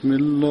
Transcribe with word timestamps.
بسم 0.00 0.12
الله 0.12 0.49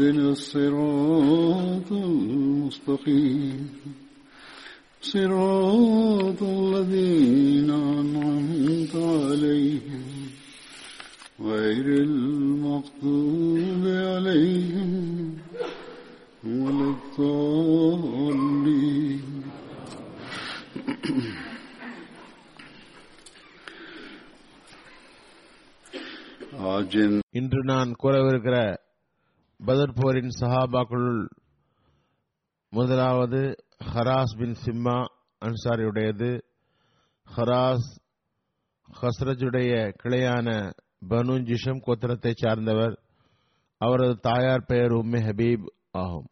اهدنا 0.00 0.30
الصراط 0.30 1.92
المستقيم. 1.92 3.70
صراط 5.00 6.42
الذين 6.42 7.70
أنعمت 7.70 8.94
عليهم 8.96 10.04
غير 11.40 11.86
المغضوب 11.86 13.82
عليهم 13.84 15.38
ولا 16.44 16.96
الضالين. 16.96 18.00
இன்று 27.30 27.64
நான் 27.64 27.96
கூறவிருக்கிற 28.02 28.76
பதர் 29.64 29.92
போரின் 29.94 30.28
சஹாபாக்களுள் 30.40 31.28
முதலாவது 32.70 33.64
ஹராஸ் 33.84 34.36
பின் 34.36 34.56
சிம்மா 34.64 35.04
அன்சாரியுடையது. 35.44 36.40
ஹராஸ் 37.36 37.88
ஹஸ்ரஜுடைய 39.02 39.94
கிளையான 40.02 40.72
பனு 41.08 41.38
ஜிஷம் 41.42 41.80
கோத்திரத்தைச் 41.86 42.36
சார்ந்தவர். 42.36 43.02
அவரது 43.78 44.16
தாயார் 44.16 44.64
பெயர் 44.64 44.90
உம்மே 44.90 45.20
ஹபீப் 45.20 45.66
ஆகும். 45.90 46.26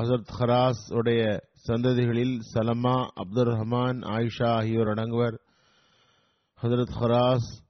ஹசரத் 0.00 0.28
ஹராஸ் 0.38 0.94
உடைய 0.94 1.40
சந்ததிகளில் 1.68 2.38
சலமா 2.54 3.06
அப்துல் 3.14 3.46
ரஹ்மான் 3.46 4.00
ஆயிஷா 4.04 4.48
ஆகியோர் 4.48 4.86
அடங்குவர். 4.86 5.38
ஹசரத் 6.62 6.94
ஹராஸ் 7.00 7.64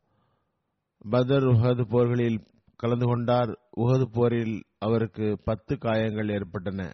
பதர் 1.11 1.45
உஹத் 1.45 1.85
போர்களில் 1.89 2.51
கலந்து 2.83 3.07
கொண்டார். 3.07 3.51
உகது 3.77 4.05
போரில் 4.13 4.63
அவருக்கு 4.79 5.39
பத்து 5.45 5.79
காயங்கள் 5.79 6.29
ஏற்பட்டன. 6.29 6.93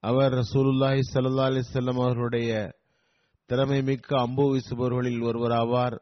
அவர் 0.00 0.32
ரசூலுல்லாஹி 0.32 1.00
சல்லா 1.14 1.46
அலைஹி 1.48 1.62
செல்லம் 1.72 2.02
அவர்களுடைய 2.02 2.74
திறமை 3.46 3.82
மிக்க 3.82 4.20
அம்பு 4.20 4.54
வீசுபவர்களில் 4.54 5.22
ஒருவராவார். 5.22 5.98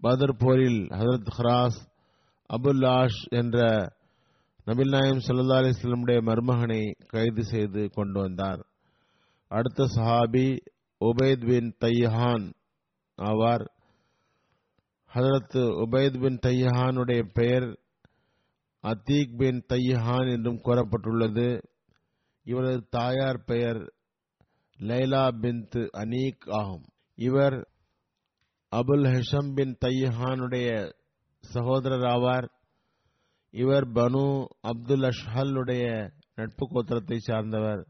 பதர் 0.00 0.36
போரில் 0.38 0.86
ஹஜரத் 0.88 1.32
ஹராஸ் 1.38 1.80
அபுல் 2.48 2.86
ஆஷ் 2.86 3.22
என்ற 3.28 3.58
நபில் 4.66 4.88
நாயம் 4.88 5.22
சல்லா 5.26 5.56
அலிஸ்லமுடைய 5.62 6.20
மருமகனை 6.20 6.94
கைது 7.06 7.44
செய்து 7.44 7.90
கொண்டு 7.90 8.20
வந்தார். 8.20 8.66
அடுத்த 9.48 9.86
சஹாபி 9.94 10.58
உபைத் 11.04 11.46
பின் 11.46 11.74
தையஹான் 11.80 12.52
ஆவார். 13.16 13.66
ஹசரத் 15.14 15.84
உபைத் 15.84 16.20
பின் 16.20 16.38
தையஹானுடைய 16.42 17.22
பெயர் 17.32 17.78
அத்தீக் 18.84 19.36
பின் 19.36 19.64
தையஹான் 19.68 20.30
என்றும் 20.30 20.60
கூறப்பட்டுள்ளது. 20.64 21.62
இவரது 22.42 22.86
தாயார் 22.90 23.44
பெயர் 23.44 23.94
லைலா 24.78 25.30
பின்த் 25.40 25.88
அனீக் 25.92 26.50
ஆகும். 26.50 26.84
இவர் 27.14 27.68
அபுல் 28.76 29.06
ஹஷம் 29.08 29.54
பின் 29.54 29.76
தையஹானுடைய 29.84 30.92
சகோதரர் 31.40 32.00
ஆவார். 32.00 32.48
இவர் 33.50 33.88
பனு 33.88 34.46
அப்துல் 34.60 35.02
அஷ்ஹலுடைய 35.02 36.10
நட்பு 36.34 36.66
கோத்திரத்தை 36.66 37.16
சார்ந்தவர். 37.16 37.86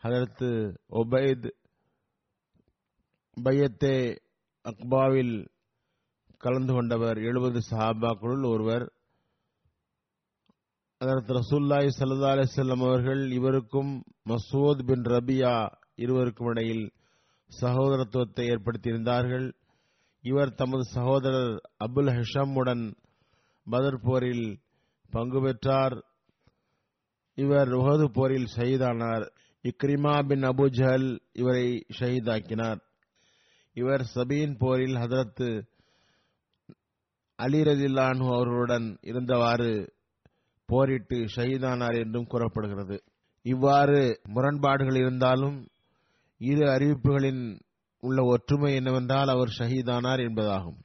அதற்கு 0.00 0.80
ஒபைத் 0.88 1.50
பையத்தே 3.44 4.16
அக்பாவில் 4.64 5.48
கலந்து 6.38 6.72
கொண்டவர். 6.72 7.16
எழுபது 7.16 7.60
சஹாபாக்களுள் 7.70 8.46
ஒருவர். 8.46 8.92
அதற்கு 10.98 11.32
ரசூல்லாய் 11.32 11.88
சல்லா 11.98 12.28
அலிசல்லம் 12.34 12.84
அவர்கள் 12.86 13.30
இவருக்கும் 13.30 14.04
மசூத் 14.28 14.84
பின் 14.86 15.02
ரபியா 15.02 15.68
இருவருக்கும் 15.94 16.46
இடையில் 16.46 16.92
சகோதரத்துவத்தை 17.60 18.44
ஏற்படுத்தியிருந்தார்கள். 18.52 19.52
இவர் 20.22 20.54
தமது 20.54 20.82
சகோதரர் 20.82 21.62
அபுல் 21.84 22.10
ஹஷமுடன் 22.16 22.96
பதர் 23.70 24.00
போரில் 24.02 24.60
பங்கு 25.10 25.40
பெற்றார். 25.40 26.04
இவர் 27.34 27.68
உஹது 27.68 28.04
போரில் 28.04 28.48
ஷஹீதானார். 28.56 29.26
இக்ரிமா 29.64 30.26
பின் 30.26 30.42
அபு 30.42 30.66
ஜஹல் 30.70 31.18
இவரை 31.32 31.86
ஷஹீதாக்கினார். 32.00 32.80
இவர் 33.74 34.04
சபீன் 34.14 34.56
போரில் 34.58 34.94
ஹதரத்து 34.94 35.66
அலி 37.36 37.60
ரதில்லானு 37.62 38.26
அவர்களுடன் 38.34 38.98
இருந்தவாறு 39.02 39.94
போரிட்டு 40.66 41.16
ஷஹீதானார் 41.16 41.98
என்றும் 41.98 42.26
கூறப்படுகிறது. 42.26 43.02
இவ்வாறு 43.42 44.20
முரண்பாடுகள் 44.28 44.96
இருந்தாலும் 44.96 45.66
இரு 46.38 46.66
அறிவிப்புகளின் 46.66 47.60
உள்ள 48.00 48.24
ஒற்றுமை 48.24 48.74
என்னவென்றால் 48.74 49.28
அவர் 49.28 49.54
ஷஹீதானார் 49.58 50.20
என்பதாகும். 50.20 50.78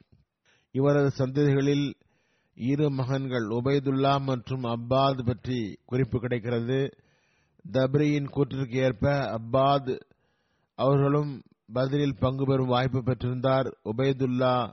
இவரது 0.72 1.10
சந்ததிகளில் 1.18 1.92
இரு 2.54 2.90
மகன்கள் 2.90 3.48
உபைதுல்லா 3.48 4.20
மற்றும் 4.20 4.62
அப்பாத் 4.62 5.26
பற்றி 5.26 5.78
குறிப்பு 5.84 6.20
கிடைக்கிறது. 6.20 6.88
தப்ரியின் 7.72 8.28
கூற்றிற்கு 8.36 8.74
ஏற்ப 8.74 9.10
அப்பாத் 9.10 10.00
அவர்களும் 10.74 11.42
பதிலில் 11.72 12.18
பங்கு 12.18 12.44
பெறும் 12.44 12.66
வாய்ப்பு 12.66 12.98
பெற்றிருந்தார். 12.98 13.72
உபைதுல்லா 13.84 14.72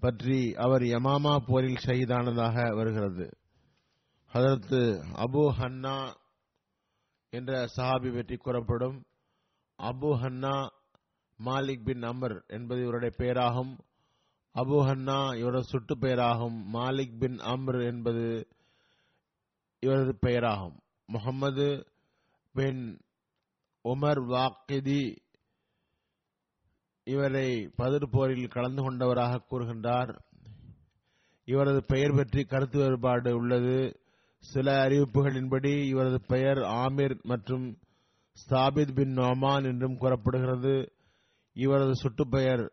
பற்றி 0.00 0.54
அவர் 0.54 0.82
யமாமா 0.82 1.36
போரில் 1.46 1.78
ஷஹீதானதாக 1.86 2.74
வருகிறது. 2.74 3.30
ஹதரத்து 4.34 4.78
அபு 5.14 5.42
ஹன்னா 5.58 6.14
என்ற 7.30 7.66
சஹாபி 7.76 8.14
பற்றி 8.14 8.36
கூறப்படும். 8.36 9.04
Abu 9.78 10.10
Hanna 10.22 10.66
Malik 11.44 11.84
bin 11.84 12.02
Amr 12.02 12.44
என்பது 12.46 12.82
இவருடைய 12.82 13.14
பெயராகும். 13.18 13.78
அபு 14.54 14.78
ஹன்னா 14.86 15.36
இவரது 15.38 15.64
சுட்டு 15.64 15.98
பெயராகும். 15.98 16.74
மாலிக் 16.74 17.18
பின் 17.18 17.36
அம்ர் 17.36 17.86
என்பது 17.86 18.48
இவரது 19.80 20.18
பெயராகும். 20.20 20.76
முகமது 21.06 21.86
பின் 22.52 23.00
உமர் 23.84 24.20
வாக்கிதி 24.34 25.16
இவரை 27.04 27.48
பதிர் 27.78 28.06
போரில் 28.10 28.46
கலந்து 28.46 28.82
கொண்டவராக 28.82 29.42
கூறுகின்றார். 29.50 30.18
இவரது 31.44 31.84
பெயர் 31.84 32.14
பற்றி 32.14 32.44
கருத்து 32.44 32.78
வேறுபாடு 32.78 33.36
உள்ளது. 33.36 34.00
சில 34.42 34.84
அறிவிப்புகளின்படி 34.84 35.72
இவரது 35.86 36.20
பெயர் 36.20 36.58
ஆமிர் 36.58 37.22
மற்றும் 37.22 37.78
ஸ்தாபித் 38.36 38.94
பின் 38.94 39.14
நொமான் 39.16 39.64
என்றும் 39.64 39.96
கூறப்படுகிறது. 39.96 40.92
இவரது 41.52 41.94
சுட்டுப்பெயர் 42.02 42.64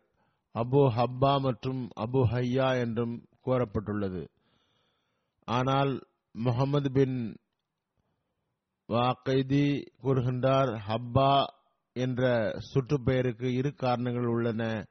அபு 0.54 0.80
ஹப்பா 0.96 1.40
மற்றும் 1.40 1.88
அபு 1.96 2.20
ஹையா 2.32 2.80
என்றும் 2.80 3.24
கூறப்பட்டுள்ளது. 3.46 4.22
ஆனால் 5.44 5.92
முகமது 6.32 6.90
பின் 6.92 7.36
வாக்கைதி 8.88 9.64
கூறுகின்றார் 10.02 10.70
ஹப்பா 10.88 11.44
என்ற 11.92 12.52
சுற்றுப்பெயருக்கு 12.72 13.48
இரு 13.54 13.74
காரணங்கள் 13.74 14.26
உள்ளன. 14.26 14.86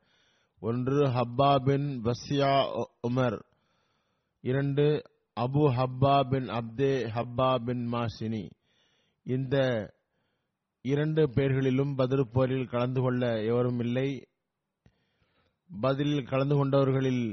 ஒன்று 0.60 1.08
ஹப்பா 1.08 1.56
பின் 1.56 2.02
பசியா 2.04 2.54
உமர். 3.08 3.40
இரண்டு 4.42 4.86
அபு 5.44 5.64
ஹப்பா 5.78 6.16
பின் 6.30 6.48
அப்தே 6.60 6.94
ஹப்பா 7.16 7.50
பின் 7.66 7.84
மாசினி. 7.94 8.44
இந்த 9.26 9.56
இரண்டு 10.86 11.22
பெயர்களிலும் 11.36 11.94
பதில் 12.00 12.32
போரில் 12.34 12.72
கலந்து 12.74 13.00
கொள்ள 13.02 13.24
எவரும் 13.50 13.80
இல்லை. 13.86 14.10
பதிலில் 15.70 16.30
கலந்து 16.32 16.56
கொண்டவர்களில் 16.60 17.24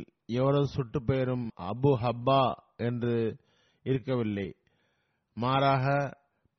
எவரது 0.41 0.69
சுட்டு 0.76 1.00
பெயரும் 1.08 1.47
அபு 1.73 1.93
ஹப்பா 2.05 2.43
என்று 2.88 3.14
இருக்கவில்லை. 3.87 4.49
மாறாக 5.37 5.87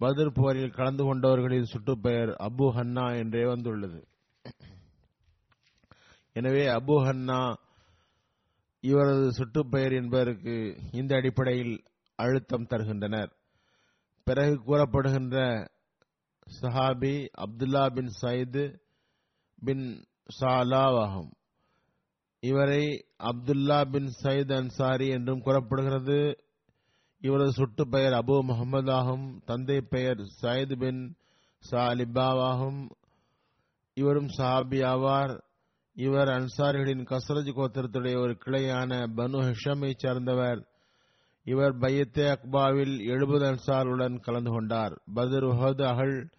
பதில் 0.02 0.36
போரில் 0.40 0.76
கலந்து 0.80 1.04
கொண்டவர்களின் 1.04 1.72
சுட்டுப்பெயர் 1.74 2.32
அபு 2.48 2.66
ஹன்னா 2.76 3.06
என்றே 3.22 3.44
வந்துள்ளது. 3.52 4.02
எனவே 6.36 6.66
அபு 6.78 6.96
ஹன்னா 7.06 7.40
இவரது 8.80 9.32
சுட்டுப்பெயர் 9.32 9.96
என்பதற்கு 9.96 10.78
இந்த 10.92 11.16
அடிப்படையில் 11.16 11.84
அழுத்தம் 12.16 12.66
தருகின்றனர். 12.66 13.36
பிறகு 14.24 14.64
கூறப்படுகின்ற 14.64 15.68
சஹாபி 16.62 17.28
அப்துல்லா 17.38 17.90
பின் 17.94 18.12
சயிது 18.22 18.80
பின் 19.66 20.06
சாலாவாகும். 20.40 21.32
இவரை 22.40 23.06
அப்துல்லா 23.20 23.92
பின் 23.92 24.12
சயித் 24.24 24.56
அன்சாரி 24.56 25.08
என்றும் 25.08 25.42
கூறப்படுகிறது. 25.42 26.38
இவரது 27.20 27.52
சுட்டு 27.52 27.88
பெயர் 27.88 28.14
அபு 28.14 28.42
முகமது 28.42 28.92
ஆகும். 28.92 29.42
தந்தை 29.46 29.82
பெயர் 29.82 30.18
சயித் 30.42 30.80
பின் 30.80 31.16
சாலிபாவாகும். 31.72 32.90
இவரும் 33.94 34.28
சஹாபி 34.28 34.80
ஆவார். 34.84 35.42
இவர் 35.98 36.28
அன்சாரிகளின் 36.28 37.04
கசரஜ் 37.04 37.54
கோத்திரத்துடைய 37.58 38.20
ஒரு 38.22 38.38
கிளையான 38.46 38.90
பனு 39.18 39.38
ஹஷமை 39.48 39.94
சார்ந்தவர். 39.96 40.68
இவர் 41.44 41.78
பையத்தே 41.78 42.26
அக்பாவில் 42.28 43.06
எழுபது 43.06 43.46
அன்சாருடன் 43.46 44.20
கலந்து 44.20 44.52
கொண்டார். 44.52 45.02
பதர் 45.14 45.44
உஹது 45.44 45.84
அகல் 45.84 46.30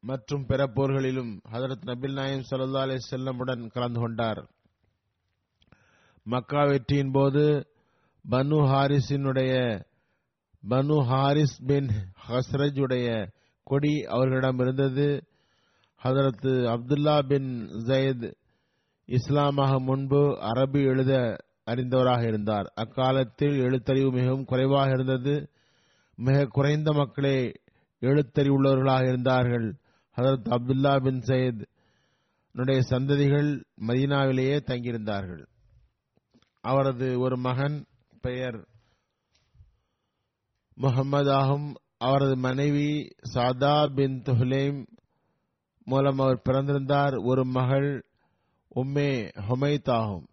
மற்றும் 0.00 0.46
பிற 0.46 0.66
போர்களிலும் 0.66 1.40
ஹதரத் 1.52 1.86
நபில் 1.86 2.12
நாயம் 2.12 2.44
சல்லா 2.50 2.78
அலி 2.78 2.96
செல்லமுடன் 3.10 3.70
கலந்து 3.70 4.00
கொண்டார். 4.00 4.50
மக்கா 6.24 6.64
வெற்றியின் 6.64 7.12
போது 7.12 7.66
பனு 8.30 8.58
ஹாரிஸினுடைய 8.72 9.54
பனு 10.68 11.04
ஹாரிஸ் 11.04 11.58
பின் 11.66 11.88
ஹஸ்ரஜ் 12.28 12.80
உடைய 12.80 13.30
கொடி 13.62 14.04
அவர்களிடம் 14.04 14.58
இருந்தது. 14.58 15.24
ஹதரத்து 16.04 16.52
அப்துல்லா 16.74 17.22
பின் 17.26 17.68
ஜயத் 17.86 18.34
இஸ்லாமாக 19.06 19.78
முன்பு 19.78 20.20
அரபி 20.40 20.84
எழுத 20.84 21.36
அறிந்தவராக 21.66 22.26
இருந்தார். 22.26 22.72
அக்காலத்தில் 22.74 23.56
எழுத்தறிவு 23.60 24.10
மிகவும் 24.12 24.44
குறைவாக 24.44 24.90
இருந்தது. 24.90 25.50
மிக 26.16 26.44
குறைந்த 26.44 26.92
மக்களே 26.92 27.52
எழுத்தறிவுள்ளவர்களாக 28.00 29.02
இருந்தார்கள். 29.02 29.66
ஹதரத் 30.16 30.48
அப்துல்லா 30.48 31.02
பின் 31.02 31.20
சயத் 31.20 31.64
சந்ததிகள் 32.90 33.50
மதீனாவிலேயே 33.86 34.56
தங்கியிருந்தார்கள். 34.66 35.46
அவரது 36.60 37.18
ஒரு 37.18 37.36
மகன் 37.38 37.86
பெயர் 38.20 38.68
முகமது 40.74 41.32
ஆகும் 41.32 41.74
அவரது 41.98 42.36
மனைவி 42.36 43.08
சாதா 43.20 43.86
பின் 43.86 44.22
துஹ்லேம் 44.22 44.86
மூலம் 45.88 46.18
அவர் 46.18 46.42
பிறந்திருந்தார். 46.48 47.24
ஒரு 47.24 47.44
மகள் 47.44 48.04
உம்மே 48.74 49.30
ஹொமைத் 49.48 49.90
ஆகும். 49.90 50.26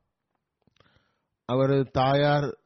அவரது 1.46 1.90
தாயார் 1.92 2.58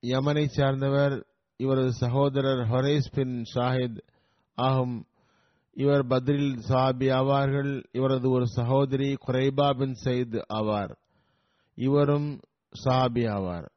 யமனை 0.00 0.46
சார்ந்தவர் 0.46 1.26
இவரது 1.56 1.92
சகோதரர் 1.92 2.58
ஹொரேஸ் 2.58 3.12
பின் 3.12 3.42
ஷாஹித் 3.54 4.00
ஆகும். 4.54 5.06
இவர் 5.72 6.06
பத்ரில் 6.06 6.58
சாபி 6.68 7.08
ஆவார்கள். 7.10 7.84
இவரது 7.92 8.30
ஒரு 8.30 8.48
சகோதரி 8.48 9.16
குரைபா 9.26 9.78
பின் 9.78 9.96
சயித் 10.04 10.42
ஆவார். 10.54 10.96
இவரும் 11.74 12.40
சாபி 12.84 13.28
ஆவார். 13.28 13.68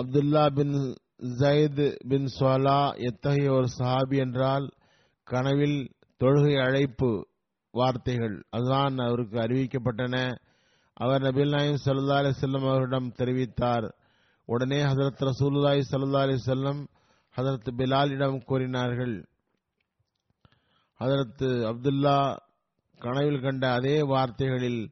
அப்துல்லா 0.00 0.54
பின் 0.54 0.94
ஜயத் 1.18 1.96
பின் 2.08 2.28
சோலா 2.40 2.96
எத்தகைய 2.96 3.52
ஒரு 3.52 3.68
சஹாபி 3.78 4.18
என்றால் 4.18 4.70
கனவில் 5.24 5.93
தொழுகை 6.22 6.64
அழைப்பு 6.64 7.26
வார்த்தைகள் 7.70 8.44
அதுதான் 8.50 8.98
அவருக்கு 8.98 9.38
அறிவிக்கப்பட்டன. 9.38 10.34
அவர் 10.92 11.22
நபில் 11.22 11.48
நாயம் 11.48 11.78
சல்லா 11.84 12.14
அலி 12.14 12.32
செல்லம் 12.40 12.70
அவரிடம் 12.70 13.12
தெரிவித்தார். 13.18 13.92
உடனே 14.44 14.84
ஹசரத் 14.84 15.30
ரசூல்லாய் 15.30 15.82
சல்லா 15.90 16.20
அலி 16.20 16.34
செல்லம் 16.46 16.86
ஹசரத் 17.36 17.70
பிலாலிடம் 17.76 18.44
கூறினார்கள். 18.44 19.26
ஹசரத் 21.00 21.42
அப்துல்லா 21.70 22.36
கனவில் 22.98 23.40
கண்ட 23.40 23.72
அதே 23.72 24.02
வார்த்தைகளில் 24.02 24.90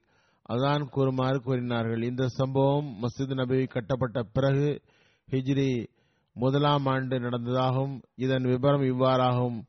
அதான் 0.49 0.85
கூறுமாறு 0.85 1.41
கூறினார்கள். 1.41 2.03
இந்த 2.03 2.29
சம்பவம் 2.29 2.97
மஸ்ஜித் 3.03 3.35
நபி 3.35 3.67
கட்டப்பட்ட 3.67 4.23
பிறகு 4.23 4.83
ஹிஜ்ரி 5.31 5.87
முதலாம் 6.35 6.87
ஆண்டு 6.87 7.19
நடந்ததாகும் 7.19 8.03
இதன் 8.15 8.43
விபரம் 8.43 8.83
இவ்வாறாகும் 8.83 9.63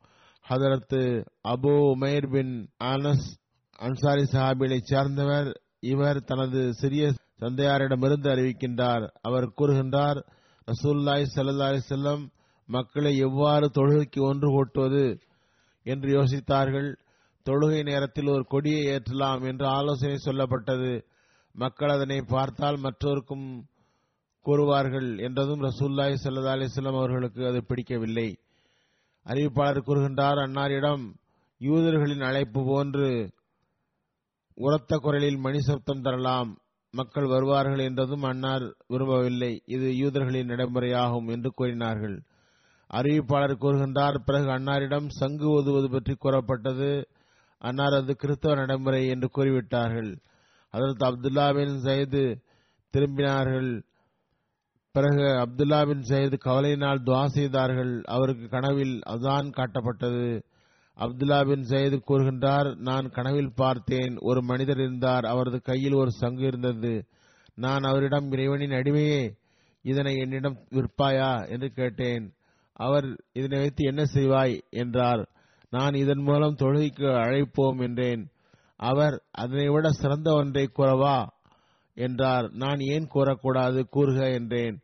ஹதரத்து 0.49 1.25
அபு 1.47 1.95
உமேர் 1.95 2.29
பின் 2.31 2.69
அனஸ் 2.83 3.27
அன்சாரி 3.77 4.21
சஹாபிகளை 4.21 4.79
சேர்ந்தவர். 4.81 5.61
இவர் 5.79 6.23
தனது 6.23 6.73
சிறிய 6.73 7.13
தந்தையாரிடமிருந்து 7.39 8.29
அறிவிக்கின்றார். 8.29 9.07
அவர் 9.21 9.53
கூறுகின்றார் 9.57 10.25
ரசூல்லாய் 10.67 11.25
சல்லா 11.35 11.79
செல்லம் 11.89 12.27
மக்களை 12.65 13.17
எவ்வாறு 13.17 13.71
தொழுகைக்கு 13.73 14.19
ஒன்று 14.19 14.47
கூட்டுவது? 14.49 15.19
என்று 15.83 16.21
யோசித்தார்கள். 16.21 16.95
தொழுகை 17.45 17.83
நேரத்தில் 17.83 18.27
ஒரு 18.27 18.45
கொடியை 18.45 18.85
ஏற்றலாம் 18.85 19.47
என்று 19.47 19.65
ஆலோசனை 19.67 20.15
சொல்லப்பட்டது. 20.25 21.03
மக்கள் 21.51 21.89
அதனை 21.89 22.21
பார்த்தால் 22.21 22.77
மற்றோருக்கும் 22.77 23.63
கூறுவார்கள் 24.45 25.19
என்றதும் 25.19 25.61
ரசூல்லாய் 25.61 26.15
சல்லா 26.23 26.53
அலிஸ்லாம் 26.53 26.97
அவர்களுக்கு 26.97 27.47
அது 27.47 27.63
பிடிக்கவில்லை. 27.63 28.35
அறிவிப்பாளர் 29.25 29.87
கூறுகின்றார் 29.87 30.39
அன்னாரிடம் 30.45 31.03
யூதர்களின் 31.61 32.21
அழைப்பு 32.21 32.61
போன்று 32.65 33.09
உரத்த 34.57 34.97
குரலில் 34.97 35.37
மணி 35.37 35.59
சப்தம் 35.59 36.01
தரலாம். 36.01 36.49
மக்கள் 36.93 37.25
வருவார்கள் 37.25 37.79
என்றதும் 37.79 38.21
அன்னார் 38.21 38.65
விரும்பவில்லை. 38.87 39.61
இது 39.65 39.87
யூதர்களின் 39.97 40.49
நடைமுறையாகும் 40.49 41.27
என்று 41.27 41.49
கூறினார்கள். 41.51 42.17
அறிவிப்பாளர் 42.89 43.61
கூறுகின்றார் 43.61 44.17
பிறகு 44.25 44.49
அன்னாரிடம் 44.49 45.07
சங்கு 45.19 45.47
ஓதுவது 45.49 45.89
பற்றி 45.89 46.15
கூறப்பட்டது. 46.15 46.91
அன்னார் 47.61 47.93
அது 47.93 48.15
கிறிஸ்தவ 48.15 48.55
நடைமுறை 48.55 49.01
என்று 49.07 49.29
கூறிவிட்டார்கள். 49.37 50.11
அதற்கு 50.73 51.03
அப்துல்லா 51.05 51.47
பின் 51.55 51.79
சயது 51.79 52.23
திரும்பினார்கள். 52.93 53.71
பிறகு 54.95 55.21
அப்துல்லா 55.21 55.85
பின் 55.85 56.37
கவலையினால் 56.45 57.01
துவா 57.05 57.25
செய்தார்கள். 57.25 58.01
அவருக்கு 58.03 58.47
கனவில் 58.47 58.99
அதான் 59.09 59.47
காட்டப்பட்டது. 59.51 60.43
அப்துல்லா 60.97 61.47
பின் 61.47 61.63
சயது 61.63 62.01
கூறுகின்றார் 62.07 62.75
நான் 62.75 63.09
கனவில் 63.09 63.53
பார்த்தேன். 63.55 64.17
ஒரு 64.19 64.43
மனிதர் 64.43 64.79
இருந்தார். 64.79 65.25
அவரது 65.25 65.61
கையில் 65.61 65.93
ஒரு 65.93 66.11
சங்கு 66.11 66.47
இருந்தது. 66.47 67.05
நான் 67.55 67.81
அவரிடம் 67.81 68.31
இறைவனின் 68.31 68.69
அடிமையே 68.69 69.35
இதனை 69.81 70.17
என்னிடம் 70.17 70.57
விற்பாயா? 70.69 71.49
என்று 71.49 71.69
கேட்டேன். 71.69 72.33
அவர் 72.73 73.23
இதனை 73.33 73.57
வைத்து 73.57 73.85
என்ன 73.85 74.03
செய்வாய்? 74.03 74.59
என்றார். 74.69 75.29
நான் 75.69 75.93
இதன் 75.93 76.21
மூலம் 76.21 76.55
தொழுகைக்கு 76.55 77.05
அழைப்போம் 77.05 77.81
என்றேன். 77.81 78.29
அவர் 78.75 79.23
அதனை 79.31 79.69
விட 79.69 79.89
சிறந்த 79.89 80.33
ஒன்றை 80.33 80.69
கூறவா? 80.77 81.27
என்றார். 81.95 82.49
நான் 82.51 82.79
ஏன் 82.79 83.07
கூறக்கூடாது? 83.13 83.83
கூறுக 83.89 84.31
என்றேன். 84.33 84.82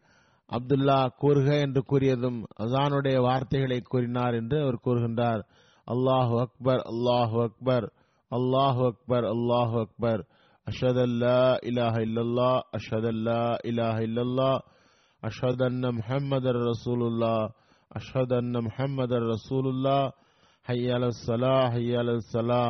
அப்துல்லா 0.50 1.00
கூறுக 1.22 1.48
என்று 1.60 1.82
கூறியதும் 1.92 2.40
அசானுடைய 2.64 3.18
வார்த்தைகளை 3.22 3.80
கூறினார் 3.84 4.34
என்று 4.34 4.58
அவர் 4.64 4.84
கூறுகின்றார். 4.86 5.42
அல்லாஹு 5.88 6.36
அக்பர் 6.46 6.82
அல்லாஹு 6.92 7.38
அக்பர் 7.44 7.86
அல்லாஹு 8.32 8.82
அக்பர் 8.92 9.26
அல்லாஹு 9.34 9.78
அக்பர். 9.80 10.22
அஷத் 10.68 11.02
அல்லா 11.04 11.38
இலாஹ 11.70 11.96
இல்லல்லா 12.08 12.50
அஷத் 12.78 13.08
அல்லா 13.14 13.40
இலாஹ 13.64 13.98
இல்லல்லா 14.02 14.52
அஷத் 15.24 15.62
அன்ன 15.62 15.92
முஹம்மது 15.92 16.52
ரசூலுல்லா 16.70 17.34
அஷத் 17.92 18.34
அன்ன 18.34 18.62
முஹம்மது 18.68 19.20
ரசூலுல்லா 19.32 19.98
ஹையால 20.66 21.10
சலா 21.26 21.56
ஹையால 21.76 22.18
சலா 22.34 22.64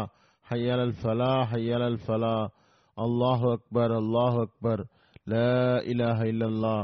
ஹையல் 0.48 0.82
அல் 0.82 0.96
ஃபலா 1.02 1.34
ஹையல் 1.52 1.86
அல் 1.88 2.00
ஃபலா 2.06 2.36
அல்லாஹு 2.98 3.46
அக்பர் 3.58 3.92
அல்லாஹு 4.02 4.38
அக்பர். 4.48 4.82
ல 5.28 5.36
இலாஹ 5.92 6.20
இல்லல்லா 6.34 6.76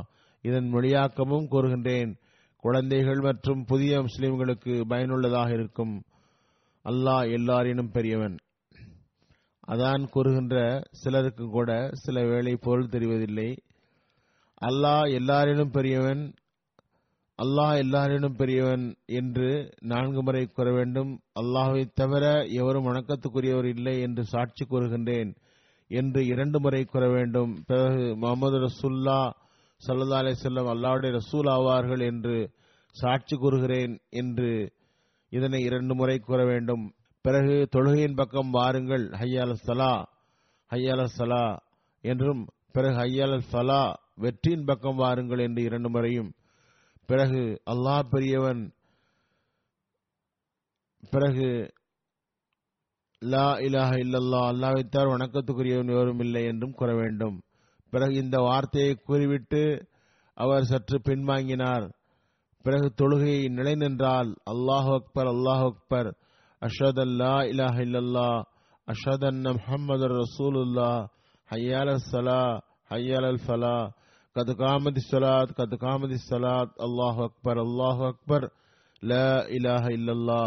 இதன் 0.45 0.69
மொழியாக்கமும் 0.73 1.47
கூறுகின்றேன். 1.51 2.11
குழந்தைகள் 2.57 3.19
மற்றும் 3.19 3.65
புதிய 3.65 3.93
முஸ்லிம்களுக்கு 3.99 4.73
பயனுள்ளதாக 4.87 5.49
இருக்கும். 5.53 5.93
அல்லாஹ் 6.85 7.31
எல்லாரினும் 7.31 7.91
பெரியவன். 7.91 8.35
அதான் 9.67 10.03
கூறுகின்ற 10.09 10.55
சிலருக்கு 10.91 11.45
கூட 11.49 11.89
சில 11.93 12.23
வேளை 12.23 12.53
பொருள் 12.55 12.91
தெரிவதில்லை. 12.91 13.49
அல்லாஹ் 14.61 15.07
எல்லாரினும் 15.13 15.71
பெரியவன். 15.71 16.23
அல்லாஹ் 17.43 17.77
எல்லாரினும் 17.77 18.35
பெரியவன் 18.35 18.85
என்று 19.05 19.47
நான்கு 19.81 20.23
முறை 20.23 20.43
கூற 20.45 20.71
வேண்டும். 20.71 21.11
அல்லாஹை 21.39 21.85
தவிர 21.93 22.25
எவரும் 22.49 22.85
வணக்கத்துக்குரியவர் 22.85 23.69
இல்லை 23.75 23.95
என்று 24.01 24.23
சாட்சி 24.23 24.65
கூறுகின்றேன் 24.65 25.31
என்று 25.87 26.25
இரண்டு 26.25 26.59
முறை 26.59 26.83
கூற 26.83 27.09
வேண்டும். 27.09 27.51
பிறகு 27.65 28.17
முகமது 28.17 28.57
ரசுல்லா 28.59 29.19
சல்லா 29.85 30.19
அலை 30.21 30.33
செல்லம் 30.43 30.69
அல்லாவுடைய 30.73 31.11
ரசூல் 31.19 31.49
ஆவார்கள் 31.55 32.03
என்று 32.11 32.35
சாட்சி 32.95 33.35
கூறுகிறேன் 33.35 33.93
என்று 34.21 34.51
இதனை 35.31 35.59
இரண்டு 35.67 35.93
முறை 35.99 36.17
கூற 36.19 36.39
வேண்டும். 36.51 36.83
பிறகு 37.25 37.55
தொழுகையின் 37.75 38.17
பக்கம் 38.19 38.51
வாருங்கள். 38.57 39.05
ஹையால 39.21 39.55
சலா 39.67 39.93
ஹையால 40.71 41.05
சலா 41.17 41.45
என்றும் 42.03 42.41
பிறகு 42.71 42.95
ஹையால 43.01 43.39
சலா 43.53 43.81
வெற்றியின் 44.23 44.67
பக்கம் 44.69 44.99
வாருங்கள் 45.03 45.41
என்று 45.47 45.61
இரண்டு 45.69 45.89
முறையும். 45.95 46.31
பிறகு 47.09 47.41
அல்லாஹ் 47.73 48.09
பெரியவன் 48.13 48.61
பிறகு 51.13 51.47
லா 53.21 53.47
இலாஹ 53.67 53.91
இல்லல்லா 54.03 54.39
அல்லாஹ்வைத்தார் 54.51 55.11
வணக்கத்துக்குரியவன் 55.13 55.91
எவரும் 55.95 56.21
இல்லை 56.25 56.43
என்றும் 56.51 56.77
கூற 56.79 56.89
வேண்டும். 57.01 57.37
பிறகு 57.93 58.15
இந்த 58.15 58.37
வார்த்தையை 58.39 58.93
கூறிவிட்டு 58.95 59.63
அவர் 60.37 60.63
சற்று 60.63 60.97
பின்வாங்கினார். 61.05 61.85
பிறகு 62.65 62.87
தொழுகையை 62.97 63.49
நிலை 63.49 63.75
நின்றால் 63.75 64.29
அல்லாஹ் 64.53 64.89
அக்பர் 64.99 65.27
அல்லாஹ் 65.27 65.63
அக்பர் 65.71 66.09
அஷத் 66.61 67.01
அல்லா 67.07 67.33
இலாஹ் 67.51 67.77
இல்லல்லா 67.85 68.29
அஷத் 68.87 69.25
அன்ன 69.25 69.53
முஹம்மது 69.53 70.07
ரசூலுல்லா 70.21 70.89
ஹையால் 71.49 71.93
சலா 72.11 72.41
ஹையால் 72.91 73.27
அல் 73.31 73.41
ஃபலா 73.45 73.77
கது 74.35 74.53
காமதி 74.53 75.01
சலாத் 75.11 75.51
கது 75.53 75.77
காமதி 75.77 76.17
சலாத் 76.29 76.73
அல்லாஹ் 76.85 77.19
அக்பர் 77.27 77.57
அல்லாஹ் 77.57 78.01
அக்பர் 78.11 78.45
ல 79.03 79.13
இலாஹ 79.57 79.85
இல்லல்லா. 79.97 80.43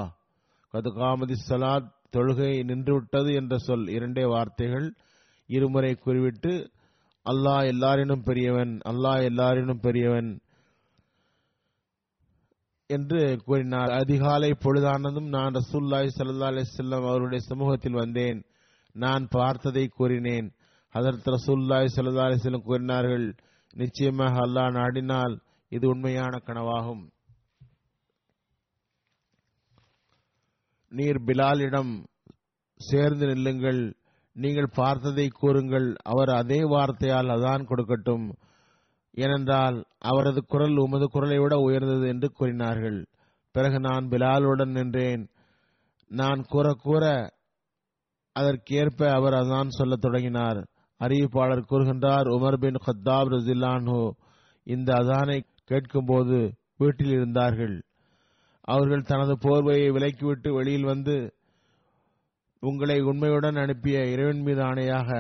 கது 0.75 0.90
காமதி 0.99 1.37
சலாத் 1.49 1.88
தொழுகை 2.16 2.52
நின்றுவிட்டது 2.71 3.30
என்ற 3.35 3.57
சொல். 3.59 3.87
இரண்டே 3.88 4.25
வார்த்தைகள் 4.25 4.87
இருமுறை 5.47 5.95
கூறிவிட்டு 5.95 6.52
அல்லாஹ் 7.30 7.64
எல்லாரினும் 7.66 8.23
பெரியவன் 8.23 8.78
அல்லாஹ் 8.90 9.23
எல்லாரினும் 9.23 9.80
பெரியவன் 9.80 10.40
என்று 12.87 13.38
கூறினார். 13.44 13.90
அதிகாலை 13.90 14.50
பொழுதானதும் 14.50 15.28
நான் 15.28 15.52
ரசூல்லாய் 15.52 16.08
சல்லா 16.18 16.49
அலிசல்லாம் 16.52 17.08
அவருடைய 17.08 17.44
சமூகத்தில் 17.44 17.92
வந்தேன். 17.92 18.44
நான் 18.92 19.28
பார்த்ததை 19.30 19.88
கூறினேன். 19.88 20.49
அதற்கு 20.94 21.30
ரசூல்லாய் 21.30 21.94
சல்லா 21.97 22.26
அலிஸ்லம் 22.28 22.68
கூறினார்கள் 22.70 23.35
நிச்சயமாக 23.75 24.35
அல்லாஹ் 24.47 24.76
நாடினால் 24.78 25.35
இது 25.68 25.88
உண்மையான 25.88 26.40
கனவாகும். 26.47 27.04
நீர் 30.88 31.25
பிலாலிடம் 31.26 32.04
சேர்ந்து 32.80 33.26
நில்லுங்கள். 33.26 33.98
நீங்கள் 34.42 34.75
பார்த்ததை 34.75 35.26
கூறுங்கள் 35.40 35.88
அவர் 36.02 36.30
அதே 36.40 36.61
வார்த்தையால் 36.64 37.33
அதான் 37.37 37.64
கொடுக்கட்டும். 37.71 38.26
ஏனென்றால் 39.14 39.76
அவரது 40.11 40.40
குரல் 40.47 40.76
உமது 40.76 41.07
குரலை 41.09 41.38
விட 41.38 41.54
உயர்ந்தது 41.59 42.07
என்று 42.09 42.28
கூறினார்கள். 42.30 42.99
பிறகு 43.54 43.78
நான் 43.80 44.04
பிலாலுடன் 44.09 44.73
நின்றேன். 44.78 45.23
நான் 46.11 46.40
கூற 46.49 46.66
கூற 46.83 47.04
அதற்கேற்ப 48.37 49.00
அவர் 49.12 49.33
அதான் 49.33 49.76
சொல்லத் 49.78 50.00
தொடங்கினார். 50.00 50.61
அறிவிப்பாளர் 51.00 51.68
கூறுகின்றார் 51.71 52.28
உமர் 52.37 52.59
பின் 52.61 52.78
ஹத்தாப் 52.87 53.30
ரசில்லான்ஹோ 53.35 54.02
இந்த 54.66 54.90
அதானை 54.95 55.38
கேட்கும்போது 55.64 56.38
வீட்டில் 56.76 57.12
இருந்தார்கள். 57.16 57.76
அவர்கள் 58.68 59.09
தனது 59.11 59.35
போர்வையை 59.45 59.88
விலக்கிவிட்டு 59.97 60.49
வெளியில் 60.52 60.90
வந்து 60.92 61.16
உங்களை 62.62 63.00
உண்மையுடன் 63.00 63.59
அனுப்பிய 63.62 63.99
இறைவன் 64.12 64.43
மீது 64.43 64.62
ஆணையாக 64.62 65.11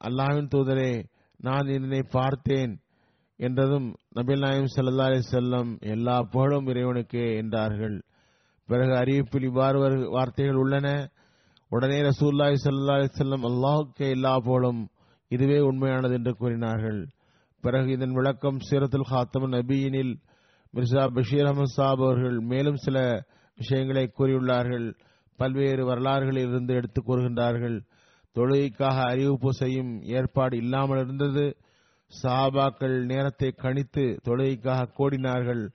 அல்லாஹ்வின் 0.00 0.50
தூதரே 0.54 0.92
நான் 1.40 1.66
இதனை 1.66 2.02
பார்த்தேன் 2.10 2.72
என்றதும் 3.40 3.86
நபில் 4.16 4.38
நாயம் 4.38 4.72
சல்லா 4.74 5.06
அலி 5.10 5.20
செல்லம் 5.32 5.70
எல்லா 5.80 6.16
புகழும் 6.22 6.66
இறைவனுக்கே 6.66 7.24
என்றார்கள். 7.36 7.96
பிறகு 8.68 8.92
அறிவிப்பில் 8.94 9.42
இவ்வாறு 9.42 9.78
வார்த்தைகள் 10.10 10.54
உள்ளன. 10.54 10.88
உடனே 11.70 11.98
ரசூல்லாய் 12.02 12.60
சல்லா 12.64 12.96
அலி 12.98 13.08
செல்லம் 13.18 13.46
அல்லாஹுக்கே 13.50 14.08
எல்லா 14.10 14.34
புகழும் 14.38 14.82
இதுவே 15.30 15.58
உண்மையானது 15.60 16.14
என்று 16.14 16.32
கூறினார்கள். 16.34 17.00
பிறகு 17.60 17.90
இதன் 17.92 18.12
விளக்கம் 18.12 18.58
சீரத்துல் 18.70 19.08
ஹாத்தம் 19.10 19.48
நபியினில் 19.52 20.14
மிர்சா 20.74 21.02
பஷீர் 21.16 21.48
அஹமது 21.50 21.74
சாப் 21.76 22.02
அவர்கள் 22.06 22.38
மேலும் 22.52 22.76
சில 22.76 22.96
விஷயங்களை 23.58 24.04
கூறியுள்ளார்கள். 24.18 24.86
பல்வேறு 25.36 25.84
வரலாறுகளில் 25.84 26.48
இருந்து 26.48 26.74
எடுத்து 26.74 27.02
கூறுகின்றார்கள். 27.02 27.78
தொழுகைக்காக 28.36 28.96
அறிவிப்பு 29.04 29.52
செய்யும் 29.52 30.02
ஏற்பாடு 30.02 30.56
இல்லாமல் 30.56 30.98
இருந்தது. 30.98 31.56
சஹாபாக்கள் 32.22 33.04
நேரத்தை 33.04 33.54
கணித்து 33.56 34.18
தொழுகைக்காக 34.24 34.90
கோடினார்கள். 34.98 35.68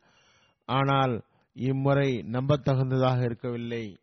ஆனால் 0.65 1.21
இம்முறை 1.55 2.25
நம்பத்தகுந்ததாக 2.31 3.23
இருக்கவில்லை. 3.23 3.97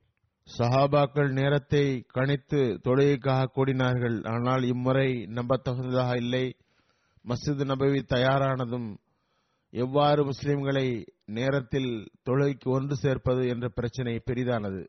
சஹாபாக்கள் 0.59 1.31
நேரத்தை 1.33 2.05
கணித்து 2.15 2.61
தொழுகைக்காக 2.85 3.51
கூடினார்கள். 3.57 4.27
ஆனால் 4.27 4.63
இம்முறை 4.63 5.09
நம்பத்தகுந்ததாக 5.35 6.17
இல்லை. 6.17 6.57
மஸ்ஜித் 7.25 7.65
நபவி 7.65 8.01
தயாரானதும் 8.15 8.97
எவ்வாறு 9.71 10.21
முஸ்லிம்களை 10.25 11.07
நேரத்தில் 11.27 12.09
தொழுகைக்கு 12.29 12.69
ஒன்று 12.69 12.97
சேர்ப்பது 12.97 13.49
என்ற 13.49 13.69
பிரச்சனை 13.69 14.23
பெரிதானது. 14.27 14.83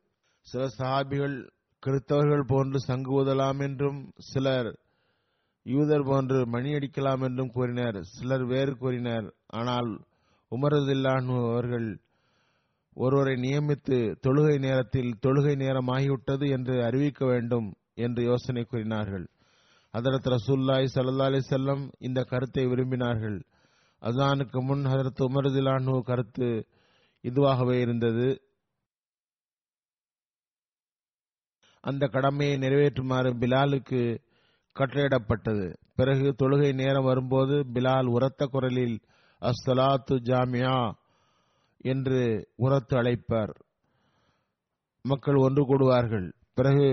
சில 0.49 0.63
சஹாபிகள் 0.77 1.37
கிறிஸ்தவர்கள் 1.83 2.43
போன்று 2.47 2.79
சங்கு 2.79 3.11
ஊதலாம் 3.19 3.59
என்றும் 3.59 3.99
சிலர் 4.29 4.69
யூதர் 5.65 6.05
போன்று 6.05 6.37
மணி 6.47 6.69
அடிக்கலாம் 6.73 7.23
என்றும் 7.23 7.51
கூறினர் 7.51 7.97
சிலர் 8.03 8.45
வேறு 8.45 8.73
கூறினர். 8.77 9.27
ஆனால் 9.47 9.89
உமரதில்லான் 10.51 11.27
அவர்கள் 11.51 11.87
ஒருவரை 12.97 13.33
நியமித்து 13.35 13.97
தொழுகை 14.25 14.55
நேரத்தில் 14.59 15.11
தொழுகை 15.25 15.55
நேரம் 15.55 15.87
ஆகிவிட்டது 15.87 16.45
என்று 16.49 16.75
அறிவிக்க 16.83 17.25
வேண்டும் 17.25 17.67
என்று 17.95 18.21
யோசனை 18.23 18.63
கூறினார்கள். 18.63 19.25
ஹதரத் 19.93 20.29
ரசூல்லாய் 20.35 20.87
சல்லா 20.95 21.27
அலி 21.31 21.41
செல்லம் 21.49 21.83
இந்த 21.99 22.19
கருத்தை 22.23 22.63
விரும்பினார்கள். 22.65 23.37
அசானுக்கு 24.01 24.59
முன் 24.61 24.83
ஹதரத் 24.85 25.23
உமரதிலானு 25.27 25.93
கருத்து 26.01 26.49
இதுவாகவே 27.23 27.77
இருந்தது. 27.79 28.27
அந்த 31.89 32.05
கடமையை 32.07 32.55
நிறைவேற்றுமாறு 32.57 33.29
பிலாலுக்கு 33.41 34.01
கட்டளையிடப்பட்டது. 34.75 35.67
பிறகு 35.95 36.27
தொழுகை 36.39 36.71
நேரம் 36.73 37.03
வரும்போது 37.03 37.55
பிலால் 37.73 38.07
உரத்த 38.07 38.45
குரலில் 38.45 38.95
அஸ்தலாத்து 39.41 40.15
ஜாமியா 40.29 40.77
என்று 41.91 42.21
உரத்து 42.55 42.95
அழைப்பார். 42.97 43.53
மக்கள் 45.05 45.35
ஒன்று 45.35 45.63
கூடுவார்கள். 45.63 46.27
பிறகு 46.53 46.87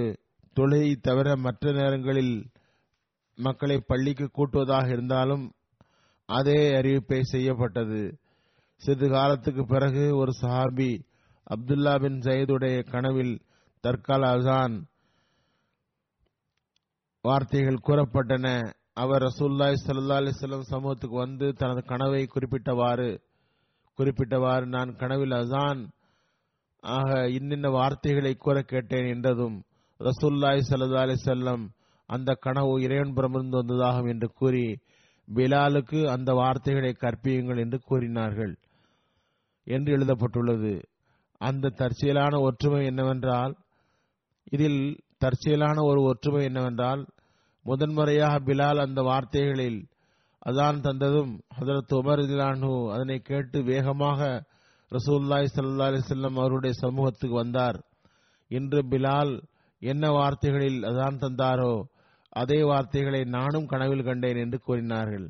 தொழுகை 0.57 0.95
தவிர 1.01 1.37
மற்ற 1.37 1.73
நேரங்களில் 1.73 2.35
மக்களை 3.39 3.77
பள்ளிக்கு 3.87 4.27
கூட்டுவதாக 4.31 4.87
இருந்தாலும் 4.89 5.45
அதே 6.29 6.61
அறிவிப்பை 6.81 7.21
செய்யப்பட்டது. 7.33 8.03
சிறிது 8.77 9.09
காலத்துக்கு 9.09 9.63
பிறகு 9.67 10.05
ஒரு 10.17 10.33
சஹாபி 10.43 10.93
அப்துல்லா 11.53 11.95
பின் 12.01 12.19
ஜயதுடைய 12.19 12.77
கனவில் 12.91 13.35
தற்கால 13.85 14.23
அசான் 14.37 14.77
வார்த்தைகள் 17.25 17.85
கூறப்பட்டன. 17.87 18.47
அவர் 18.93 19.23
ரசூல்லாய் 19.23 19.77
சல்லா 19.85 20.17
அலிஸ்லாம் 20.23 20.73
சமூகத்துக்கு 20.73 21.17
வந்து 21.17 21.47
தனது 21.53 21.81
கனவை 21.83 22.21
குறிப்பிட்டவாறு 22.35 23.09
குறிப்பிட்டவாறு 23.99 24.67
நான் 24.67 24.97
கனவில் 24.97 25.31
அசான் 25.31 25.81
ஆக 26.83 27.11
இன்னின்ன 27.29 27.71
வார்த்தைகளை 27.71 28.35
கூற 28.35 28.63
கேட்டேன் 28.63 29.07
என்றதும் 29.07 29.57
ரசூல்லாய் 30.01 30.67
சல்லா 30.71 31.03
அலிசல்லம் 31.05 31.65
அந்த 32.09 32.31
கனவு 32.35 32.73
இறைவன்புறமிருந்து 32.79 33.61
வந்ததாகும் 33.61 34.09
என்று 34.09 34.29
கூறி 34.33 34.67
பிலாலுக்கு 35.29 36.01
அந்த 36.07 36.33
வார்த்தைகளை 36.33 36.93
கற்பியுங்கள் 36.99 37.59
என்று 37.59 37.79
கூறினார்கள் 37.85 38.55
என்று 39.67 39.93
எழுதப்பட்டுள்ளது. 39.93 40.75
அந்த 41.41 41.73
தற்செயலான 41.77 42.35
ஒற்றுமை 42.41 42.85
என்னவென்றால் 42.85 43.55
இதில் 44.55 44.81
தற்செயலான 45.19 45.77
ஒரு 45.91 46.01
ஒற்றுமை 46.11 46.43
என்னவென்றால் 46.45 47.03
முதன்முறையாக 47.67 48.35
பிலால் 48.49 48.85
அந்த 48.87 49.01
வார்த்தைகளில் 49.03 49.81
அதான் 50.43 50.79
தந்ததும் 50.87 51.31
ஹதரத் 51.57 51.95
உமர் 51.99 52.23
இலானு 52.25 52.73
அதனை 52.95 53.17
கேட்டு 53.23 53.59
வேகமாக 53.71 54.21
ரசூல்லாய் 54.93 55.47
சல்லா 55.55 55.87
அலிசல்லம் 55.91 56.37
அவருடைய 56.41 56.73
சமூகத்துக்கு 56.83 57.37
வந்தார். 57.37 57.79
இன்று 58.51 58.81
பிலால் 58.91 59.33
என்ன 59.83 60.05
வார்த்தைகளில் 60.19 60.81
அதான் 60.83 61.17
தந்தாரோ 61.23 61.73
அதே 62.33 62.59
வார்த்தைகளை 62.63 63.23
நானும் 63.37 63.67
கனவில் 63.67 64.07
கண்டேன் 64.09 64.41
என்று 64.45 64.59
கூறினார்கள். 64.61 65.27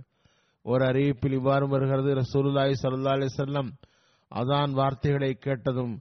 ஒரு 0.64 0.82
அறிவிப்பில் 0.90 1.36
இவ்வாறு 1.38 1.66
வருகிறது 1.68 2.10
ரசூலுல்லாய் 2.22 2.74
சல்லா 2.82 3.14
அலிசல்லம் 3.18 3.70
அதான் 4.32 4.72
வார்த்தைகளை 4.72 5.32
கேட்டதும் 5.46 5.94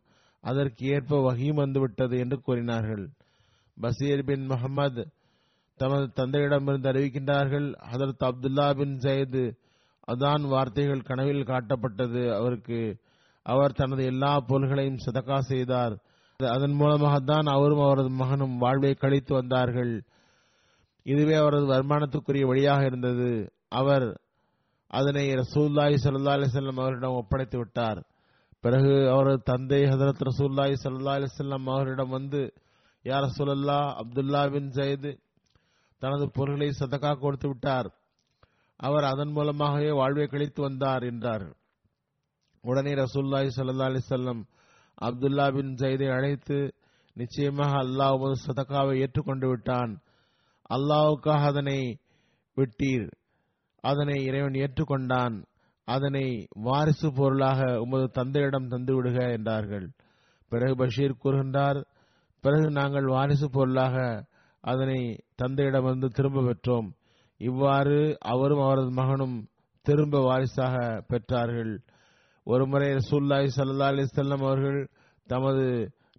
அதற்கு 0.43 0.87
ஏற்ப 0.87 1.19
வகியும் 1.27 1.61
வந்துவிட்டது 1.63 2.15
என்று 2.17 2.37
கூறினார்கள். 2.41 3.03
பசீர் 3.77 4.23
பின் 4.23 4.45
முகமது 4.45 5.03
தமது 5.79 6.05
தந்தையிடமிருந்து 6.15 6.89
அறிவிக்கின்றார்கள் 6.91 7.67
ஹதரத் 7.91 8.25
அப்துல்லா 8.29 8.67
பின் 8.75 8.97
ஜயது 8.97 9.43
அதான் 10.11 10.43
வார்த்தைகள் 10.47 11.01
கனவில் 11.01 11.43
காட்டப்பட்டது. 11.43 12.21
அவருக்கு 12.35 12.79
அவர் 13.45 13.71
தனது 13.71 14.03
எல்லா 14.05 14.39
பொருள்களையும் 14.39 15.03
சதக்கா 15.05 15.37
செய்தார். 15.39 15.95
அதன் 16.39 16.71
மூலமாக 16.71 17.19
தான் 17.19 17.45
அவரும் 17.45 17.79
அவரது 17.79 18.09
மகனும் 18.09 18.57
வாழ்வை 18.57 18.93
கழித்து 18.93 19.33
வந்தார்கள். 19.33 19.93
இதுவே 21.05 21.33
அவரது 21.33 21.65
வருமானத்துக்குரிய 21.73 22.45
வழியாக 22.45 22.85
இருந்தது. 22.85 23.29
அவர் 23.69 24.07
அதனை 24.87 25.23
ரசூல்லாய் 25.33 25.95
சல்லா 26.03 26.33
அலிசல்லம் 26.37 26.81
அவரிடம் 26.81 27.19
ஒப்படைத்து 27.21 27.57
விட்டார். 27.57 28.01
பிறகு 28.63 28.91
அவரது 29.11 29.41
தந்தை 29.43 29.79
ஹதரத் 29.83 30.21
ரசூல்லாய் 30.23 30.73
சல்லா 30.83 31.13
அலிசல்லாம் 31.15 31.65
அவரிடம் 31.65 32.09
வந்து 32.09 32.41
யார் 33.03 33.23
ரசூலல்லா 33.23 33.79
அப்துல்லா 34.01 34.51
பின் 34.51 34.69
ஜயது 34.69 35.11
தனது 35.99 36.31
பொருள்களை 36.31 36.69
சதக்கா 36.79 37.11
கொடுத்து 37.19 37.47
விட்டார். 37.47 37.89
அவர் 38.77 39.03
அதன் 39.03 39.31
மூலமாகவே 39.31 39.91
வாழ்வை 39.91 40.27
கழித்து 40.27 40.61
வந்தார் 40.61 41.03
என்றார். 41.03 41.45
உடனே 42.61 42.93
ரசூல்லாய் 42.93 43.49
சல்லா 43.57 43.89
அலிசல்லம் 43.91 44.41
அப்துல்லா 45.01 45.53
பின் 45.53 45.75
ஜயதை 45.75 46.09
அழைத்து 46.11 46.73
நிச்சயமாக 47.13 47.83
அல்லாஹ் 47.83 48.15
உமது 48.17 48.35
சதக்காவை 48.47 48.95
ஏற்றுக்கொண்டு 48.99 49.47
விட்டான். 49.47 50.01
அல்லாவுக்காக 50.69 51.43
அதனை 51.43 51.79
விட்டீர். 52.55 53.09
அதனை 53.83 54.23
இறைவன் 54.23 54.53
ஏற்றுக்கொண்டான். 54.53 55.35
அதனை 55.87 56.47
வாரிசு 56.53 57.07
பொருளாக 57.13 57.81
உமது 57.81 58.07
தந்தையிடம் 58.09 58.69
தந்துவிடுக 58.69 59.31
என்றார்கள். 59.31 59.87
பிறகு 60.51 60.75
பஷீர் 60.75 61.21
கூறுகின்றார் 61.23 61.79
பிறகு 62.41 62.71
நாங்கள் 62.71 63.05
வாரிசு 63.05 63.49
பொருளாக 63.49 64.25
அதனை 64.63 64.99
தந்தையிடம் 65.35 65.83
வந்து 65.83 66.07
திரும்ப 66.07 66.41
பெற்றோம். 66.41 66.87
இவ்வாறு 67.37 68.17
அவரும் 68.19 68.59
அவரது 68.59 68.91
மகனும் 68.91 69.47
திரும்ப 69.85 70.19
வாரிசாக 70.19 71.03
பெற்றார்கள். 71.09 71.73
ஒருமுறை 72.47 72.87
ரசூல்லாய் 72.93 73.49
சல்லா 73.55 73.89
அலிசல்லம் 73.93 74.43
அவர்கள் 74.45 74.89
தமது 75.27 75.65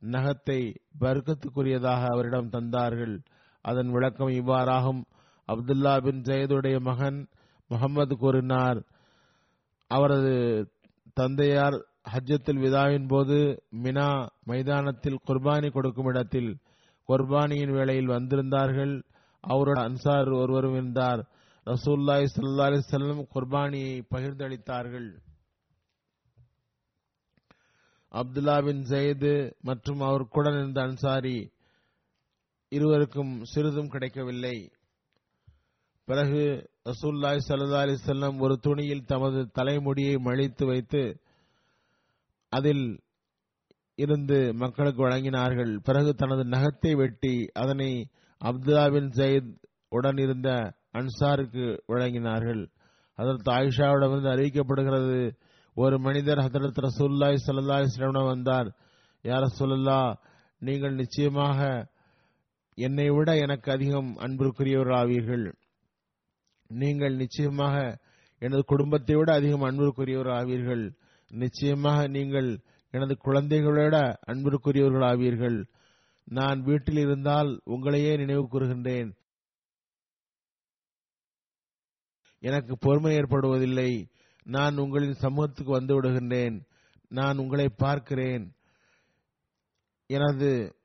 நகத்தை 0.02 0.60
வர்க்கத்துக்குரியதாக 1.00 2.02
அவரிடம் 2.12 2.50
தந்தார்கள். 2.50 3.14
அதன் 3.64 3.90
விளக்கம் 3.90 4.28
இவ்வாறாகும். 4.28 5.02
அப்துல்லா 5.48 5.94
பின் 6.02 6.20
ஜெயதுடைய 6.20 6.80
மகன் 6.80 7.18
முகமது 7.70 8.14
கூறினார் 8.16 8.80
அவரது 9.86 10.34
தந்தையார் 11.14 11.86
ஹஜ்ஜத்தில் 12.12 12.60
விதாவின் 12.60 13.06
போது 13.06 13.64
மினா 13.82 14.28
மைதானத்தில் 14.44 15.18
குர்பானி 15.26 15.72
கொடுக்கும் 15.72 16.06
இடத்தில் 16.06 16.58
குர்பானியின் 17.08 17.72
வேளையில் 17.72 18.08
வந்திருந்தார்கள். 18.08 19.02
அவருடன் 19.40 19.84
அன்சார் 19.84 20.32
ஒருவரும் 20.32 20.72
இருந்தார். 20.72 21.28
ரசூல்லாய் 21.66 22.32
சல்லா 22.34 22.64
அலி 22.64 22.80
செல்லம் 22.90 23.24
குர்பானியை 23.34 24.02
பகிர்ந்தளித்தார்கள். 24.10 25.08
அப்துல்லா 28.12 28.64
பின் 28.64 28.82
ஜெயது 28.82 29.52
மற்றும் 29.60 30.00
அவருக்குடன் 30.00 30.54
இருந்த 30.54 30.82
அன்சாரி 30.82 31.50
இருவருக்கும் 32.68 33.44
சிறிதும் 33.44 33.88
கிடைக்கவில்லை. 33.88 34.72
பிறகு 36.08 36.70
ரசூல்லாய் 36.88 37.38
சல்லா 37.48 37.82
அலி 37.82 37.94
செல்லம் 38.06 38.38
ஒரு 38.38 38.58
துணியில் 38.58 39.04
தமது 39.04 39.50
தலைமுடியை 39.52 40.16
மழித்து 40.16 40.66
வைத்து 40.66 41.02
அதில் 42.48 43.00
இருந்து 43.94 44.54
மக்களுக்கு 44.54 45.08
வழங்கினார்கள். 45.08 45.72
பிறகு 45.82 46.14
தனது 46.14 46.44
நகத்தை 46.44 46.92
வெட்டி 46.96 47.34
அதனை 47.52 47.90
அப்துல்லா 48.40 48.84
பின் 48.92 49.10
உடன் 49.88 50.16
இருந்த 50.16 50.50
அன்சாருக்கு 50.92 51.64
வழங்கினார்கள். 51.88 52.62
அதற்கு 53.18 53.48
ஆயிஷாவிடமிருந்து 53.50 54.32
அறிவிக்கப்படுகிறது 54.34 55.18
ஒரு 55.76 55.96
மனிதர் 55.98 56.38
ஹதரத் 56.38 56.84
ரசூல்லாய் 56.88 57.42
சல்லா 57.46 57.80
அலிஸ்லாமிடம் 57.80 58.32
வந்தார். 58.34 58.68
யார் 59.22 59.46
சொல்லல்லா 59.58 59.98
நீங்கள் 60.58 60.94
நிச்சயமாக 60.94 61.90
என்னை 62.78 63.10
விட 63.10 63.36
எனக்கு 63.36 63.68
அதிகம் 63.72 64.16
அன்பிற்குரியவர் 64.18 64.92
ஆவீர்கள் 65.00 65.44
நீங்கள் 66.68 67.16
நிச்சயமாக 67.16 67.98
எனது 68.38 68.64
குடும்பத்தை 68.64 69.16
விட 69.16 69.32
அதிகம் 69.32 69.62
அன்பிற்குரியவர் 69.62 70.32
ஆவீர்கள். 70.32 70.96
நிச்சயமாக 71.28 72.08
நீங்கள் 72.08 72.58
எனது 72.90 73.16
குழந்தைகளோட 73.24 74.14
அன்பிற்குரியவர்கள் 74.26 75.04
ஆவீர்கள். 75.04 75.64
நான் 76.24 76.62
வீட்டில் 76.62 76.96
இருந்தால் 76.96 77.60
உங்களையே 77.66 78.16
நினைவு 78.16 78.48
கூறுகின்றேன். 78.48 79.12
எனக்கு 82.40 82.76
பொறுமை 82.78 83.16
ஏற்படுவதில்லை. 83.16 84.06
நான் 84.42 84.76
உங்களின் 84.76 85.12
சமூகத்துக்கு 85.12 85.72
வந்து 85.72 86.02
விடுகின்றேன். 86.02 86.66
நான் 87.08 87.38
உங்களை 87.38 87.68
பார்க்கிறேன். 87.68 88.54
எனது 90.06 90.76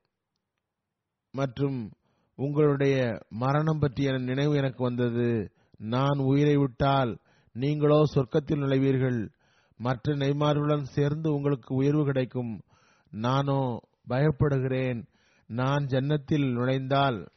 மற்றும் 1.30 1.92
உங்களுடைய 2.34 3.18
மரணம் 3.28 3.78
பற்றிய 3.78 4.18
நினைவு 4.18 4.56
எனக்கு 4.56 4.82
வந்தது. 4.82 5.52
நான் 5.80 6.18
உயிரை 6.18 6.56
விட்டால் 6.56 7.18
நீங்களோ 7.52 8.02
சொர்க்கத்தில் 8.14 8.58
நுழைவீர்கள். 8.58 9.30
மற்ற 9.76 10.14
நெய்மார்களுடன் 10.14 10.82
சேர்ந்து 10.82 11.34
உங்களுக்கு 11.34 11.74
உயர்வு 11.74 12.04
கிடைக்கும். 12.04 12.60
நானோ 13.12 13.80
பயப்படுகிறேன். 14.08 15.00
நான் 15.46 15.86
ஜன்னத்தில் 15.86 16.52
நுழைந்தால் 16.52 17.28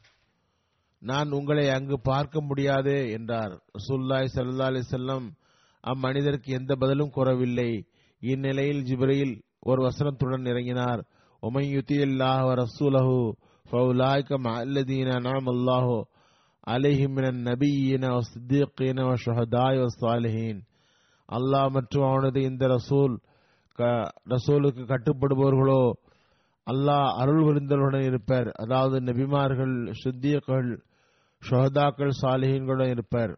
நான் 1.02 1.32
உங்களை 1.32 1.70
அங்கு 1.70 2.00
பார்க்க 2.00 2.42
முடியாதே 2.42 3.12
என்றார். 3.12 3.64
சுல்லாய் 3.88 4.34
சல்லா 4.36 4.66
அலி 4.66 4.82
செல்லம் 4.92 5.26
அம்மனிதருக்கு 5.84 6.50
எந்த 6.54 6.76
பதிலும் 6.76 7.10
கூறவில்லை. 7.10 7.86
இந்நிலையில் 8.20 8.84
ஜிப்ரையில் 8.84 9.42
ஒரு 9.60 9.82
வசனத்துடன் 9.82 10.46
இறங்கினார். 10.46 11.02
உமையுத்தியல்லாஹ் 11.44 12.64
ரசூலஹு 12.64 13.32
ஃபவுலாய்க 13.72 14.38
மல்லதீன 14.38 15.20
நாம் 15.20 15.46
அல்லாஹோ 15.46 15.98
அலைஹிம் 16.68 17.16
மினன் 17.16 17.42
நபியின 17.48 18.06
சித்தியீன 18.28 19.06
ஷஹதாய் 19.24 19.82
சாலிஹீன். 20.02 20.60
அல்லாஹ் 21.30 21.70
மற்றும் 21.70 22.06
அவனது 22.10 22.40
இந்த 22.42 22.64
ரசூல் 22.68 23.14
ரசூலுக்கு 24.34 24.84
கட்டுப்படுபவர்களோ 24.92 25.84
அல்லாஹ் 26.68 27.08
அருள் 27.22 27.44
விருந்தலுடன் 27.48 28.06
இருப்பர். 28.10 28.50
அதாவது 28.64 28.98
நபிமார்கள் 29.00 29.76
சித்தியக்கள் 30.02 30.70
ஷஹதாக்கள் 31.42 32.14
சாலிஹீன்களுடன் 32.22 32.92
இருப்பர். 32.96 33.34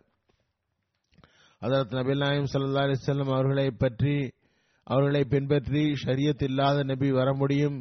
அதற்கு 1.61 1.93
நபி 1.95 2.15
நாயம் 2.15 2.51
சல்லா 2.53 2.85
அலிசல்லம் 2.87 3.33
அவர்களை 3.35 3.67
பற்றி 3.83 4.15
அவர்களை 4.87 5.23
பின்பற்றி 5.23 5.83
ஷரியத் 6.03 6.43
இல்லாத 6.49 6.83
நபி 6.83 7.07
வர 7.11 7.29
முடியும் 7.33 7.77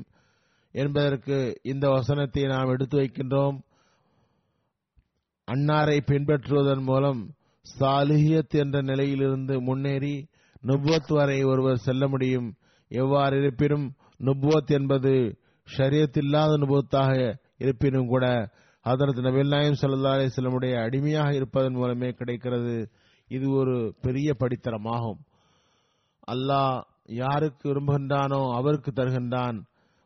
என்பதற்கு 0.75 1.37
இந்த 1.63 1.85
வசனத்தை 1.89 2.45
நாம் 2.53 2.73
எடுத்து 2.75 2.97
வைக்கின்றோம். 3.03 3.59
அன்னாரை 5.53 5.99
பின்பற்றுவதன் 6.07 6.83
மூலம் 6.83 7.35
சாலிஹியத் 7.79 8.49
என்ற 8.49 8.83
நிலையிலிருந்து 8.83 9.61
முன்னேறி 9.61 10.27
நுபுவத் 10.63 11.13
வரை 11.13 11.43
ஒருவர் 11.43 11.77
செல்ல 11.77 12.09
முடியும். 12.09 12.55
எவ்வாறு 12.89 13.39
இருப்பினும் 13.39 13.93
நுபுவத் 14.19 14.67
என்பது 14.67 15.39
ஷரியத் 15.77 16.17
இல்லாத 16.17 16.57
நுபுவத்தாக 16.57 17.39
இருப்பினும் 17.59 18.07
கூட 18.07 18.51
ஹதரத் 18.85 19.21
நபில் 19.21 19.47
நாயம் 19.47 19.77
சல்லா 19.81 20.13
அலிஸ்லமுடைய 20.17 20.83
அடிமையாக 20.83 21.35
இருப்பதன் 21.35 21.73
மூலமே 21.73 22.09
கிடைக்கிறது. 22.09 22.91
இது 23.29 23.51
ஒரு 23.51 23.95
பெரிய 24.01 24.33
படித்தரமாகும். 24.39 25.21
அல்லாஹ் 26.33 26.81
யாருக்கு 27.05 27.75
விரும்புகின்றானோ 27.75 28.55
அவருக்கு 28.55 28.93
தருகின்றான். 28.97 29.63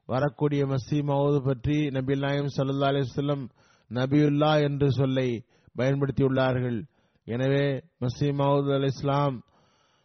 வரக்கூடிய 0.06 0.66
மசீமாவது 0.66 1.38
பற்றி 1.44 1.86
நபில் 1.86 2.18
நாயம் 2.18 2.52
சல்லா 2.56 2.88
அலிஸ்லம் 2.92 3.48
நபியுல்லா 3.90 4.62
என்று 4.62 4.92
சொல்லை 4.92 5.44
பயன்படுத்தியுள்ளார்கள். 5.78 6.82
எனவே 7.24 7.82
மசீம் 8.00 8.70
அல் 8.70 8.84
இஸ்லாம் 8.84 9.42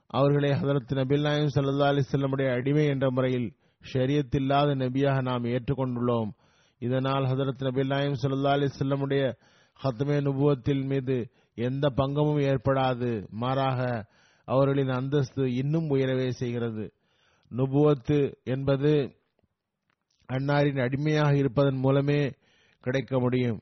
அவர்களை 0.08 0.50
ஹதரத் 0.50 0.93
நபில் 0.93 1.22
நாயம் 1.22 1.50
சல்லா 1.56 1.88
அலிஸ்லமுடைய 1.91 2.54
அடிமை 2.54 2.86
என்ற 2.86 3.12
முறையில் 3.12 3.54
ஷரியத் 3.93 4.36
இல்லாத 4.36 4.76
நபியாக 4.76 5.22
நாம் 5.22 5.43
ஏற்றுக்கொண்டுள்ளோம். 5.43 6.30
இதனால் 6.80 7.24
ஹதரத் 7.24 7.63
நபில் 7.63 7.86
நாயம் 7.86 8.17
சல்லா 8.22 8.48
அலி 8.48 8.65
செல்லமுடைய 8.65 9.34
ஹத்மே 9.84 10.22
நுபுவத்தில் 10.22 10.86
மீது 10.86 11.30
எந்த 11.56 11.89
பங்கமும் 11.89 12.39
ஏற்படாது. 12.39 13.28
மாறாக 13.30 14.06
அவர்களின் 14.46 14.89
அந்தஸ்து 14.89 15.54
இன்னும் 15.54 15.89
உயரவே 15.89 16.30
செய்கிறது. 16.30 16.93
நுபுவத்து 17.56 18.34
என்பது 18.43 19.15
அன்னாரின் 20.34 20.82
அடிமையாக 20.82 21.36
இருப்பதன் 21.36 21.78
மூலமே 21.78 22.32
கிடைக்க 22.82 23.19
முடியும். 23.19 23.60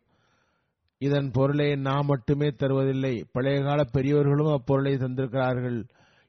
இதன் 1.02 1.30
பொருளை 1.32 1.76
நாம் 1.76 2.06
மட்டுமே 2.06 2.48
தருவதில்லை. 2.48 3.24
பழைய 3.32 3.62
கால 3.62 3.84
பெரியவர்களும் 3.84 4.52
அப்பொருளை 4.54 4.94
தந்திருக்கிறார்கள். 4.94 5.80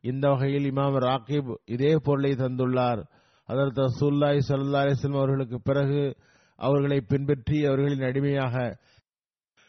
இந்த 0.00 0.28
வகையில் 0.28 0.72
இமாம் 0.72 0.96
ராகிப் 0.98 1.50
இதே 1.64 1.92
பொருளை 2.02 2.32
தந்துள்ளார். 2.32 3.02
அதற்கு 3.48 3.80
ரசூல்லாய் 3.82 4.40
சல்லா 4.48 4.80
அலிஸ்லாம் 4.84 5.16
அவர்களுக்கு 5.16 5.58
பிறகு 5.62 6.16
அவர்களை 6.58 7.00
பின்பற்றி 7.00 7.64
அவர்களின் 7.64 8.02
அடிமையாக 8.02 8.78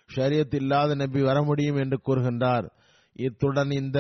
ஷரியத் 0.09 0.55
இல்லாத 0.55 0.95
நபி 0.95 1.21
வர 1.21 1.43
முடியும் 1.43 1.75
என்று 1.75 1.99
கூறுகின்றார். 2.07 2.65
இத்துடன் 3.19 3.71
இந்த 3.71 3.99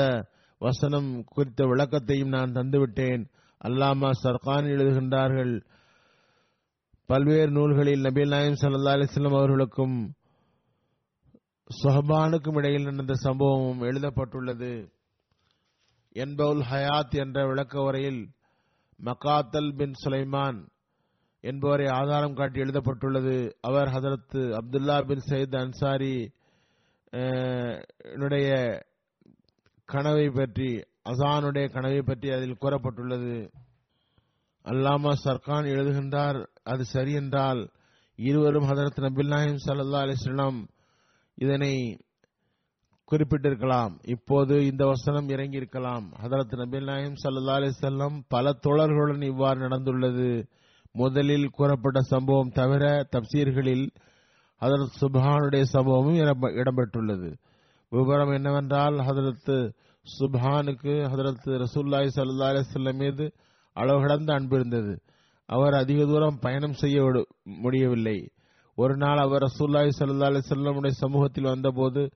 வசனம் 0.61 1.23
குறித்த 1.25 1.65
விளக்கத்தையும் 1.65 2.33
நான் 2.35 2.51
தந்துவிட்டேன். 2.51 3.23
அல்லாமா 3.65 4.09
சர்கான் 4.23 4.67
எழுதுகின்றார்கள் 4.73 5.53
பல்வேறு 7.05 7.51
நூல்களில் 7.51 8.01
நபி 8.01 8.23
நாயம் 8.25 8.59
சல்லா 8.61 8.91
அலிஸ்லாம் 8.95 9.37
அவர்களுக்கும் 9.37 9.97
சுஹபானுக்கும் 11.81 12.57
இடையில் 12.57 12.83
நடந்த 12.83 13.13
சம்பவமும் 13.23 13.81
எழுதப்பட்டுள்ளது. 13.81 14.73
என்பவுல் 16.15 16.61
ஹயாத் 16.71 17.15
என்ற 17.23 17.45
விளக்க 17.47 17.81
உரையில் 17.81 18.21
மக்காத்தல் 18.99 19.71
பின் 19.77 19.95
சுலைமான் 20.03 20.59
என்பவரை 21.43 21.87
ஆதாரம் 21.99 22.35
காட்டி 22.35 22.59
எழுதப்பட்டுள்ளது. 22.59 23.37
அவர் 23.61 23.91
Hazrat 23.95 24.37
Abdullah 24.59 24.97
bin 25.07 25.23
Saeed 25.29 25.57
Ansari 25.61 26.15
கனவை 29.85 30.27
பற்றி 30.29 30.69
அசானுடைய 31.11 31.65
கனவை 31.71 32.01
பற்றி 32.01 32.27
அதில் 32.29 32.61
கூறப்பட்டுள்ளது. 32.61 33.35
அல்லாமா 34.63 35.11
சர்கான் 35.23 35.67
எழுதுகின்றார் 35.73 36.39
அது 36.63 36.83
சரி 36.85 37.13
என்றால் 37.13 37.61
இருவரும் 38.19 38.69
ஹதரத் 38.69 39.03
நபில் 39.05 39.33
நாயிம் 39.33 39.63
சல்லா 39.65 39.99
அலிஸ்லாம் 40.05 40.59
இதனை 41.43 41.71
குறிப்பிட்டிருக்கலாம். 43.11 43.93
இப்போது 44.03 44.53
இந்த 44.65 44.85
வசனம் 44.85 45.27
இறங்கியிருக்கலாம். 45.27 46.05
ஹதரத் 46.23 46.53
நபில் 46.61 46.83
நாயம் 46.83 47.19
சல்லா 47.23 47.53
அலிசல்லாம் 47.57 48.17
பல 48.27 48.45
தோழர்களுடன் 48.67 49.23
இவ்வாறு 49.23 49.59
நடந்துள்ளது. 49.67 50.29
முதலில் 50.91 51.49
கூறப்பட்ட 51.49 51.99
சம்பவம் 52.01 52.51
தவிர 52.51 53.07
தப்சீர்களில் 53.11 53.87
ஹதரத் 54.61 54.95
சுபானுடைய 55.01 55.63
சம்பவமும் 55.73 56.19
இடம்பெற்றுள்ளது. 56.61 57.29
விவரம் 57.89 58.31
என்னவென்றால் 58.31 58.95
ஹதரத் 59.09 59.73
சுபானுக்கு 60.19 60.93
ஹதரத் 61.13 61.63
ரசூல்லாய் 61.63 62.09
சல்லா 62.15 62.63
செல்லம் 62.73 62.95
மீது 62.95 63.25
அளவு 63.73 63.99
கடந்த 64.01 64.33
அன்பு 64.33 64.55
இருந்தது. 64.59 64.93
அவர் 65.45 65.73
அதிக 65.73 66.05
தூரம் 66.05 66.37
பயணம் 66.41 66.73
செய்ய 66.73 67.25
முடியவில்லை. 67.43 68.29
ஒரு 68.75 68.97
நாள் 68.97 69.17
அவர் 69.17 69.41
ரசூல்லாய் 69.41 69.89
சல்லா 69.99 70.41
செல்லமுடைய 70.49 70.89
சமூகத்தில் 70.89 71.43
வந்தபோது 71.43 72.09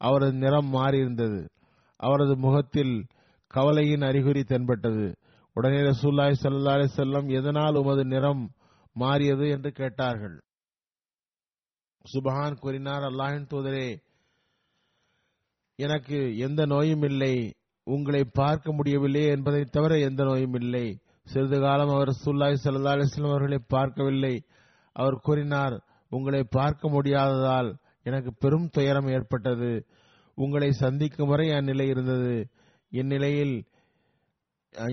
அவரது 0.00 0.32
நிறம் 0.32 0.72
மாறியிருந்தது 0.74 1.48
அவரது 1.96 2.36
முகத்தில் 2.36 3.06
கவலையின் 3.46 4.02
அறிகுறி 4.02 4.42
தென்பட்டது. 4.44 5.14
உடனே 5.56 5.76
ரசூல்லாய் 5.76 6.40
சல்லா 6.42 6.72
அலி 6.72 6.88
செல்லம் 6.96 7.28
எதனால் 7.28 7.74
உமது 7.74 8.04
நிறம் 8.04 8.50
மாறியது? 8.92 9.48
என்று 9.48 9.70
கேட்டார்கள். 9.72 10.36
சுபஹான் 12.04 12.58
கூறினார் 12.58 13.02
அல்லாஹின் 13.02 13.50
தூதரே 13.50 13.88
எனக்கு 15.78 16.38
எந்த 16.38 16.66
நோயும் 16.66 17.02
இல்லை. 17.02 17.52
உங்களை 17.86 18.24
பார்க்க 18.24 18.72
முடியவில்லை 18.72 19.24
என்பதை 19.26 19.64
தவிர 19.64 19.98
எந்த 19.98 20.24
நோயும் 20.24 20.54
இல்லை. 20.54 20.98
சிறிது 21.24 21.60
காலம் 21.60 21.88
அவர் 21.88 22.08
சுல்லாய் 22.24 22.62
சல்லா 22.64 22.92
அலிஸ்லாம் 22.96 23.28
அவர்களை 23.28 23.58
பார்க்கவில்லை. 23.68 24.34
அவர் 24.96 25.14
கூறினார் 25.14 25.76
உங்களை 26.16 26.40
பார்க்க 26.58 26.90
முடியாததால் 26.90 27.70
எனக்கு 28.08 28.30
பெரும் 28.38 28.68
துயரம் 28.68 29.08
ஏற்பட்டது. 29.08 29.72
உங்களை 30.34 30.68
சந்திக்கும் 30.72 31.28
வரை 31.28 31.46
என் 31.48 31.64
நிலை 31.64 31.86
இருந்தது. 31.88 32.34
இந்நிலையில் 32.90 33.54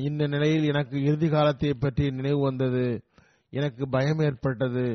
இந்த 0.03 0.23
நிலையில் 0.27 0.65
எனக்கு 0.65 0.97
இறுதி 1.03 1.27
காலத்தை 1.29 1.69
பற்றி 1.73 2.05
நினைவு 2.11 2.39
வந்தது. 2.39 2.85
எனக்கு 3.49 3.83
பயம் 3.89 4.19
ஏற்பட்டது. 4.19 4.85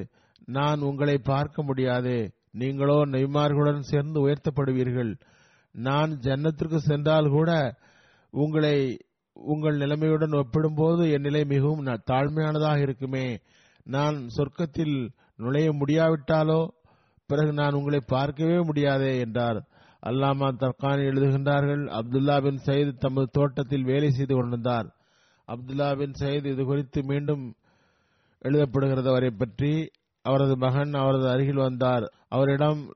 நான் 0.58 0.80
உங்களை 0.90 1.16
பார்க்க 1.32 1.62
முடியாது. 1.62 2.16
நீங்களோ 2.52 2.98
நெய்மார்களுடன் 3.06 3.88
சேர்ந்து 3.90 4.18
உயர்த்தப்படுவீர்கள். 4.28 5.12
நான் 5.74 6.10
ஜன்னத்திற்கு 6.26 6.80
சென்றால் 6.88 7.28
கூட 7.28 7.50
உங்களை 8.42 8.76
உங்கள் 9.52 9.76
நிலைமையுடன் 9.76 10.36
ஒப்பிடும்போது 10.40 11.04
என் 11.10 11.26
நிலை 11.28 11.42
மிகவும் 11.44 11.86
தாழ்மையானதாக 12.12 12.78
இருக்குமே. 12.80 13.26
நான் 13.86 14.18
சொர்க்கத்தில் 14.36 14.96
நுழைய 15.36 15.72
முடியாவிட்டாலோ 15.72 16.68
பிறகு 17.26 17.52
நான் 17.52 17.72
உங்களை 17.72 18.00
பார்க்கவே 18.06 18.60
முடியாதே 18.60 19.18
என்றார். 19.18 19.68
அல்லாமா 20.06 20.48
தர்கானி 20.54 21.04
எழுதுகின்றார்கள் 21.10 21.84
அப்துல்லா 21.98 22.42
பின் 22.42 22.60
சயீத் 22.66 22.98
தமது 22.98 23.28
தோட்டத்தில் 23.32 23.84
வேலை 23.84 24.10
செய்து 24.10 24.34
கொண்டிருந்தார். 24.34 24.94
அப்துல்லா 25.48 25.96
பின் 25.96 26.14
சயீத் 26.18 26.46
இது 26.46 26.64
குறித்து 26.64 27.02
மீண்டும் 27.04 27.54
எழுதப்படுகிறது 28.44 29.08
அவரை 29.08 29.30
பற்றி 29.30 29.90
அவரது 30.22 30.56
மகன் 30.56 30.92
அவரது 30.92 31.28
அருகில் 31.28 31.64
வந்தார். 31.66 32.12
அவரிடம் 32.28 32.92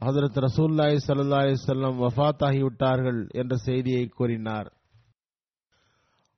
ஹதரத் 0.00 0.46
ரசூல்லாய் 0.46 0.96
சல்லா 1.06 1.56
செல்லம் 1.66 1.98
வஃத் 2.02 2.44
ஆகிவிட்டார்கள் 2.44 3.30
என்ற 3.30 3.56
செய்தியை 3.56 4.06
கூறினார். 4.06 4.72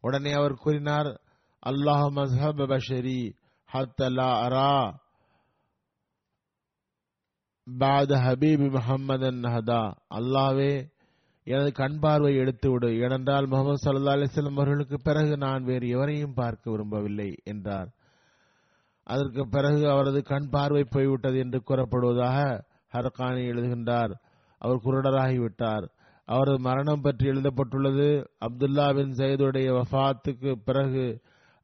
உடனே 0.00 0.32
அவர் 0.32 0.54
கூறினார் 0.54 1.20
அல்லாஹ் 1.66 2.06
மஸ்ஹப் 2.14 2.62
பஷரி 2.66 3.32
ஹத்தலா 3.72 4.30
அரா 4.46 5.02
பாத 7.66 8.16
ஹபீபி 8.16 8.66
முஹம்மதன் 8.70 9.38
நஹதா 9.44 9.82
அல்லாவே 10.14 10.72
எனது 11.46 11.72
கண் 11.72 11.98
பார்வை 11.98 12.32
எடுத்துவிடு 12.38 12.88
ஏனென்றால் 13.00 13.46
முகமது 13.46 13.78
சல்லா 13.84 14.14
அலிஸ்லம் 14.16 14.58
அவர்களுக்கு 14.58 14.96
பிறகு 15.02 15.36
நான் 15.36 15.64
வேறு 15.64 15.86
எவரையும் 15.88 16.34
பார்க்க 16.34 16.70
விரும்பவில்லை 16.70 17.30
என்றார். 17.44 17.88
அதற்கு 19.06 19.42
பிறகு 19.48 19.82
அவரது 19.90 20.22
கண் 20.22 20.48
பார்வை 20.50 20.84
போய்விட்டது 20.84 21.38
என்று 21.38 21.62
கூறப்படுவதாக 21.68 22.38
ஹர்கானி 22.92 23.42
எழுதுகின்றார். 23.52 24.12
அவர் 24.58 24.84
குருடராகிவிட்டார். 24.84 25.86
அவரது 26.28 26.58
மரணம் 26.58 27.00
பற்றி 27.00 27.26
எழுதப்பட்டுள்ளது. 27.26 28.08
அப்துல்லா 28.40 28.86
பின் 28.94 29.14
சயதுடைய 29.14 29.70
வஃத்துக்கு 29.78 30.52
பிறகு 30.64 31.04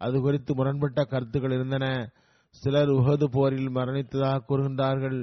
அது 0.01 0.21
குறித்து 0.21 0.55
முரண்பட்ட 0.55 1.01
கருத்துக்கள் 1.05 1.51
இருந்தன. 1.51 1.87
சிலர் 2.55 2.91
உகது 2.91 3.27
போரில் 3.31 3.71
மரணித்ததாக 3.71 4.45
கூறுகின்றார்கள். 4.49 5.21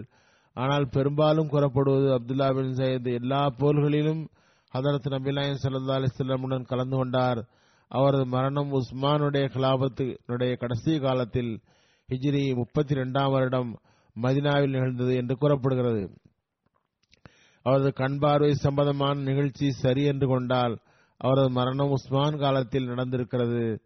ஆனால் 0.57 0.85
பெரும்பாலும் 0.89 1.47
கூறப்படுவது 1.47 2.07
அப்துல்லா 2.15 2.47
பின் 2.53 2.73
சயத். 2.73 3.13
எல்லா 3.13 3.41
போர்களிலும் 3.59 4.27
ஹதரத் 4.73 5.09
நபிலாயன் 5.09 5.59
சல்லா 5.63 5.97
அலிஸ்லமுடன் 5.97 6.65
கலந்து 6.65 6.97
கொண்டார். 6.97 7.41
அவரது 7.87 8.25
மரணம் 8.25 8.71
உஸ்மானுடைய 8.71 9.45
கலாபத்தினுடைய 9.55 10.57
கடைசி 10.57 10.99
காலத்தில் 10.99 11.51
ஹிஜ்ரி 12.09 12.55
முப்பத்தி 12.55 12.93
இரண்டாம் 12.93 13.31
வருடம் 13.31 13.79
மதினாவில் 14.21 14.69
நிகழ்ந்தது 14.69 15.15
என்று 15.15 15.35
கூறப்படுகிறது. 15.37 16.03
அவரது 17.63 17.93
கண் 17.93 18.17
பார்வை 18.17 18.53
சம்பந்தமான 18.53 19.21
நிகழ்ச்சி 19.21 19.71
சரி 19.71 20.03
என்று 20.03 20.27
கொண்டால் 20.27 20.75
அவரது 21.17 21.49
மரணம் 21.49 21.89
உஸ்மான் 21.89 22.37
காலத்தில் 22.37 22.89
நடந்திருக்கிறது. 22.89 23.79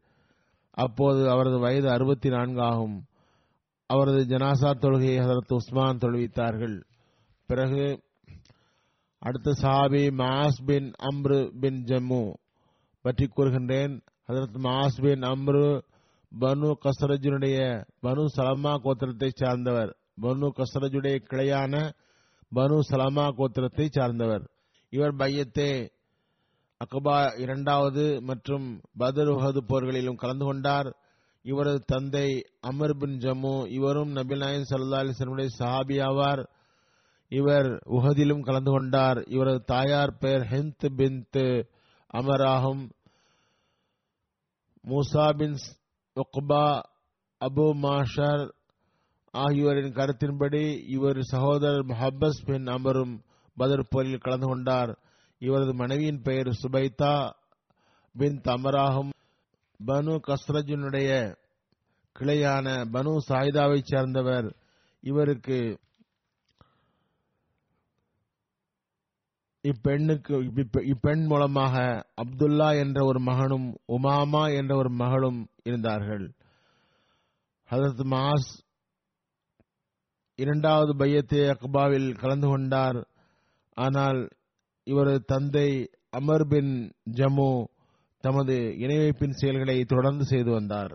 அப்போது 0.71 1.29
அவரது 1.29 1.59
வயது 1.59 1.89
அறுபத்தி 1.89 2.29
நான்கு 2.29 2.61
ஆகும். 2.61 2.97
அவரது 3.91 4.21
ஜனாசா 4.31 4.69
தொழுகையை 4.83 5.17
ஹசரத் 5.21 5.53
உஸ்மான் 5.57 6.01
தொழுவித்தார்கள். 6.03 6.77
பிறகு 7.49 7.85
அடுத்த 9.21 9.53
சாபி 9.61 10.03
மாஸ் 10.21 10.59
பின் 10.65 10.89
அம்ரு 11.09 11.39
பின் 11.59 11.79
ஜம்மு 11.83 12.23
பற்றி 13.05 13.25
கூறுகின்றேன். 13.27 13.95
ஹசரத் 14.27 14.59
மாஸ் 14.67 14.99
பின் 15.01 15.23
அம்ரு 15.31 15.65
பனு 16.31 16.69
கசரஜுனுடைய 16.83 17.57
பனு 18.03 18.23
சலமா 18.35 18.73
கோத்திரத்தை 18.83 19.29
சார்ந்தவர். 19.33 19.91
பனு 20.21 20.47
கசரஜுடைய 20.59 21.17
கிளையான 21.29 21.73
பனு 22.55 22.77
சலமா 22.91 23.25
கோத்திரத்தை 23.39 23.87
சார்ந்தவர். 23.89 24.45
இவர் 24.93 25.15
பையத்தே 25.15 25.71
அக்பா 26.81 27.17
இரண்டாவது 27.39 28.03
மற்றும் 28.21 28.67
பதர் 28.97 29.29
உஹது 29.33 29.61
போர்களிலும் 29.67 30.21
கலந்து 30.21 30.45
கொண்டார். 30.45 30.89
இவரது 31.43 31.79
தந்தை 31.85 32.45
அமர் 32.61 32.97
பின் 32.97 33.17
ஜம்மு 33.17 33.67
இவரும் 33.67 34.15
நபில் 34.15 34.37
நாயன் 34.37 34.67
சல்லா 34.69 34.99
அலிஸ்லமுடைய 35.01 35.47
சஹாபி 35.59 35.97
ஆவார். 36.07 36.45
இவர் 37.29 37.65
உஹதிலும் 37.65 38.41
கலந்து 38.41 38.71
கொண்டார். 38.71 39.19
இவரது 39.21 39.63
தாயார் 39.63 40.17
பெயர் 40.17 40.41
ஹெந்த் 40.41 40.87
பின்த் 40.97 41.63
அமர் 42.07 42.45
ஆகும். 42.45 42.91
மூசா 44.83 45.37
பின் 45.37 45.57
உக்பா 46.15 46.81
அபு 47.41 47.65
மாஷர் 47.81 48.49
ஆகியோரின் 49.33 49.93
கருத்தின்படி 49.93 50.83
இவர் 50.87 51.19
சகோதரர் 51.21 51.85
மஹபஸ் 51.85 52.41
பின் 52.45 52.65
அமரும் 52.65 53.23
பதர் 53.57 53.87
போரில் 53.89 54.17
கலந்து 54.17 54.47
கொண்டார். 54.47 54.99
இவரது 55.39 55.73
மனைவியின் 55.73 56.21
பெயர் 56.21 56.49
சுபைதா 56.63 57.31
பின் 58.13 58.41
தமராகும் 58.41 59.09
பனு 59.87 60.13
கஸ்ரஜினுடைய 60.27 61.09
கிளையான 62.19 62.67
பனு 62.93 63.13
சாயிதாவைச் 63.27 63.89
சேர்ந்தவர். 63.91 64.55
இவருக்கு 64.99 65.79
இப்பெண்ணுக்கு 69.63 70.35
இப்பெண் 70.83 71.25
மூலமாக 71.25 72.05
அப்துல்லா 72.21 72.69
என்ற 72.79 73.05
ஒரு 73.05 73.19
மகனும் 73.19 73.67
உமாமா 73.87 74.43
என்ற 74.55 74.75
ஒரு 74.75 74.89
மகளும் 74.89 75.47
இருந்தார்கள். 75.63 76.25
ஹசரத் 77.69 78.05
மாஸ் 78.13 78.49
இரண்டாவது 80.35 80.93
பையத்தே 80.95 81.43
அக்பாவில் 81.49 82.19
கலந்து 82.19 82.47
கொண்டார். 82.47 83.07
ஆனால் 83.73 84.29
இவரது 84.83 85.21
தந்தை 85.25 85.69
அமர் 86.09 86.47
பின் 86.47 86.73
ஜம்மு 87.11 87.51
தமது 88.21 88.55
இணைவைப்பின் 88.79 89.37
செயல்களை 89.41 89.83
தொடர்ந்து 89.83 90.25
செய்து 90.25 90.51
வந்தார். 90.51 90.93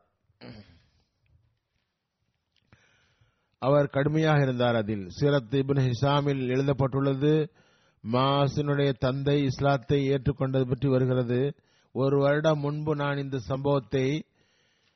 அவர் 3.58 3.86
கடுமையாக 3.86 4.42
இருந்தார் 4.42 4.74
அதில். 4.74 5.06
சீரத் 5.20 5.54
இபின் 5.60 5.84
ஹிசாமில் 5.86 6.42
எழுதப்பட்டுள்ளது 6.46 7.50
மாசினுடைய 8.12 8.92
தந்தை 8.98 9.42
இஸ்லாத்தை 9.42 10.08
ஏற்றுக்கொண்டது 10.08 10.66
பற்றி 10.68 10.88
வருகிறது. 10.88 11.54
ஒரு 11.92 12.18
வருடம் 12.18 12.60
முன்பு 12.60 12.96
நான் 12.96 13.16
இந்த 13.16 13.38
சம்பவத்தை 13.38 14.24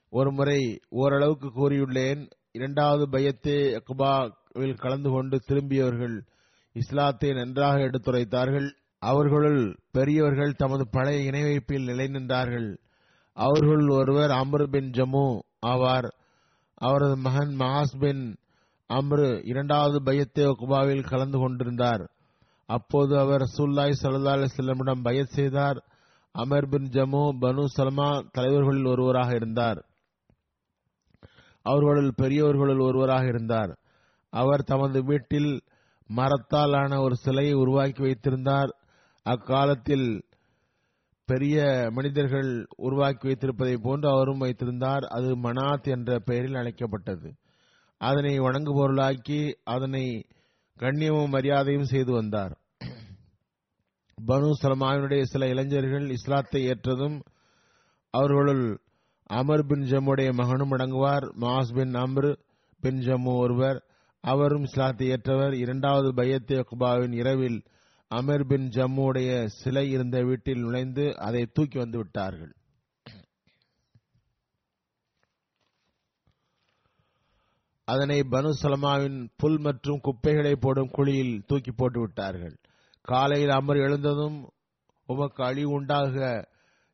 ஒரு 0.08 0.32
முறை 0.32 0.60
ஓரளவுக்கு 0.88 1.48
கூறியுள்ளேன். 1.48 2.30
இரண்டாவது 2.52 3.08
பயத்தே 3.08 3.58
அக்பாவில் 3.78 4.78
கலந்து 4.78 5.10
கொண்டு 5.10 5.40
திரும்பியவர்கள் 5.48 6.16
இஸ்லாத்தை 6.72 7.32
நன்றாக 7.32 7.78
எடுத்துரைத்தார்கள். 7.78 8.68
அவர்களுள் 9.00 9.76
பெரியவர்கள் 9.90 10.52
தமது 10.52 10.88
பழைய 10.90 11.22
இணை 11.22 11.42
வைப்பில் 11.42 11.84
நிலை 11.84 12.06
நின்றார்கள் 12.06 12.76
அவர்களுள் 13.32 13.88
ஒருவர் 13.88 14.30
அம்ரு 14.30 14.64
பின் 14.64 14.90
ஜமு 14.90 15.38
ஆவார். 15.66 16.10
அவரது 16.74 17.16
மகன் 17.16 17.56
மஹாஸ் 17.58 17.98
பின் 17.98 18.36
அம்ரு 18.88 19.40
இரண்டாவது 19.44 20.02
பையத்தே 20.02 20.50
குபாவில் 20.58 21.08
கலந்து 21.08 21.38
கொண்டிருந்தார். 21.38 22.10
அப்போது 22.66 23.18
அவர் 23.18 23.40
ரசூல்லாய் 23.40 23.92
சல்லா 24.02 24.46
அலிஸ்லமிடம் 24.46 25.02
பயத் 25.02 25.28
செய்தார். 25.28 25.84
அமர் 26.32 26.68
பின் 26.68 26.88
ஜம்மு 26.88 27.36
பனு 27.40 27.64
சல்மா 27.78 28.28
தலைவர்களில் 28.30 28.86
ஒருவராக 28.86 29.34
இருந்தார். 29.34 29.84
அவர்களுள் 31.62 32.12
பெரியவர்களுள் 32.16 32.78
ஒருவராக 32.78 33.24
இருந்தார். 33.24 33.78
அவர் 34.30 34.62
தமது 34.62 35.04
வீட்டில் 35.04 35.62
மரத்தால் 36.06 36.72
ஆன 36.72 37.00
ஒரு 37.00 37.16
சிலையை 37.16 37.52
உருவாக்கி 37.52 38.02
வைத்திருந்தார். 38.02 38.79
அக்காலத்தில் 39.30 40.08
பெரிய 41.24 41.88
மனிதர்கள் 41.90 42.66
உருவாக்கி 42.76 43.28
வைத்திருப்பதை 43.28 43.76
போன்று 43.82 44.08
அவரும் 44.10 44.38
வைத்திருந்தார். 44.38 45.02
அது 45.02 45.36
மனாத் 45.36 45.88
என்ற 45.88 46.18
பெயரில் 46.18 46.54
அழைக்கப்பட்டது. 46.54 47.34
அதனை 47.98 48.40
வணங்குபொருளாக்கி 48.40 49.40
அதனை 49.64 50.26
கண்ணியமும் 50.78 51.28
மரியாதையும் 51.28 51.84
செய்து 51.84 52.12
வந்தார். 52.12 52.54
பனு 54.26 54.50
சலமாவினுடைய 54.62 55.22
சில 55.22 55.48
இளைஞர்கள் 55.48 56.10
இஸ்லாத்தை 56.10 56.66
ஏற்றதும் 56.68 57.20
அவர்களுள் 58.10 58.80
அமர் 59.26 59.66
பின் 59.66 59.82
ஜம்முடைய 59.82 60.32
மகனும் 60.32 60.70
அடங்குவார். 60.70 61.26
மாஸ் 61.40 61.74
பின் 61.74 61.94
அம்ரு 61.94 62.36
பின் 62.80 62.98
ஜம்மு 62.98 63.36
ஒருவர். 63.36 63.84
அவரும் 64.20 64.62
இஸ்லாத்தை 64.62 65.08
ஏற்றவர். 65.08 65.54
இரண்டாவது 65.54 66.12
பையத் 66.14 66.60
அக்பாவின் 66.60 67.12
இரவில் 67.12 67.62
அமர் 68.12 68.46
பின் 68.46 68.68
ஜம்முடைய 68.68 69.46
சிலை 69.46 69.90
இருந்த 69.90 70.22
வீட்டில் 70.22 70.60
நுழைந்து 70.60 71.18
அதை 71.18 71.46
தூக்கி 71.46 71.78
வந்து 71.78 71.98
விட்டார்கள். 71.98 72.54
அதனை 77.84 78.20
பனு 78.20 78.50
சலமாவின் 78.62 79.28
புல் 79.36 79.58
மற்றும் 79.58 80.00
குப்பைகளை 80.00 80.56
போடும் 80.56 80.90
குழியில் 80.90 81.44
தூக்கி 81.46 81.72
போட்டு 81.72 82.00
விட்டார்கள். 82.00 82.56
காலையில் 83.02 83.50
அமர் 83.50 83.76
எழுந்ததும் 83.76 84.50
உமக்கு 85.06 85.44
அழிவு 85.44 85.70
உண்டாக 85.70 86.48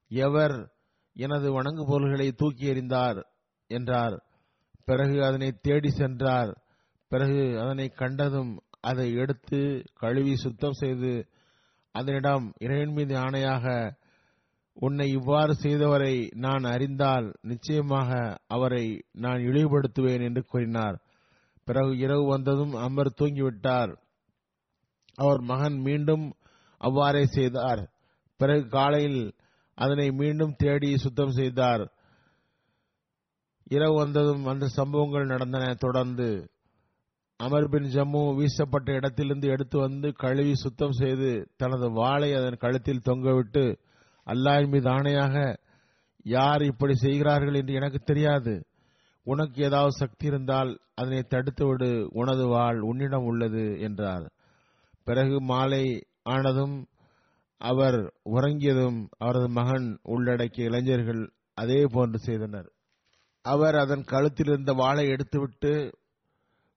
எவர் 0.08 0.72
எனது 1.14 1.52
வணங்கு 1.52 1.86
பொருள்களை 1.86 2.32
தூக்கி 2.32 2.66
எறிந்தார்? 2.66 3.22
என்றார். 3.66 4.24
பிறகு 4.84 5.24
அதனை 5.24 5.52
தேடி 5.60 5.90
சென்றார். 5.90 6.62
பிறகு 7.08 7.60
அதனை 7.60 7.88
கண்டதும் 7.88 8.62
அதை 8.88 9.06
எடுத்து 9.14 9.60
கழுவி 9.94 10.34
சுத்தம் 10.36 10.80
செய்து 10.82 11.12
அதனிடம் 11.94 12.46
இறைவன் 12.58 12.94
மீது 12.94 13.14
ஆணையாக 13.16 13.66
உன்னை 14.76 15.06
இவ்வாறு 15.10 15.52
செய்தவரை 15.62 16.14
நான் 16.36 16.64
அறிந்தால் 16.64 17.26
நிச்சயமாக 17.42 18.10
அவரை 18.46 18.84
நான் 19.16 19.40
இழிவுபடுத்துவேன் 19.40 20.24
என்று 20.28 20.42
கூறினார். 20.44 20.96
பிறகு 21.66 21.92
இரவு 21.96 22.24
வந்ததும் 22.26 22.74
அமர் 22.86 23.18
தூங்கிவிட்டார். 23.20 23.92
அவர் 25.18 25.40
மகன் 25.50 25.78
மீண்டும் 25.78 26.26
அவ்வாறே 26.80 27.24
செய்தார். 27.36 27.82
பிறகு 28.40 28.64
காலையில் 28.68 29.22
அதனை 29.78 30.08
மீண்டும் 30.10 30.54
தேடி 30.56 30.90
சுத்தம் 30.96 31.36
செய்தார். 31.38 31.84
இரவு 33.70 33.94
வந்ததும் 33.94 34.44
அந்த 34.44 34.66
சம்பவங்கள் 34.78 35.32
நடந்தன. 35.32 35.64
தொடர்ந்து 35.84 36.28
அமர் 37.40 37.68
பின் 37.68 37.88
ஜம்மு 37.94 38.20
வீசப்பட்ட 38.38 38.88
இடத்திலிருந்து 38.92 39.48
எடுத்து 39.48 39.76
வந்து 39.78 40.08
கழுவி 40.12 40.54
சுத்தம் 40.54 40.92
செய்து 40.92 41.30
தனது 41.56 41.86
வாளை 41.90 42.30
அதன் 42.34 42.56
கழுத்தில் 42.56 43.06
தொங்கவிட்டு 43.08 43.64
அல்லாஹின் 44.26 44.70
மீது 44.70 44.88
ஆணையாக 44.90 45.34
யார் 46.26 46.62
இப்படி 46.62 46.94
செய்கிறார்கள் 46.94 47.54
என்று 47.54 47.72
எனக்கு 47.74 48.00
தெரியாது. 48.04 48.54
உனக்கு 49.26 49.58
ஏதாவது 49.62 49.92
சக்தி 49.92 50.26
இருந்தால் 50.26 50.70
அதனை 50.94 51.20
தடுத்துவிடு 51.34 51.90
உனது 52.12 52.46
வாழ் 52.46 52.78
உன்னிடம் 52.80 53.24
உள்ளது 53.24 53.64
என்றார். 53.80 54.26
பிறகு 55.04 55.36
மாலை 55.42 55.84
ஆனதும் 56.22 56.76
அவர் 57.60 57.98
உறங்கியதும் 58.30 58.98
அவரது 59.18 59.48
மகன் 59.48 59.86
உள்ளடக்கிய 60.02 60.68
இளைஞர்கள் 60.68 61.22
அதே 61.54 61.80
போன்று 61.92 62.18
செய்தனர். 62.18 62.68
அவர் 63.44 63.76
அதன் 63.76 64.04
கழுத்தில் 64.04 64.46
இருந்த 64.46 64.72
வாளை 64.72 65.04
எடுத்துவிட்டு 65.08 65.72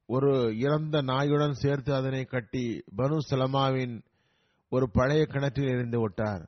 ஒரு 0.09 0.31
இறந்த 0.57 1.01
நாயுடன் 1.01 1.59
சேர்த்து 1.63 1.91
அதனை 1.95 2.21
கட்டி 2.25 2.63
பனு 2.97 3.17
சலமாவின் 3.29 3.95
ஒரு 4.71 4.85
பழைய 4.89 5.25
கிணற்றில் 5.25 5.71
எரிந்து 5.73 5.99
விட்டார். 5.99 6.43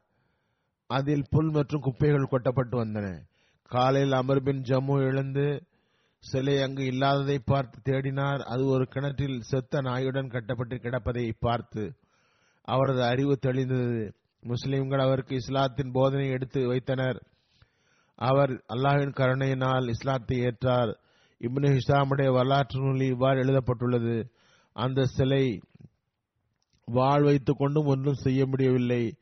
அதில் 0.89 1.27
புல் 1.29 1.51
மற்றும் 1.51 1.81
குப்பைகள் 1.81 2.31
கொட்டப்பட்டு 2.31 2.75
வந்தன. 2.83 3.07
காலையில் 3.71 4.11
அமர்பின் 4.11 4.63
ஜம்மு 4.69 4.95
எழுந்து 5.09 5.45
சிலை 6.23 6.55
அங்கு 6.61 6.83
இல்லாததை 6.85 7.37
பார்த்து 7.39 7.77
தேடினார். 7.91 8.41
அது 8.53 8.63
ஒரு 8.65 8.85
கிணற்றில் 8.87 9.37
செத்த 9.41 9.81
நாயுடன் 9.81 10.27
கட்டப்பட்டு 10.27 10.75
கிடப்பதை 10.75 11.25
பார்த்து 11.39 11.83
அவரது 12.67 13.03
அறிவு 13.03 13.35
தெளிந்தது. 13.45 14.01
முஸ்லிம்கள் 14.43 14.99
அவருக்கு 14.99 15.35
இஸ்லாத்தின் 15.35 15.91
போதனை 15.91 16.27
எடுத்து 16.29 16.67
வைத்தனர். 16.67 17.19
அவர் 18.15 18.53
அல்லாஹின் 18.73 19.13
கருணையினால் 19.13 19.87
இஸ்லாத்தை 19.87 20.37
ஏற்றார். 20.39 20.91
இப்னு 21.41 21.77
ஹிஷாமுடைய 21.77 22.31
வரலாற்று 22.31 22.79
நூலில் 22.79 23.11
இவ்வாறு 23.11 23.39
எழுதப்பட்டுள்ளது. 23.39 24.31
அந்த 24.73 25.05
சிலை 25.05 25.61
வாழ் 26.85 27.23
வைத்துக் 27.23 27.57
கொண்டும் 27.57 27.85
ஒன்றும் 27.85 28.13
செய்ய 28.13 28.45
முடியவில்லை. 28.45 29.15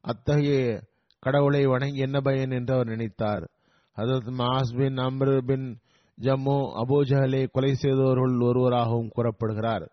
அத்தகைய 0.00 0.82
கடவுளை 1.18 1.66
வணங்கி 1.66 1.98
என்ன 1.98 2.20
பயன் 2.20 2.50
என்று 2.50 2.74
அவர் 2.74 2.86
நினைத்தார். 2.86 3.50
ஹசரத் 3.96 4.32
மாஸ் 4.38 4.76
பின் 4.76 4.94
அம்ரு 4.94 5.38
பின் 5.38 5.78
ஜம்மு 6.20 6.82
அபூஜஹலை 6.82 7.46
கொலை 7.50 7.74
செய்தவர்கள் 7.74 8.38
ஒருவராகவும் 8.38 9.08
கூறப்படுகிறார். 9.08 9.90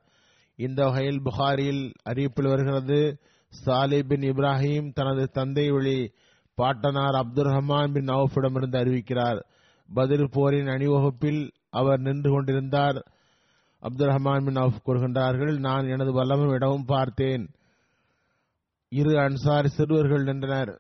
இந்த 0.56 0.86
வகையில் 0.86 1.22
புகாரில் 1.22 1.92
அறிவிப்பில் 2.10 2.50
வருகிறது 2.50 3.20
சாலி 3.66 4.04
பின் 4.04 4.20
இப்ராஹிம் 4.20 4.94
தனது 4.94 5.30
தந்தை 5.32 5.72
வழி 5.72 6.12
பாட்டனார் 6.56 7.16
அப்துல் 7.16 7.46
ரஹ்மான் 7.46 7.94
பின் 7.94 8.06
நவுஃபிடமிருந்து 8.06 8.80
அறிவிக்கிறார். 8.84 9.40
பதில் 9.94 10.28
போரின் 10.32 10.68
அணிவகுப்பில் 10.68 11.52
அவர் 11.76 12.00
நின்று 12.00 12.30
கொண்டிருந்தார். 12.32 13.00
அப்துல் 13.80 14.08
ரஹ்மான் 14.08 14.46
பின் 14.46 14.56
அவுஃப் 14.56 14.84
கூறுகின்றார்கள் 14.86 15.60
நான் 15.60 15.88
எனது 15.88 16.12
வல்லமும் 16.12 16.54
இடமும் 16.54 16.86
பார்த்தேன். 16.86 17.46
இரு 18.90 19.20
அன்சாரி 19.20 19.68
சிறுவர்கள் 19.68 20.24
நின்றனர். 20.24 20.74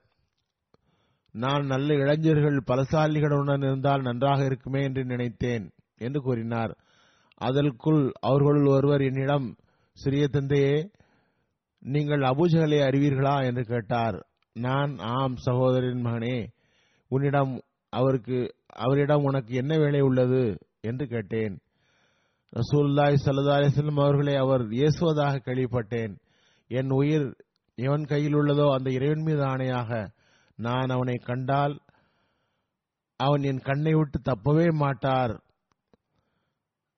நான் 1.31 1.65
நல்ல 1.65 1.93
இளைஞர்கள் 1.93 2.63
பலசாலிகளுடன் 2.67 3.63
இருந்தால் 3.63 4.01
நன்றாக 4.01 4.43
இருக்குமே 4.43 4.83
என்று 4.83 5.05
நினைத்தேன் 5.05 5.65
என்று 5.97 6.21
கூறினார். 6.21 6.73
அதற்குள் 7.37 8.11
அவர்களுள் 8.19 8.67
ஒருவர் 8.67 9.01
என்னிடம் 9.01 9.47
சிறிய 9.93 10.27
தந்தையே 10.27 10.75
நீங்கள் 11.79 12.19
அபுஜகலை 12.19 12.79
அறிவீர்களா? 12.81 13.35
என்று 13.45 13.63
கேட்டார். 13.63 14.17
நான் 14.53 14.91
ஆம் 14.97 15.35
சகோதரின் 15.45 16.03
மகனே 16.05 16.37
உன்னிடம் 17.07 17.53
அவருக்கு 17.89 18.37
அவரிடம் 18.75 19.23
உனக்கு 19.23 19.53
என்ன 19.55 19.77
வேலை 19.77 20.01
உள்ளது? 20.01 20.43
என்று 20.85 21.07
கேட்டேன். 21.07 21.59
ரசூல்லாய் 22.55 23.15
ஸல்லல்லாஹு 23.25 23.61
அலைஹி 23.61 23.99
அவர்களை 23.99 24.35
அவர் 24.35 24.73
ஏசுவதாக 24.73 25.37
கேள்விப்பட்டேன். 25.37 26.17
என் 26.67 26.89
உயிர் 26.89 27.35
எவன் 27.75 28.05
கையில் 28.05 28.35
உள்ளதோ 28.35 28.73
அந்த 28.73 28.91
இறைவன் 28.91 29.21
மீது 29.21 29.39
ஆணையாக 29.39 30.07
நான் 30.55 30.87
அவனை 30.87 31.15
கண்டால் 31.15 31.79
அவன் 33.15 33.41
என் 33.41 33.59
கண்ணை 33.59 33.93
விட்டு 33.93 34.19
தப்பவே 34.19 34.71
மாட்டார். 34.71 35.43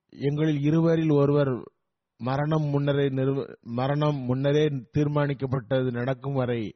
எங்களில் 0.09 0.61
இருவரில் 0.61 1.09
ஒருவர் 1.09 1.71
மரணம் 2.17 2.63
முன்னரே 2.63 3.09
நிறுவ- 3.09 3.57
மரணம் 3.61 4.15
முன்னரே 4.15 4.67
தீர்மானிக்கப்பட்டது 4.67 5.91
நடக்கும் 5.91 6.33
வரை 6.33 6.75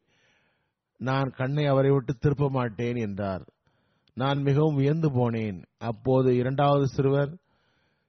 நான் 0.98 1.30
கண்ணை 1.30 1.66
அவரை 1.66 1.92
விட்டு 1.92 2.14
திருப்ப 2.14 2.50
மாட்டேன் 2.50 2.96
என்றார். 2.96 3.46
நான் 4.18 4.40
மிகவும் 4.42 4.76
வியந்து 4.76 5.10
போனேன். 5.10 5.60
அப்போது 5.78 6.30
இரண்டாவது 6.36 6.86
சிறுவர் 6.88 7.32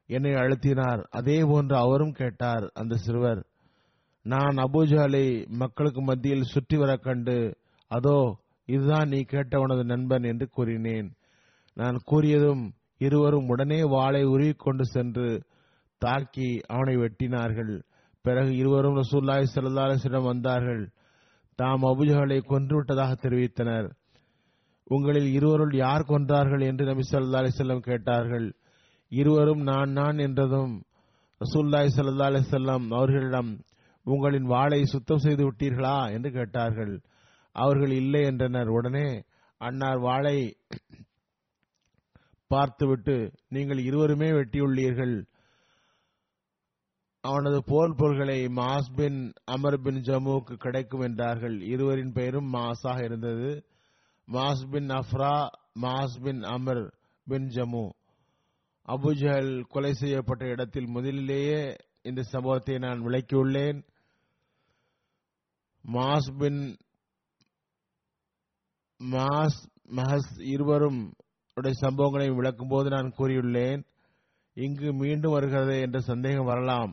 என்னை 0.07 0.33
அழுத்தினார். 0.33 1.03
அதே 1.11 1.39
போன்று 1.45 1.77
அவரும் 1.77 2.13
கேட்டார் 2.13 2.65
அந்த 2.75 2.95
சிறுவர் 2.97 3.43
நான் 4.25 4.57
அபூஜாலை 4.57 5.27
மக்களுக்கு 5.63 6.03
மத்தியில் 6.03 6.51
சுற்றி 6.53 6.77
வர 6.77 6.97
கண்டு 6.97 7.37
அதோ 7.91 8.19
இதுதான் 8.69 9.09
நீ 9.09 9.21
கேட்ட 9.23 9.61
உனது 9.61 9.85
நண்பன் 9.85 10.23
என்று 10.23 10.47
கூறினேன். 10.49 11.09
நான் 11.77 11.97
கூறியதும் 12.11 12.63
இருவரும் 12.99 13.49
உடனே 13.49 13.81
வாளை 13.85 14.23
உருவிக்கொண்டு 14.25 14.85
சென்று 14.87 15.29
தாக்கி 15.99 16.51
அவனை 16.67 16.95
வெட்டினார்கள். 16.97 17.73
பிறகு 18.25 18.53
இருவரும் 18.57 18.97
ரசூல்லாய் 18.97 19.53
சல்லாஹிடம் 19.55 20.29
வந்தார்கள். 20.33 20.83
தாம் 21.59 21.83
அபுஜகளை 21.83 22.39
கொன்றுவிட்டதாக 22.51 23.13
தெரிவித்தனர். 23.23 23.89
உங்களில் 24.87 25.29
இருவருள் 25.33 25.75
யார் 25.75 26.09
கொன்றார்கள் 26.09 26.63
என்று 26.67 26.85
நபி 26.85 27.05
சொல்லா 27.11 27.41
அலிசல்லம் 27.41 27.87
கேட்டார்கள். 27.89 28.49
இருவரும் 29.09 29.63
நான் 29.63 29.91
நான் 29.91 30.19
என்றதும் 30.19 30.75
ரசூல்லாய் 31.41 31.93
சல்லா 31.95 32.27
அலிசல்லாம் 32.31 32.85
அவர்களிடம் 32.91 33.53
உங்களின் 34.07 34.45
வாளை 34.45 34.85
சுத்தம் 34.85 35.19
செய்து 35.19 35.43
விட்டீர்களா 35.47 35.97
என்று 36.13 36.31
கேட்டார்கள். 36.31 36.95
அவர்கள் 37.57 37.91
இல்லை 37.91 38.23
என்றனர். 38.23 38.69
உடனே 38.69 39.09
அன்னார் 39.61 39.99
வாளை 39.99 40.37
பார்த்துவிட்டு 42.51 43.17
நீங்கள் 43.49 43.79
இருவருமே 43.79 44.29
வெட்டியுள்ளீர்கள். 44.33 45.15
அவனது 47.25 47.59
போர் 47.63 47.99
பொருள்களை 47.99 48.39
மாஸ் 48.49 48.95
பின் 48.97 49.19
அமர் 49.45 49.81
பின் 49.81 50.01
ஜம்முக்கு 50.01 50.55
கிடைக்கும் 50.57 51.01
என்றார்கள். 51.01 51.61
இருவரின் 51.61 52.13
பெயரும் 52.13 52.55
மாஸாக 52.55 52.99
இருந்தது. 53.05 53.51
Muaz 54.29 54.65
bin 54.71 54.91
Afra 55.01 55.35
Muaz 55.81 56.17
bin 56.23 56.43
Amr 56.55 56.85
bin 57.27 57.49
Jamuh 57.49 57.87
Abu Jahl 58.89 59.53
கொலை 59.69 59.93
செய்யப்பட்ட 59.93 60.45
இடத்தில் 60.47 60.89
முதலிலேயே 60.89 61.61
இந்த 62.03 62.21
சம்பவத்தை 62.23 62.77
நான் 62.79 63.05
விளக்கியுள்ளேன். 63.07 63.79
மாஸ் 65.85 66.31
பின் 66.39 66.63
மாஸ் 69.01 69.61
மஹஸ் 69.97 70.33
இருவரும் 70.55 71.01
உடைய 71.57 71.77
சம்பவங்களை 71.81 72.29
விளக்கும்போது 72.39 72.89
நான் 72.89 73.15
கூறியுள்ளேன். 73.19 73.81
இங்கு 74.57 74.89
மீண்டும் 74.93 75.33
வருகிறது 75.33 75.81
என்ற 75.81 75.99
சந்தேகம் 76.01 76.51
வரலாம். 76.53 76.93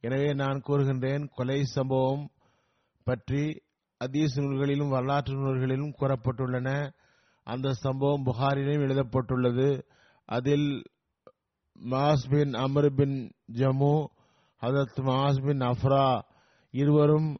எனவே 0.00 0.30
நான் 0.34 0.64
கூறுகின்றேன் 0.66 1.24
கொலை 1.36 1.64
சம்பவம் 1.76 2.24
பற்றி 3.06 3.44
அதீஸ் 4.04 4.40
நூல்களிலும் 4.40 4.88
வரலாற்று 4.88 5.34
நூல்களிலும் 5.34 5.94
கூறப்பட்டுள்ளன. 6.00 6.92
அந்த 7.44 7.72
சம்பவம் 7.72 8.24
புகாரிலும் 8.24 8.80
எழுதப்பட்டுள்ளது. 8.80 9.86
அதில் 10.24 10.82
Muaz 11.90 12.24
bin 12.30 12.54
Amr 12.54 12.94
bin 12.94 13.30
Jamuh 13.52 14.06
Hazrat 14.62 15.00
Muaz 15.00 15.46
bin 15.46 15.58
Afra 15.58 16.20
இருவரும் 16.70 17.36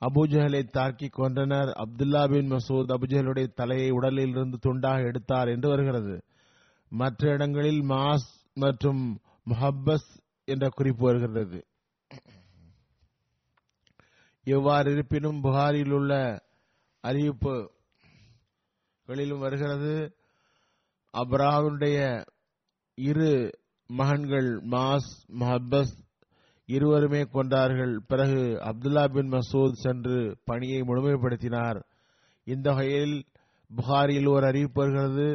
அபுஜஹலை 0.00 0.64
தாக்கி 0.64 1.08
கொன்றனர். 1.18 1.70
அப்துல்லா 1.84 2.30
பின் 2.30 2.50
மசூத் 2.50 2.92
அபுஜஹலுடைய 2.96 3.46
தலையை 3.54 3.90
உடலில் 3.90 4.28
இருந்து 4.28 4.58
துண்டாக 4.66 5.04
எடுத்தார் 5.04 5.48
என்று 5.48 5.68
வருகிறது. 5.68 6.22
மற்ற 6.88 7.32
இடங்களில் 7.32 7.82
மாஸ் 7.88 8.28
மற்றும் 8.54 9.18
முஹப்பஸ் 9.50 10.10
என்ற 10.44 10.68
குறிப்பு 10.68 11.04
வருகிறது. 11.04 11.64
எவ்வாறு 14.56 14.92
இருப்பினும் 14.92 15.40
புகாரில் 15.40 15.92
உள்ள 15.92 16.12
அறிவிப்புகளிலும் 17.04 17.68
வருகிறது. 19.38 19.94
அப்ராவுடைய 21.14 21.98
இரு 22.98 23.32
மகன்கள் 23.90 24.50
மாஸ் 24.70 25.10
மஹபஸ் 25.40 25.94
இருவருமே 26.66 27.22
கொண்டார்கள் 27.30 27.94
பிறகு 28.08 28.42
அப்துல்லா 28.68 29.04
பின் 29.14 29.32
மசூத் 29.32 29.80
சென்று 29.84 30.18
பணியை 30.44 30.80
முழுமைப்படுத்தினார். 30.80 31.78
இந்த 32.46 32.66
வகையில் 32.70 33.16
புகாரில் 33.70 34.28
ஒரு 34.28 34.46
அறிவிப்பு 34.46 34.80
வருகிறது. 34.80 35.28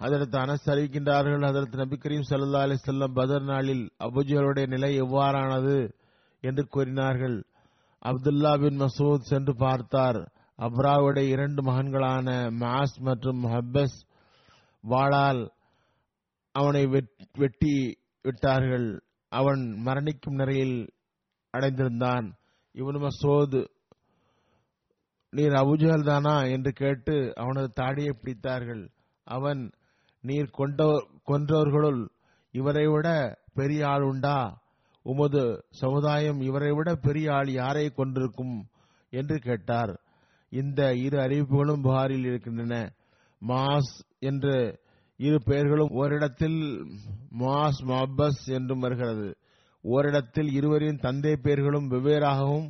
அதற்கு 0.00 0.36
அனஸ் 0.38 0.70
அறிவிக்கின்றார்கள் 0.72 1.44
அதற்கு 1.46 1.76
நபி 1.76 1.96
கரீம் 1.96 2.28
சல்லா 2.30 2.60
அலி 2.60 2.76
செல்லம் 2.86 3.14
பதர் 3.14 3.44
நாளில் 3.44 3.84
அபுஜலுடைய 3.98 4.66
நிலை 4.66 4.90
எவ்வாறானது? 5.02 5.76
என்று 6.44 6.66
கூறினார்கள். 6.66 7.46
அப்துல்லா 8.04 8.60
பின் 8.60 8.80
மசூத் 8.80 9.20
சென்று 9.20 9.56
பார்த்தார். 9.56 10.32
அப்ராவுடைய 10.58 11.28
இரண்டு 11.28 11.62
மகன்களான 11.62 12.50
மாஸ் 12.50 13.00
மற்றும் 13.00 13.44
ஹப்பஸ் 13.44 14.06
வாளால் 14.88 15.50
அவனை 16.52 16.86
வெட்- 16.86 17.26
வெட்டி 17.38 17.98
விட்டார்கள். 18.22 19.02
அவன் 19.28 19.82
மரணிக்கும் 19.84 20.30
நிலையில் 20.30 20.92
அடைந்திருந்தான். 21.52 22.32
இவனு 22.74 23.08
மசோத் 23.08 23.68
நீர் 25.30 25.52
அபுஜல் 25.52 26.04
தானா? 26.04 26.42
என்று 26.42 26.72
கேட்டு 26.72 27.32
அவனது 27.34 27.72
தாடியை 27.72 28.16
பிடித்தார்கள். 28.22 28.88
அவன் 29.24 29.70
நீர் 30.20 30.50
கொண்டோ 30.52 31.08
கொன்றவர்களுள் 31.26 32.08
இவரை 32.50 32.86
விட 32.86 33.38
பெரிய 33.54 33.86
ஆள் 33.86 34.02
உண்டா? 34.02 34.62
உமது 35.04 35.64
சமுதாயம் 35.70 36.40
இவரை 36.40 36.70
விட 36.72 36.94
பெரிய 36.94 37.34
ஆள் 37.34 37.50
யாரை 37.50 37.90
கொண்டிருக்கும் 37.90 38.66
என்று 39.10 39.38
கேட்டார். 39.38 40.00
இந்த 40.52 40.94
இரு 40.94 41.18
அறிவிப்புகளும் 41.18 41.82
புகாரில் 41.82 42.24
இருக்கின்றன. 42.24 42.92
மாஸ் 43.42 43.92
என்று 44.18 44.80
இரு 45.16 45.38
பெயர்களும் 45.44 45.88
ஓரிடத்தில் 45.88 46.60
மாஸ் 47.38 47.80
மாபஸ் 47.86 48.44
என்றும் 48.46 48.78
வருகிறது. 48.78 49.28
ஓரிடத்தில் 49.84 50.50
இருவரின் 50.52 50.96
தந்தை 50.96 51.36
பெயர்களும் 51.36 51.90
வெவ்வேறாகவும் 51.90 52.68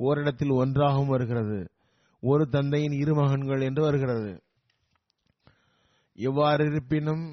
ஓரிடத்தில் 0.00 0.50
ஒன்றாகவும் 0.50 1.06
வருகிறது. 1.06 1.70
ஒரு 2.22 2.48
தந்தையின் 2.48 2.92
இரு 2.92 3.14
மகன்கள் 3.14 3.60
என்று 3.60 3.82
வருகிறது. 3.82 4.42
இவ்வாறு 6.18 6.66
இருப்பினும் 6.66 7.24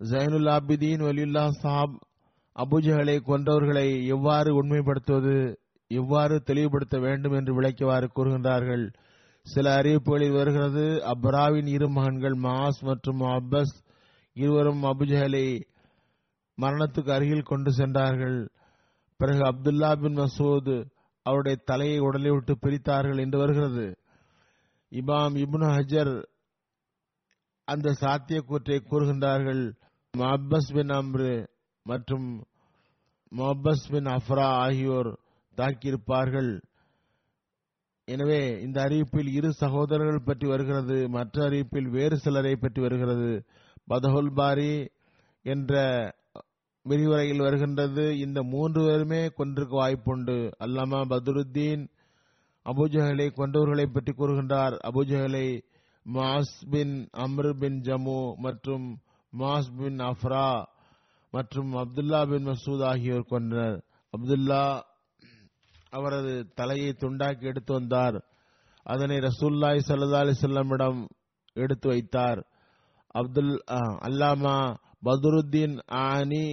ஜைனுல் 0.00 0.48
ஆபிதீன் 0.48 1.02
வலியுல்லா 1.06 1.48
சாப் 1.48 1.96
அபுஜகளை 2.58 3.16
கொன்றவர்களை 3.26 4.06
எவ்வாறு 4.06 4.50
உண்மைப்படுத்துவது 4.62 5.56
எவ்வாறு 5.90 6.42
தெளிவுபடுத்த 6.42 6.96
வேண்டும் 6.98 7.32
என்று 7.32 7.52
விளக்கிவாறு 7.60 8.06
கூறுகின்றார்கள். 8.14 8.84
சில 9.46 9.82
அறிவிப்புகளில் 9.82 10.36
வருகிறது 10.36 10.84
அப்ராவின் 11.12 11.66
இரு 11.66 11.88
மகன்கள் 11.88 12.36
மாஸ் 12.36 12.80
மற்றும் 12.80 13.20
அப்பஸ் 13.20 13.74
இருவரும் 14.36 14.82
அபுஜஹலை 14.82 15.46
மரணத்துக்கு 16.58 17.10
அருகில் 17.10 17.50
கொண்டு 17.50 17.72
சென்றார்கள். 17.72 18.48
பிறகு 19.20 19.42
அப்துல்லா 19.42 19.90
பின் 20.00 20.18
மசூத் 20.18 20.74
அவருடைய 21.22 21.56
தலையை 21.64 21.98
உடலை 21.98 22.30
விட்டு 22.30 22.54
பிரித்தார்கள் 22.62 23.20
என்று 23.20 23.38
வருகிறது. 23.38 23.86
இமாம் 24.92 25.34
இப்னு 25.44 25.68
ஹஜர் 25.76 26.12
அந்த 27.64 27.88
சாத்தியக்கூற்றை 28.00 28.78
கூறுகின்றார்கள். 28.90 29.62
அப்பஸ் 30.14 30.74
பின் 30.74 30.88
அம்ரு 30.88 31.46
மற்றும் 31.90 32.28
மொஹப்பஸ் 33.32 33.86
பின் 33.92 34.08
அஃப்ரா 34.16 34.46
ஆகியோர் 34.64 35.10
தாக்கியிருப்பார்கள். 35.58 36.52
எனவே 38.08 38.40
இந்த 38.66 38.78
அறிவிப்பில் 38.86 39.30
இரு 39.38 39.48
சகோதரர்கள் 39.62 40.26
பற்றி 40.28 40.46
வருகிறது 40.52 40.96
மற்ற 41.16 41.36
அறிவிப்பில் 41.48 41.88
வேறு 41.96 42.16
சிலரை 42.24 42.54
பற்றி 42.62 42.80
வருகிறது. 42.84 43.32
பதஹுல் 43.90 44.32
பாரி 44.38 44.72
என்ற 45.44 45.82
விரிவுரையில் 46.86 47.44
வருகின்றது 47.46 48.04
இந்த 48.24 48.38
மூன்று 48.52 48.80
பேருமே 48.86 49.20
கொன்றிருக்க 49.38 49.74
வாய்ப்புண்டு. 49.80 50.36
அல்லாமா 50.64 51.00
பத்ருத்தீன் 51.12 51.84
அபுஜஹலை 52.66 53.26
கொண்டவர்களை 53.40 53.86
பற்றி 53.96 54.12
கூறுகின்றார். 54.12 54.74
அபுஜஹலை 54.88 55.46
மாஸ் 56.06 56.56
பின் 56.72 56.96
அம்ரு 57.24 57.50
பின் 57.62 57.78
ஜமு 57.88 58.20
மற்றும் 58.44 58.86
மாஸ் 59.32 59.70
பின் 59.80 60.00
அஃப்ரா 60.10 60.48
மற்றும் 61.30 61.70
அப்துல்லா 61.74 62.20
பின் 62.30 62.48
மசூத் 62.48 62.84
ஆகியோர் 62.90 63.30
கொண்டனர் 63.32 63.78
அப்துல்லா 64.14 64.62
அவரது 65.90 66.32
தலையை 66.54 66.90
துண்டாக்கி 67.00 67.44
எடுத்து 67.50 67.72
வந்தார். 67.72 68.18
அதனை 68.82 69.16
ரசூல்லாய் 69.18 69.86
சல்லா 69.88 70.20
அலிசல்லமிடம் 70.24 71.00
எடுத்து 71.52 71.88
வைத்தார். 71.88 72.40
அப்துல் 73.20 73.52
அல்லாமா 74.08 74.56
பதுருத்தீன் 75.06 75.76
ஆனி 75.86 76.46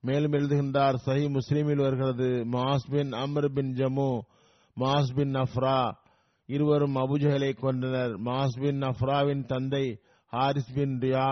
மேலும் 0.00 0.32
எழுதுகின்றார் 0.32 0.96
சஹி 1.06 1.26
முஸ்லீமில் 1.36 1.82
வருகிறது 1.86 2.28
Muaz 2.54 2.88
bin 2.90 3.12
Amr 3.24 3.48
bin 3.56 3.72
Jamuh 3.74 4.10
Muaz 4.76 5.12
bin 5.14 5.34
Afra 5.34 5.78
இருவரும் 6.48 6.96
அபுஜஹலை 6.96 7.50
கொண்டனர் 7.54 8.12
மாஸ் 8.28 8.58
பின் 8.62 8.82
நஃப்ராவின் 8.82 9.44
தந்தை 9.52 9.84
ஹாரிஸ் 10.32 10.72
பின் 10.74 10.94
ரியா 11.04 11.28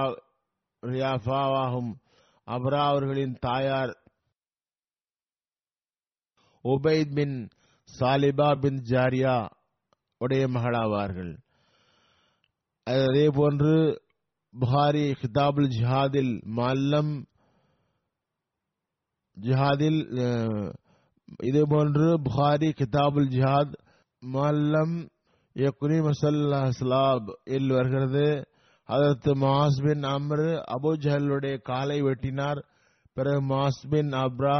ரியாஃபாவாகும். 0.82 1.92
அப்ரா 2.48 2.80
அவர்களின் 2.90 3.34
தாயார் 3.40 3.92
உபைத் 6.64 7.14
பின் 7.14 7.36
சாலிபா 7.88 8.48
பின் 8.60 8.80
ஜாரியா 8.90 9.36
உடைய 10.20 10.44
மகளாவார்கள். 10.46 11.32
அதே 12.86 13.26
போன்று 13.38 13.74
புகாரி 14.54 15.04
கிதாபுல் 15.20 15.70
ஜிஹாதில் 15.76 16.34
மல்லம் 16.58 17.12
ஜிஹாதில் 19.36 20.00
இதே 21.48 21.62
போன்று 21.68 22.06
புகாரி 22.26 22.70
கிதாபுல் 22.80 23.30
ஜிஹாத் 23.34 23.74
மல்லம் 24.22 24.96
யக்குனி 25.56 25.98
மசல்லாப் 26.06 27.30
இல் 27.56 27.70
வருகிறது. 27.76 28.26
அதற்கு 28.92 29.32
மாஸ்பின் 29.36 30.04
அம்ரு 30.14 30.48
அபுஜஹலுடைய 30.74 31.54
காலை 31.62 31.98
வெட்டினார். 32.02 32.60
பிறகு 33.14 33.40
மாஸ்பின் 33.42 34.10
அப்ரா 34.12 34.58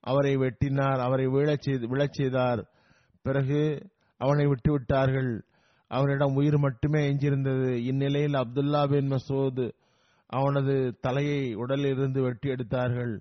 அவரை 0.00 0.34
வெட்டினார். 0.36 1.00
அவரை 1.00 1.26
விழச் 1.26 1.68
விழச் 1.92 2.16
செய்தார். 2.18 2.62
பிறகு 3.22 3.60
அவனை 4.20 4.46
விட்டு 4.46 4.70
விட்டார்கள் 4.72 5.32
அவனிடம் 5.90 6.34
உயிர் 6.34 6.58
மட்டுமே 6.58 7.00
எஞ்சியிருந்தது 7.08 7.70
இந்நிலையில் 7.82 8.32
அப்துல்லா 8.32 8.82
பின் 8.88 9.10
மசூத் 9.10 9.64
அவனது 10.30 10.74
தலையை 11.00 11.54
உடலில் 11.54 11.90
இருந்து 11.90 12.20
வெட்டி 12.22 12.48
எடுத்தார்கள். 12.48 13.14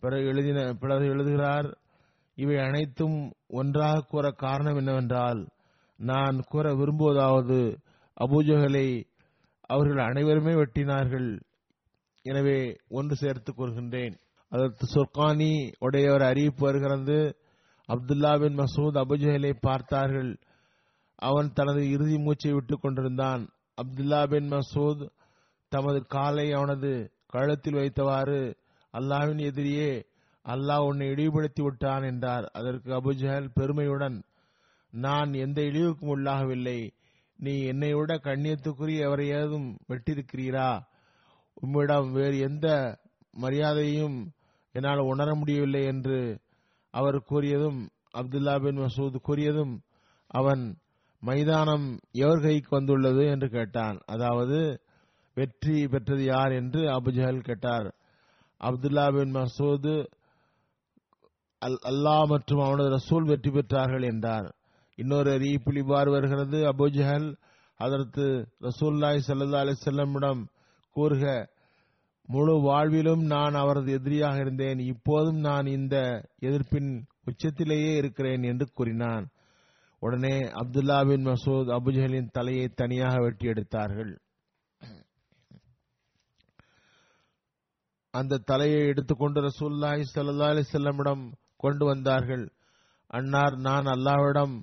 பிறகு 0.00 0.24
எழுதின 0.26 0.72
பிறகு 0.72 1.04
எழுதுகிறார் 1.06 1.68
இவை 2.34 2.56
அனைத்தும் 2.58 3.18
ஒன்றாக 3.48 4.04
கூற 4.08 4.30
காரணம் 4.30 4.76
என்னவென்றால் 4.76 5.40
நான் 5.98 6.38
கூற 6.48 6.66
விரும்புவதாவது 6.74 7.58
அபூஜகளை 8.20 8.86
அவர்கள் 9.66 10.04
அனைவருமே 10.04 10.52
வெட்டினார்கள். 10.52 11.40
எனவே 12.22 12.76
ஒன்று 12.88 13.16
சேர்த்துக் 13.16 13.60
கூறுகின்றேன் 13.60 14.18
அதற்கு 14.48 14.86
சொர்கானி 14.86 15.72
உடைய 15.78 16.12
ஒரு 16.12 16.24
அறிவிப்பு 16.24 16.64
வருகிறது. 16.64 17.36
அப்துல்லா 17.88 18.40
பின் 18.40 18.58
மசூத் 18.58 18.96
அபுஜஹலை 18.96 19.56
பார்த்தார்கள். 19.60 20.38
அவன் 21.14 21.52
தனது 21.52 21.90
இறுதி 21.90 22.18
மூச்சை 22.18 22.52
விட்டுக் 22.52 22.80
கொண்டிருந்தான். 22.80 23.48
அப்துல்லா 23.82 24.28
பின் 24.28 24.50
மசூத் 24.50 25.08
தமது 25.68 26.06
காலை 26.06 26.52
அவனது 26.52 27.12
கழுத்தில் 27.26 27.74
வைத்தவாறு 27.74 28.54
அல்லாவின் 28.98 29.38
எதிரியே 29.38 30.04
அல்லாஹ் 30.44 30.86
உன்னை 30.86 31.08
இழிவுபடுத்தி 31.08 31.62
விட்டான் 31.62 32.02
என்றார். 32.02 32.44
அதற்கு 32.44 32.92
அபுஜஹல் 32.92 33.50
பெருமையுடன் 33.54 34.22
நான் 34.90 35.32
எந்த 35.32 35.62
இழிவுக்கும் 35.62 36.16
உள்ளாகவில்லை. 36.16 36.90
நீ 37.42 37.52
என்னை 37.62 37.90
விட 37.94 38.12
கண்ணியத்துக்குரிய 38.24 39.06
எவரையாவது 39.08 39.56
வெட்டிருக்கிறீரா 39.90 40.68
உம்மிடம் 41.56 42.10
வேறு 42.12 42.36
எந்த 42.38 42.66
மரியாதையும் 43.34 44.18
என்னால் 44.74 45.08
உணர 45.12 45.28
முடியவில்லை 45.34 45.82
என்று 45.84 46.18
அவர் 46.94 47.18
கூறியதும் 47.30 47.80
அப்துல்லா 48.14 48.54
பின் 48.62 48.80
மசூத் 48.80 49.26
கூறியதும் 49.28 49.74
அவன் 50.30 50.62
மைதானம் 51.22 51.86
எவர் 52.24 52.40
கைக்கு 52.40 52.70
வந்துள்ளது 52.76 53.24
என்று 53.26 53.48
கேட்டான். 53.48 53.98
அதாவது 54.06 54.58
வெற்றி 55.36 55.76
பெற்றது 55.86 56.24
யார் 56.24 56.52
என்று 56.52 56.80
அபுஜஹல் 56.88 57.46
கேட்டார். 57.48 57.88
அப்துல்லா 58.60 59.06
பின் 59.16 59.36
அல் 61.62 61.78
அல்லாஹ் 61.90 62.26
மற்றும் 62.26 62.60
அவனது 62.60 62.88
ரசூல் 62.90 63.24
வெற்றி 63.24 63.50
பெற்றார்கள் 63.50 64.04
என்றார். 64.04 64.48
இன்னொரு 64.94 65.30
அறிவிப்பில் 65.30 65.76
இவ்வாறு 65.76 66.10
வருகிறது. 66.10 66.58
அபுஜஹல் 66.72 67.28
அதற்கு 67.80 68.24
ரசூல்லாய் 68.60 69.26
சல்லா 69.28 69.60
அலிசல்லமிடம் 69.64 70.42
கூறுக 70.96 71.50
முழு 72.28 72.54
வாழ்விலும் 72.56 73.22
நான் 73.26 73.54
அவரது 73.54 73.92
எதிரியாக 73.92 74.36
இருந்தேன். 74.38 74.78
இப்போதும் 74.78 75.40
நான் 75.40 75.66
இந்த 75.66 75.96
எதிர்ப்பின் 76.40 76.90
உச்சத்திலேயே 77.30 77.96
இருக்கிறேன் 77.96 78.42
என்று 78.42 78.66
கூறினான். 78.74 79.26
உடனே 80.02 80.34
அப்துல்லா 80.60 80.98
பின் 81.08 81.26
மசூத் 81.26 81.72
அபுஜஹலின் 81.78 82.30
தலையை 82.32 82.68
தனியாக 82.68 83.14
வெட்டி 83.20 83.46
எடுத்தார்கள். 83.46 84.12
அந்த 88.14 88.42
தலையை 88.44 88.80
எடுத்துக்கொண்டு 88.86 89.40
ரசூல்லாய் 89.40 90.02
சல்லா 90.14 90.48
அலிசல்லமிடம் 90.54 91.24
கொண்டு 91.56 91.84
வந்தார்கள். 91.84 92.44
அன்னார் 93.10 93.56
நான் 93.56 93.84
அல்லாவிடம் 93.84 94.54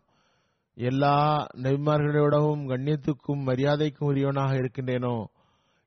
எல்லா 0.80 1.48
நபிமார்களோடவும் 1.58 2.64
கண்ணியத்துக்கும் 2.68 3.42
மரியாதைக்கும் 3.46 4.10
உரியவனாக 4.12 4.52
இருக்கின்றேனோ? 4.56 5.26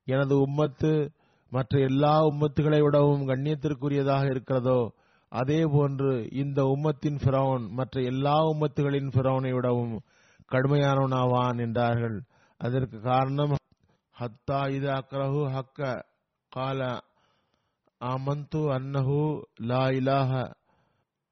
எனது 0.04 0.34
உம்மத்து 0.46 1.12
மற்ற 1.50 1.80
எல்லா 1.80 2.24
உம்மத்துகளை 2.26 2.80
விடவும் 2.82 3.28
கண்ணியத்திற்குரியதாக 3.28 4.24
இருக்கிறதோ? 4.30 4.80
அதே 5.28 5.64
போன்று 5.64 6.28
இந்த 6.32 6.62
உம்மத்தின் 6.62 7.18
ஃபிரௌன் 7.24 7.68
மற்ற 7.70 8.02
எல்லா 8.02 8.36
உம்மத்துகளின் 8.44 9.10
ஃபிரௌனை 9.14 9.52
விடவும் 9.52 9.94
கடுமையானவனாவான் 10.52 11.58
என்றார்கள். 11.58 12.18
அதற்கு 12.60 13.00
காரணம் 13.00 13.54
ஹத்தா 14.16 14.70
இது 14.70 14.88
அக்ரஹு 14.90 15.42
ஹக்க. 15.56 16.02
கால 16.52 16.80
ஆமந்து 18.00 18.62
அன்னஹு 18.76 19.18
லா 19.62 19.84
இலாஹ 19.90 20.30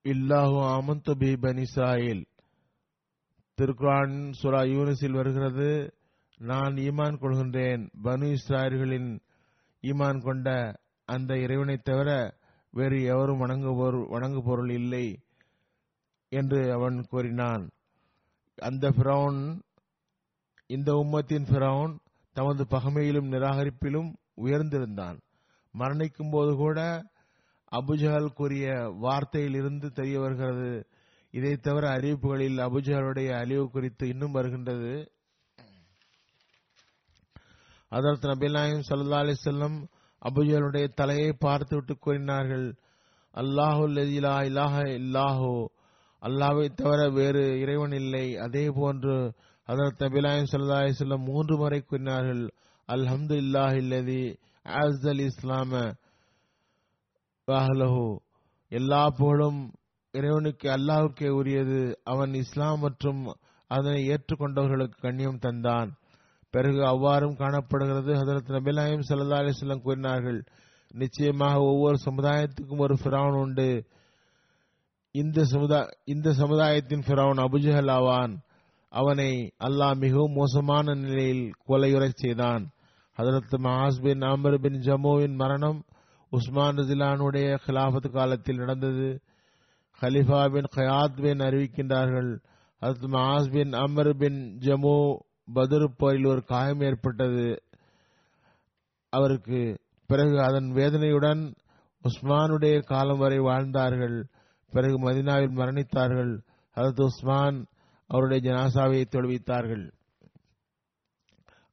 இல்லாஹு 0.05 0.59
ஆமந்து 0.75 1.13
பி 1.15 1.33
பனிசாயில் 1.33 2.23
திருக்குரான் 3.61 4.33
சுரா 4.43 4.61
யூனிஸில் 4.67 5.13
வருகிறது. 5.13 5.95
நான் 6.39 6.75
ஈமான் 6.75 7.17
கொள்கின்றேன். 7.21 7.83
பனு 8.05 8.37
இஸ்ராயர்களின் 8.37 9.21
ஈமான் 9.83 10.23
கொண்ட 10.23 10.79
அந்த 11.05 11.39
இறைவனை 11.39 11.77
தவிர 11.77 12.35
வேறு 12.71 13.03
எவரும் 13.03 13.39
வணங்குபோர் 13.39 13.95
வணங்கு 13.95 14.43
பொருள் 14.45 14.71
இல்லை 14.71 15.19
என்று 16.29 16.73
அவன் 16.73 17.07
கூறினான். 17.09 17.71
அந்த 18.57 18.91
பிரவுன் 18.91 19.63
இந்த 20.67 20.93
உம்மத்தின் 20.93 21.47
பிரவுன் 21.53 21.99
தமது 22.33 22.67
பகமையிலும் 22.67 23.33
நிராகரிப்பிலும் 23.33 24.15
உயர்ந்திருந்தான். 24.37 25.19
மரணிக்கும் 25.79 26.31
போது 26.31 26.55
கூட 26.55 27.03
அபுஜஹல் 27.73 28.33
கூறிய 28.35 28.95
வார்த்தையிலிருந்து 29.03 29.91
தெரிய 29.91 30.21
வருகிறது. 30.21 30.87
இதை 31.35 31.53
தவிர 31.66 31.85
அறிவிப்புகளில் 31.97 32.59
அபுஜாலுடைய 32.66 33.28
அழிவு 33.43 33.64
குறித்து 33.70 34.05
இன்னும் 34.12 34.37
வருகின்றது. 34.37 34.93
அதற்கு 37.93 38.26
நபிநாயம் 38.33 38.87
சல்லா 38.89 39.20
அலி 39.24 39.35
செல்லம் 39.45 39.78
அபுஜலுடைய 40.22 40.87
தலையை 41.01 41.31
பார்த்துவிட்டு 41.47 41.95
கூறினார்கள் 41.99 42.66
அல்லாஹு 43.35 43.85
லதிலா 43.97 44.35
இலாஹ 44.49 44.74
இல்லாஹோ. 44.99 45.55
அல்லாவை 46.22 46.66
தவிர 46.81 47.01
வேறு 47.18 47.45
இறைவன் 47.62 47.95
இல்லை. 48.03 48.26
அதே 48.47 48.64
போன்று 48.78 49.14
அதற்கு 49.68 50.05
நபிநாயம் 50.07 50.51
சல்லா 50.53 50.78
அலி 50.83 50.95
செல்லம் 51.01 51.26
மூன்று 51.31 51.55
முறை 51.62 51.81
கூறினார்கள் 51.83 52.45
அல்ஹம்து 52.89 53.35
இல்லாஹ் 53.45 53.74
இல்லதி 53.83 54.22
அல் 54.64 55.22
இஸ்லாம 55.31 55.83
எல்லா 58.72 59.03
புகழும் 59.18 59.61
இறைவனுக்கு 60.13 60.71
அல்லாஹுக்கே 60.71 61.29
உரியது. 61.29 62.01
அவன் 62.05 62.35
இஸ்லாம் 62.35 62.79
மற்றும் 62.79 63.35
அதனை 63.67 64.09
ஏற்றுக்கொண்டவர்களுக்கு 64.09 64.93
கண்ணியம் 65.01 65.39
தந்தான். 65.39 65.91
பிறகு 66.51 66.77
அவ்வாறும் 66.77 67.37
காணப்படுகிறது. 67.37 68.13
ஹதரத் 68.13 68.51
நபிலாயம் 68.51 69.03
சல்லா 69.09 69.39
அலிஸ்லாம் 69.41 69.83
கூறினார்கள் 69.83 70.45
நிச்சயமாக 70.93 71.61
ஒவ்வொரு 71.61 71.97
சமுதாயத்துக்கும் 72.05 72.79
ஒரு 72.79 72.97
ஃபிரவுன் 73.03 73.41
உண்டு. 73.41 73.85
இந்த 75.11 75.45
சமுதாய 75.45 75.89
இந்த 76.05 76.33
சமுதாயத்தின் 76.33 77.01
ஃபிரவுன் 77.01 77.39
அபுஜஹல் 77.39 77.91
ஆவான். 77.91 78.41
அவனை 78.89 79.53
அல்லாஹ் 79.65 79.97
மிகவும் 79.97 80.33
மோசமான 80.33 80.95
நிலையில் 80.95 81.53
கொலையுறச் 81.69 82.15
செய்தான். 82.15 82.71
ஹதரத் 83.17 83.59
மஹாஸ் 83.59 84.03
பின் 84.03 84.21
அமர் 84.21 84.61
பின் 84.61 84.81
ஜம்முவின் 84.81 85.35
மரணம் 85.35 85.85
உஸ்மான் 86.31 86.77
ரசிலானுடைய 86.77 87.59
கிலாபத் 87.67 88.11
காலத்தில் 88.11 88.57
நடந்தது. 88.57 89.21
ஹலிஃபா 90.01 90.40
பின் 90.46 90.68
கயாத் 90.74 91.20
பின் 91.20 91.42
அறிவிக்கின்றார்கள் 91.46 92.30
ஹதரத் 92.82 93.11
மாஸ் 93.14 93.51
பின் 93.51 93.72
அமர் 93.80 94.12
பின் 94.16 94.38
ஜமு 94.64 94.94
பதுர் 95.48 95.86
போரில் 95.98 96.26
ஒரு 96.26 96.42
காயம் 96.44 96.84
ஏற்பட்டது 96.88 97.46
அவருக்கு 99.12 99.61
பிறகு 100.11 100.36
அதன் 100.40 100.68
வேதனையுடன் 100.72 101.42
உஸ்மானுடைய 102.05 102.76
காலம் 102.84 103.20
வரை 103.22 103.40
வாழ்ந்தார்கள் 103.40 104.16
பிறகு 104.72 104.96
மதினாவில் 104.98 105.59
மரணித்தார்கள் 105.59 106.32
ஹதரத் 106.76 107.05
உஸ்மான் 107.07 107.59
அவருடைய 108.11 108.40
ஜனாசாவை 108.46 109.03
தொழுவித்தார்கள் 109.09 109.84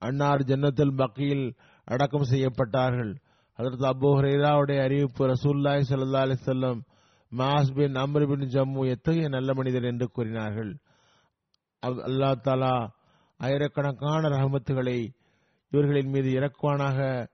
அன்னார் 0.01 0.43
ஜன்னத்துல் 0.49 0.97
பக்கியில் 0.97 1.45
அடக்கம் 1.87 2.29
செய்யப்பட்டார்கள் 2.31 3.13
அதற்கு 3.59 3.85
அபு 3.85 4.09
ஹரேராவுடைய 4.17 4.79
அறிவிப்பு 4.83 5.23
ரசூல்லாய் 5.27 5.87
சல்லா 5.89 6.23
அலி 6.25 6.35
செல்லம் 6.43 6.79
Muaz 7.35 7.73
bin 7.73 7.93
Amr 7.93 8.27
bin 8.27 8.49
Jamuh 8.49 8.87
எத்தகைய 8.87 9.27
நல்ல 9.27 9.53
மனிதர் 9.53 9.83
என்று 9.83 10.07
கூறினார்கள். 10.07 10.77
அல்லா 11.85 11.89
அல்லாஹ் 11.89 12.35
தாலா 12.43 12.87
ஆயிரக்கணக்கான 13.37 14.29
ரஹமத்துகளை 14.29 15.07
இவர்களின் 15.69 16.09
மீது 16.09 16.29
இறக்குவானாக. 16.29 17.27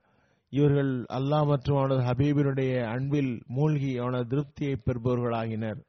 இவர்கள் 0.49 1.05
அல்லாஹ் 1.13 1.45
மற்றும் 1.45 1.77
அவனது 1.77 2.03
ஹபீபினுடைய 2.03 2.83
அன்பில் 2.83 3.43
மூழ்கி 3.47 3.97
அவனது 3.97 4.37
திருப்தியை 4.37 4.75
பெறுபவர்களாகினர். 4.85 5.85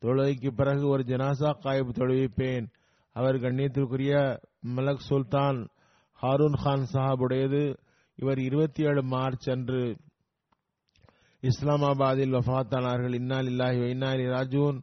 தொழுகைக்கு 0.00 0.50
பிறகு 0.50 0.88
ஒரு 0.88 1.02
ஜனாசா 1.06 1.56
காய்பு 1.60 1.88
தொழுவிப்பேன். 1.92 2.66
அவர் 3.12 3.34
கண்ணியத்திற்குரிய 3.34 4.38
மலக் 4.60 5.04
சுல்தான் 5.08 5.68
ஹாரூன் 6.22 6.62
கான் 6.62 6.86
சாஹாபுடையது. 6.92 7.76
இவர் 8.14 8.38
இருபத்தி 8.38 8.84
ஏழு 8.84 9.02
மார்ச் 9.02 9.50
அன்று 9.50 9.96
இஸ்லாமாபாத்தில் 11.48 12.32
வஃபாத்தானார்கள் 12.32 13.14
இன்னால் 13.14 13.46
இல்லாஹி 13.46 13.80
வைனாலி 13.80 14.24
ராஜூன். 14.30 14.82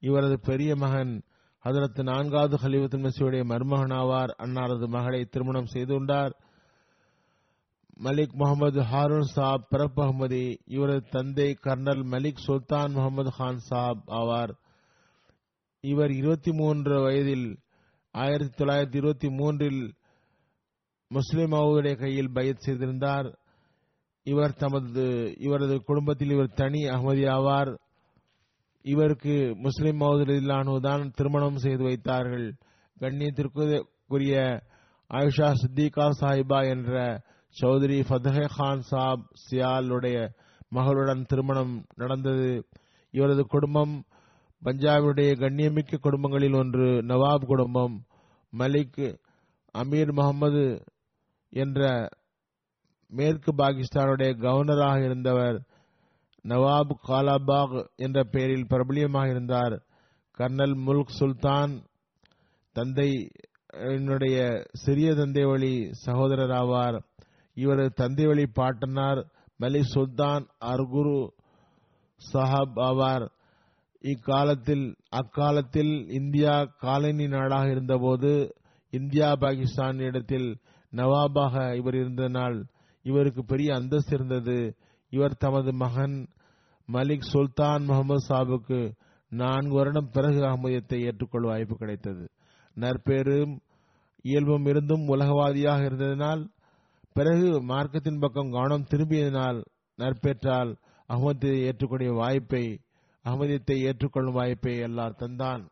இவரது 0.00 0.40
பெரிய 0.40 0.76
மகன் 0.76 1.22
ஹதரத் 1.64 2.02
நான்காவது 2.02 2.56
ஹலிஃபத்துல் 2.56 3.08
மசியுடைய 3.08 3.44
மருமகன் 3.44 3.90
ஆவார் 3.90 4.30
அன்னாரது 4.42 4.88
மகளை 4.88 5.24
திருமணம் 5.24 5.66
செய்துண்டார் 5.72 6.30
மலிக் 8.04 8.32
முகமது 8.32 8.80
ஹாரூன் 8.82 9.20
சாப் 9.20 9.66
பிறப்பு 9.68 10.04
அகமதி 10.04 10.56
இவரது 10.64 11.02
தந்தை 11.10 11.56
கர்னல் 11.64 12.04
மலிக் 12.06 12.36
சுல்தான் 12.46 12.90
முகமது 12.90 13.30
கான் 13.36 13.58
சாப் 13.58 14.10
ஆவார். 14.10 14.52
இவர் 15.80 16.10
இருபத்தி 16.10 16.52
மூன்று 16.52 17.02
வயதில் 17.02 17.58
ஆயிரத்தி 18.12 18.64
தொள்ளாயிரத்தி 18.64 18.96
இருபத்தி 18.96 19.30
மூன்றில் 19.30 19.94
முஸ்லிம் 21.08 21.52
அவருடைய 21.52 21.96
கையில் 21.96 22.32
பயத் 22.32 22.60
செய்திருந்தார். 22.60 23.38
இவர் 24.28 24.54
தமது 24.54 25.02
இவரது 25.38 25.82
குடும்பத்தில் 25.82 26.30
இவர் 26.30 26.54
தனி 26.54 26.80
அகமதி 26.84 27.24
ஆவார் 27.28 27.70
இவருக்கு 28.84 29.54
முஸ்லிம் 29.56 30.80
தான் 30.82 31.10
திருமணம் 31.10 31.56
செய்து 31.56 31.82
வைத்தார்கள். 31.82 32.46
கண்ணியத்திற்குரிய 33.00 34.34
ஆயிஷா 35.10 35.48
சித்திகா 35.60 36.06
சாஹிபா 36.20 36.60
என்ற 36.68 37.22
சௌதரி 37.60 37.98
ஃபதஹே 38.08 38.46
கான் 38.56 38.80
சாப் 38.80 39.24
சியாலுடைய 39.44 40.16
மகளுடன் 40.74 41.22
திருமணம் 41.26 41.84
நடந்தது. 41.96 42.66
இவரது 43.10 43.44
குடும்பம் 43.46 43.94
பஞ்சாபுடைய 44.64 45.30
கண்ணியமிக்க 45.38 45.96
குடும்பங்களில் 46.00 46.54
ஒன்று 46.54 46.88
நவாப் 47.02 47.46
குடும்பம். 47.46 47.96
மலிக் 48.52 49.16
அமீர் 49.74 50.12
முகமது 50.12 50.66
என்ற 51.52 52.08
மேற்கு 53.08 53.54
பாகிஸ்தானுடைய 53.54 54.30
கவர்னராக 54.36 55.04
இருந்தவர் 55.04 55.62
நவாப் 56.48 56.94
காலாபாக் 57.08 57.86
என்ற 57.96 58.24
பெயரில் 58.24 58.66
பிரபலியமாக 58.70 59.30
இருந்தார். 59.30 59.82
கர்னல் 60.38 60.74
முல்க் 60.86 61.14
சுல்தான் 61.18 61.82
தந்தை 62.72 63.30
என்னுடைய 63.66 64.64
சிறிய 64.72 65.14
தந்தை 65.14 65.44
வழி 65.44 65.88
சகோதரர் 65.92 66.50
ஆவார். 66.50 67.00
இவரது 67.54 67.92
தந்தை 67.94 68.26
வழி 68.26 68.46
பாட்டனார் 68.46 69.26
மலிக் 69.60 69.92
சுல்தான் 69.94 70.46
அர்குரு 70.64 71.28
சஹாப் 72.32 72.78
ஆவார். 72.80 73.28
இக்காலத்தில் 74.00 74.96
அக்காலத்தில் 75.08 76.10
இந்தியா 76.10 76.64
காலனி 76.64 77.26
நாடாக 77.26 77.70
இருந்தபோது 77.70 78.54
இந்தியா 78.90 79.34
பாகிஸ்தான் 79.34 79.98
இடத்தில் 79.98 80.56
நவாபாக 80.92 81.74
இவர் 81.76 81.94
இருந்ததனால் 81.94 82.64
இவருக்கு 83.10 83.42
பெரிய 83.44 83.68
அந்தஸ்து 83.74 84.14
இருந்தது. 84.16 84.58
இவர் 85.12 85.40
தமது 85.44 85.72
மகன் 85.82 86.16
மலிக் 86.88 87.30
சுல்தான் 87.32 87.84
முகமது 87.84 88.22
சாபுக்கு 88.28 88.80
நான்கு 89.32 89.74
வருடம் 89.74 90.10
பிறகு 90.12 90.40
அகமதியத்தை 90.40 90.98
ஏற்றுக்கொள்ள 91.08 91.46
வாய்ப்பு 91.48 91.74
கிடைத்தது. 91.76 92.24
நற்பேரும் 92.76 93.54
இயல்பும் 94.24 94.66
இருந்தும் 94.66 95.04
உலகவாதியாக 95.08 95.86
இருந்ததினால் 95.88 96.42
பிறகு 97.16 97.48
மார்க்கத்தின் 97.68 98.20
பக்கம் 98.20 98.50
கவனம் 98.50 98.88
திரும்பியதனால் 98.90 99.60
நற்பேற்றால் 99.98 100.72
அகமதியை 101.08 101.58
ஏற்றுக்கூடிய 101.68 102.10
வாய்ப்பை 102.14 102.64
அகமதியத்தை 103.24 103.76
ஏற்றுக்கொள்ளும் 103.88 104.38
வாய்ப்பை 104.38 104.74
எல்லார் 104.88 105.20
தந்தான். 105.20 105.62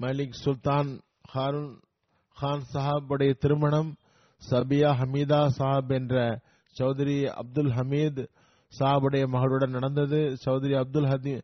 மலிக் 0.00 0.40
சுல்தான் 0.44 0.90
ஹாரூன் 1.32 1.74
கான் 2.36 2.66
சாஹாபுடைய 2.72 3.32
திருமணம் 3.42 3.90
சபியா 4.50 4.90
ஹமீதா 5.00 5.46
சாப் 5.46 5.92
என்ற 5.92 6.40
சௌத்ரி 6.78 7.24
அப்துல் 7.24 7.70
ஹமீத் 7.70 8.26
சாபுடைய 8.78 9.26
மகளுடன் 9.26 9.68
நடந்தது. 9.68 10.36
சௌத்ரி 10.46 10.78
அப்துல் 10.78 11.04
ஹதி 11.04 11.42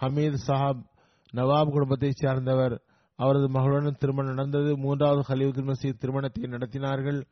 ஹமீத் 0.00 0.38
சாஹாப் 0.46 0.82
நவாப் 1.32 1.70
குடும்பத்தைச் 1.70 2.16
சேர்ந்தவர். 2.16 2.82
அவரது 3.16 3.48
மகளுடன் 3.48 3.96
திருமணம் 3.96 4.34
நடந்தது. 4.34 4.78
மூன்றாவது 4.78 5.34
ஹலீதுல் 5.34 5.72
மசீத் 5.72 5.98
திருமணத்தை 5.98 6.42
நடத்தினார்கள். 6.42 7.24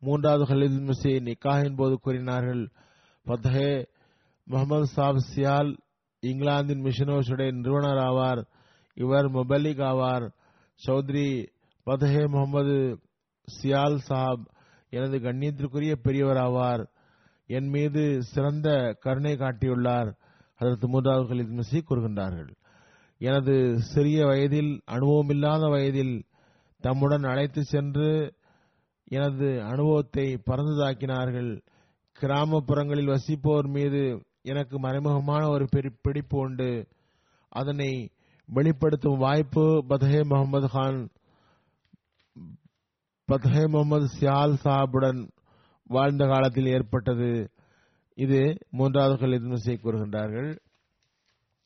மூன்றாவது 0.00 0.54
ஹலீதுல் 0.54 0.90
மசீ 0.90 1.32
நிக்காஹின் 1.32 1.76
போது 1.76 1.98
கூறினார்கள். 2.00 2.70
பத்தஹே 3.24 3.86
முகமது 4.44 4.86
சாப் 4.86 5.24
சியால் 5.34 5.76
இங்கிலாந்தின் 6.20 6.82
மிஷனோஸுடைய 6.82 7.52
நிறுவனர் 7.52 7.96
ஆவார். 7.96 8.44
இவர் 8.94 9.30
முபலிக் 9.30 9.82
ஆவார். 9.82 10.32
சௌத்ரி 10.86 11.46
பதஹே 11.86 12.28
முகமது 12.28 13.00
சியால் 13.58 13.96
சாப் 13.96 14.44
எனது 14.90 15.18
கண்ணியத்திற்குரிய 15.18 15.92
பெரியவர் 16.02 16.36
ஆவார் 16.36 16.84
என் 17.46 17.68
மீது 17.68 18.22
சிறந்த 18.22 18.96
கருணை 19.00 19.32
காட்டியுள்ளார். 19.32 20.10
அதற்கு 20.58 20.88
மூன்றாவது 20.88 21.26
கலித் 21.26 21.58
மசி 21.58 21.80
கூறுகின்றார்கள். 21.80 22.50
எனது 23.18 23.54
சிறிய 23.78 24.26
வயதில் 24.26 24.72
அனுபவமில்லாத 24.90 25.70
வயதில் 25.70 26.14
தம்முடன் 26.80 27.24
அழைத்து 27.24 27.62
சென்று 27.64 28.34
எனது 29.04 29.62
அனுபவத்தை 29.62 30.26
பறந்ததாக்கினார்கள் 30.50 31.50
கிராமப்புறங்களில் 32.20 33.10
வசிப்போர் 33.12 33.68
மீது 33.68 34.02
எனக்கு 34.42 34.76
மறைமுகமான 34.80 35.48
ஒரு 35.48 35.66
பிடிப்பு 36.02 36.38
உண்டு. 36.38 36.88
அதனை 37.48 37.90
வெளிப்படுத்தும் 38.48 39.18
வாய்ப்பு 39.18 39.64
பதஹே 39.88 40.22
முகமது 40.24 40.68
கான் 40.68 41.00
பத்ஹே 43.30 43.66
முகமது 43.66 44.06
சியால் 44.20 44.54
சாபுடன் 44.64 45.28
வாழ்ந்த 45.84 46.26
காலத்தில் 46.26 46.66
ஏற்பட்டது. 46.66 47.50
இது 48.14 48.58
மூன்றாவது 48.70 49.26
கலித்மசை 49.26 49.74
கூறுகின்றார்கள். 49.74 50.58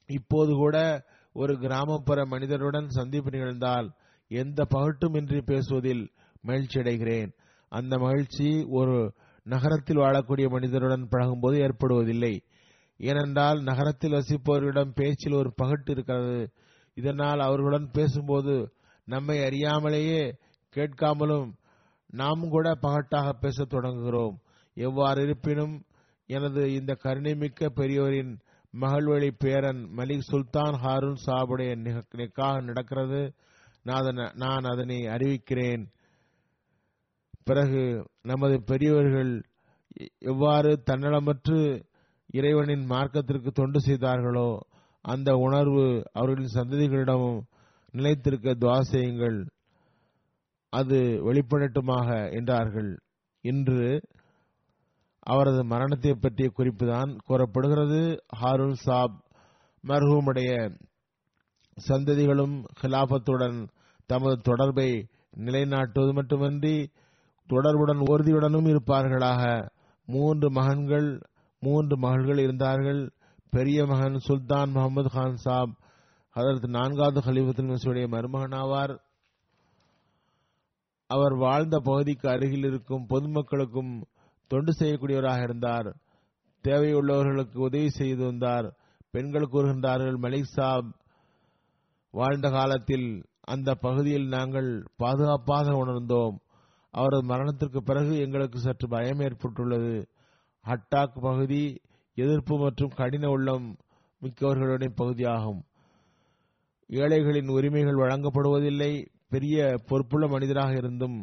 இப்போது 0.07 0.53
கூட 0.53 1.05
ஒரு 1.33 1.59
கிராமப்புற 1.59 2.27
மனிதருடன் 2.27 2.89
சந்திப்பு 2.89 3.31
நிகழ்ந்தால் 3.31 3.93
எந்த 4.29 4.67
பகட்டுமின்றி 4.75 5.41
பேசுவதில் 5.41 6.13
மகிழ்ச்சி 6.43 6.81
அடைகிறேன். 6.81 7.33
அந்த 7.69 7.99
மகிழ்ச்சி 7.99 8.67
ஒரு 8.69 9.15
நகரத்தில் 9.43 9.97
வாழக்கூடிய 9.97 10.49
மனிதருடன் 10.49 11.07
பழகும்போது 11.11 11.57
ஏற்படுவதில்லை. 11.59 12.35
ஏனென்றால் 12.99 13.63
நகரத்தில் 13.63 14.13
வசிப்பவர்களிடம் 14.13 14.93
பேச்சில் 14.95 15.33
ஒரு 15.33 15.55
பகட்டு 15.63 15.91
இருக்கிறது. 15.91 16.53
இதனால் 16.95 17.41
அவர்களுடன் 17.41 17.91
பேசும்போது 17.93 18.73
நம்மை 19.05 19.39
அறியாமலேயே 19.39 20.33
கேட்காமலும் 20.75 21.53
நாம் 22.07 22.49
கூட 22.49 22.79
பகட்டாக 22.83 23.33
பேசத் 23.41 23.75
தொடங்குகிறோம். 23.75 24.35
எவ்வாறு 24.75 25.23
இருப்பினும் 25.23 25.85
எனது 26.27 26.73
இந்த 26.73 26.97
கருணைமிக்க 27.05 27.67
பெரியோரின் 27.67 28.39
மகள்வழி 28.81 29.31
பேரன் 29.39 29.89
மலிக் 29.97 30.23
சுல்தான் 30.33 30.75
ஹாரூன் 30.83 31.17
சாபுடைய 31.27 31.99
நிக்காக 32.15 32.63
நடக்கிறது. 32.63 33.35
நான் 33.83 34.03
அதனை- 34.03 34.35
நான் 34.35 34.63
அதனை 34.63 34.97
அறிவிக்கிறேன். 34.97 35.87
பிறகு 37.45 38.07
நமது 38.23 38.63
பெரியவர்கள் 38.63 39.43
எவ்வாறு 40.19 40.83
தன்னலமற்று 40.91 41.85
இறைவனின் 42.27 42.91
மார்க்கத்திற்கு 42.91 43.51
தொண்டு 43.51 43.81
செய்தார்களோ 43.81 44.59
அந்த 45.03 45.35
உணர்வு 45.35 46.03
அவர்களின் 46.13 46.53
சந்ததிகளிடமும் 46.55 47.41
நிலைத்திருக்க 47.91 48.55
துவா 48.55 48.81
செய்யுங்கள். 48.81 49.49
அது 50.75 50.99
வெளிப்படட்டுமாக 51.29 52.09
என்றார்கள். 52.33 52.91
இன்று 53.45 53.81
அவரது 55.27 55.65
மரணத்தை 55.65 56.13
பற்றிய 56.15 56.49
குறிப்புதான் 56.59 57.11
கூறப்படுகிறது. 57.27 58.01
ஹாரூன் 58.41 58.79
சாப் 58.87 59.15
மர்ஹூமுடைய 59.85 60.53
சந்ததிகளும் 61.89 62.57
ஹிலாபத்துடன் 62.83 63.59
தமது 64.07 64.37
தொடர்பை 64.43 64.89
நிலைநாட்டுவது 65.37 66.13
மட்டுமன்றி 66.13 66.77
தொடர்புடன் 67.47 68.03
உறுதியுடனும் 68.13 68.69
இருப்பார்களாக. 68.73 69.43
மூன்று 70.09 70.49
மகன்கள் 70.51 71.09
மூன்று 71.63 71.95
மகள்கள் 71.99 72.39
இருந்தார்கள். 72.39 73.03
பெரிய 73.51 73.87
மகன் 73.87 74.17
சுல்தான் 74.27 74.71
முகமது 74.71 75.09
கான் 75.09 75.37
சாப் 75.37 75.73
அதற்கு 76.37 76.69
நான்காவது 76.69 77.21
ஹலீஃபத்துல் 77.21 77.73
மசூடைய 77.73 78.07
மருமகன் 78.09 78.57
ஆவார் 78.61 78.95
அவர் 81.07 81.35
வாழ்ந்த 81.35 81.79
பகுதிக்கு 81.79 82.29
அருகில் 82.29 82.65
இருக்கும் 82.65 83.07
பொதுமக்களுக்கும் 83.09 84.03
தொண்டு 84.47 84.73
செய்யக்கூடியவராக 84.79 85.43
இருந்தார். 85.43 85.97
தேவையுள்ளவர்களுக்கு 86.63 87.59
உதவி 87.59 87.89
செய்து 87.89 88.25
வந்தார். 88.25 88.77
பெண்கள் 89.11 89.49
கூறுகின்றார்கள் 89.53 90.17
மலிக் 90.23 90.43
சாப் 90.43 90.95
வாழ்ந்த 92.11 92.51
காலத்தில் 92.51 93.25
அந்த 93.41 93.75
பகுதியில் 93.75 94.27
நாங்கள் 94.27 94.87
பாதுகாப்பாக 94.97 95.71
உணர்ந்தோம். 95.71 96.37
அவரது 96.91 97.25
மரணத்திற்கு 97.25 97.83
பிறகு 97.83 98.19
எங்களுக்கு 98.19 98.59
சற்று 98.59 98.89
பயம் 98.89 99.19
ஏற்பட்டுள்ளது. 99.19 100.09
ஹட்டாக் 100.65 101.21
பகுதி 101.21 101.81
எதிர்ப்பு 102.15 102.59
மற்றும் 102.59 102.93
கடின 102.95 103.29
உள்ளம் 103.29 103.77
மிக்கவர்களுடைய 104.23 104.91
பகுதியாகும். 104.95 105.63
ஏழைகளின் 106.89 107.49
உரிமைகள் 107.49 107.95
வழங்கப்படுவதில்லை. 107.95 109.07
பெரிய 109.35 109.57
பொறுப்புள்ள 109.89 110.25
மனிதராக 110.27 110.73
இருந்தும் 110.77 111.19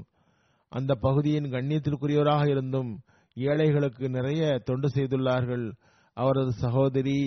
அந்த 0.72 0.92
பகுதியின் 1.06 1.48
கண்ணியத்திற்குரியவராக 1.54 2.44
இருந்தும் 2.48 2.92
ஏழைகளுக்கு 3.38 4.06
நிறைய 4.10 4.42
தொண்டு 4.66 4.88
செய்துள்ளார்கள். 4.96 5.66
அவரது 6.18 6.52
சகோதரி 6.64 7.20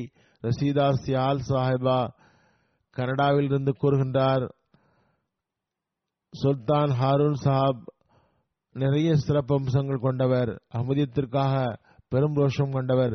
ரசீதா 0.43 0.87
சியால் 1.05 1.47
சாஹிபா 1.49 1.99
கனடாவில் 2.97 3.45
இருந்து 3.45 3.73
கூறுகின்றார் 3.83 4.45
சுல்தான் 6.33 6.93
ஹாரூன் 7.01 7.39
சாப் 7.45 7.83
நிறைய 8.77 9.11
சிறப்பம்சங்கள் 9.27 10.05
கொண்டவர் 10.07 10.51
அமுதியத்திற்காக 10.79 11.55
பெரும் 12.13 12.37
ரோஷம் 12.37 12.75
கொண்டவர் 12.77 13.15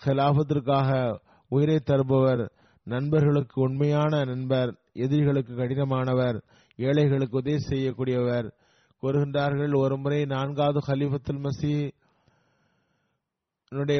ஹிலாபத்திற்காக 0.00 0.90
உயிரை 1.50 1.78
தருபவர் 1.80 2.42
நண்பர்களுக்கு 2.86 3.56
உண்மையான 3.62 4.22
நண்பர் 4.24 4.70
எதிரிகளுக்கு 5.04 5.52
கடினமானவர் 5.54 6.38
ஏழைகளுக்கு 6.88 7.40
உதவி 7.40 7.60
செய்யக்கூடியவர் 7.68 8.48
கூறுகின்றார்கள். 9.02 9.74
ஒருமுறை 9.76 10.20
நான்காவது 10.34 10.80
ஹலிஃபத்துல் 10.88 11.44
மசி 11.46 11.74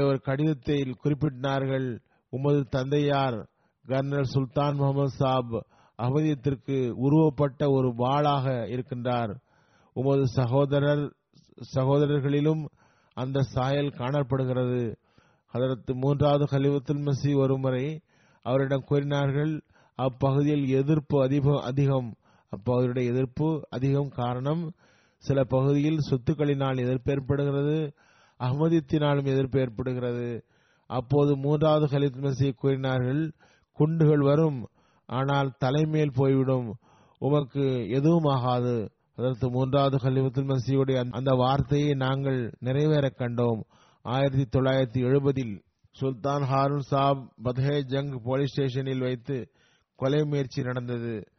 ஒரு 0.07 0.18
கடிதத்தை 0.20 0.76
குறிப்பிட்டார்கள் 1.03 1.87
உமது 2.33 2.61
தந்தையார் 2.70 3.39
கர்னல் 3.85 4.33
சுல்தான் 4.35 4.76
முகமது 4.80 5.12
சாப் 5.20 5.55
அகமதியத்திற்கு 5.99 6.76
உருவப்பட்ட 7.05 7.62
ஒரு 7.76 7.89
வாளாக 8.03 8.45
இருக்கின்றார். 8.74 9.33
உமது 9.97 10.24
சகோதரர் 10.39 11.05
சகோதரர்களிலும் 11.74 12.62
அந்த 13.16 13.39
சாயல் 13.55 13.97
காணப்படுகிறது. 14.01 14.85
அதற்கு 15.55 15.95
மூன்றாவது 15.95 16.45
ஹலிஃபத்துல் 16.53 17.05
மசி 17.09 17.30
ஒருமுறை 17.37 17.85
அவரிடம் 18.47 18.89
கூறினார்கள் 18.91 19.53
அப்பகுதியில் 19.99 20.66
எதிர்ப்பு 20.80 21.16
அதிகம். 21.70 22.11
அப்போ 22.53 22.72
அப்பகுதியுடைய 22.72 23.07
எதிர்ப்பு 23.07 23.66
அதிகம் 23.70 24.09
காரணம் 24.09 24.72
சில 25.16 25.44
பகுதியில் 25.44 25.98
சொத்துக்களினால் 26.11 26.80
எதிர்ப்பு 26.80 27.12
ஏற்படுகிறது 27.12 27.94
அகமதித்தினாலும் 28.40 29.24
எதிர்ப்பு 29.24 29.61
ஏற்படுகிறது. 29.61 30.44
அப்போது 30.86 31.36
மூன்றாவது 31.36 31.98
ஹலித் 31.98 32.20
மசி 32.20 32.53
கூறினார்கள் 32.53 33.32
குண்டுகள் 33.72 34.20
வரும் 34.20 34.68
ஆனால் 35.07 35.53
தலைமேல் 35.59 36.12
போய்விடும் 36.14 36.74
உமக்கு 37.18 37.88
எதுவும் 37.88 38.24
ஆகாது. 38.24 38.90
அதற்கு 39.16 39.50
மூன்றாவது 39.50 39.96
ஹலிஃபத்துல் 39.96 40.50
மசியுடைய 40.53 41.11
அந்த 41.11 41.34
வார்த்தையை 41.34 41.94
நாங்கள் 41.94 42.55
நிறைவேற 42.59 43.12
கண்டோம். 43.18 43.61
ஆயிரத்தி 44.03 44.59
தொள்ளாயிரத்தி 44.59 45.00
எழுபதில் 45.09 45.62
சுல்தான் 46.00 46.42
ஹாரூன் 46.42 46.88
சாப் 46.92 47.32
பத்ஹே 47.44 47.76
ஜங் 47.88 48.16
போலீஸ் 48.22 48.50
ஸ்டேஷனில் 48.50 49.00
வைத்து 49.00 49.53
கொலை 49.94 50.24
முயற்சி 50.24 50.62
நடந்தது. 50.62 51.32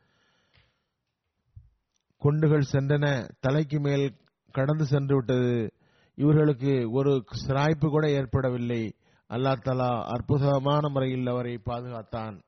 குண்டுகள் 2.24 2.71
சென்றன 2.71 3.30
தலைக்கு 3.39 3.80
மேல் 3.80 4.15
கடந்து 4.51 4.86
சென்று 4.86 5.15
விட்டது. 5.15 5.74
இவர்களுக்கு 6.15 6.91
ஒரு 6.91 7.24
சிராய்ப்பு 7.47 7.88
கூட 7.88 8.09
ஏற்படவில்லை. 8.09 8.95
அல்லா 9.30 9.61
தலா 9.61 10.05
அற்புதமான 10.05 10.89
முறையில் 10.89 11.28
அவரை 11.28 11.57
பாதுகாத்தான். 11.57 12.41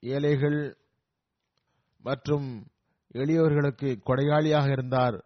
ஏழைகள் 0.00 0.76
மற்றும் 2.02 2.66
எளியவர்களுக்கு 3.14 4.00
கொடையாளியாக 4.06 4.70
இருந்தார். 4.70 5.24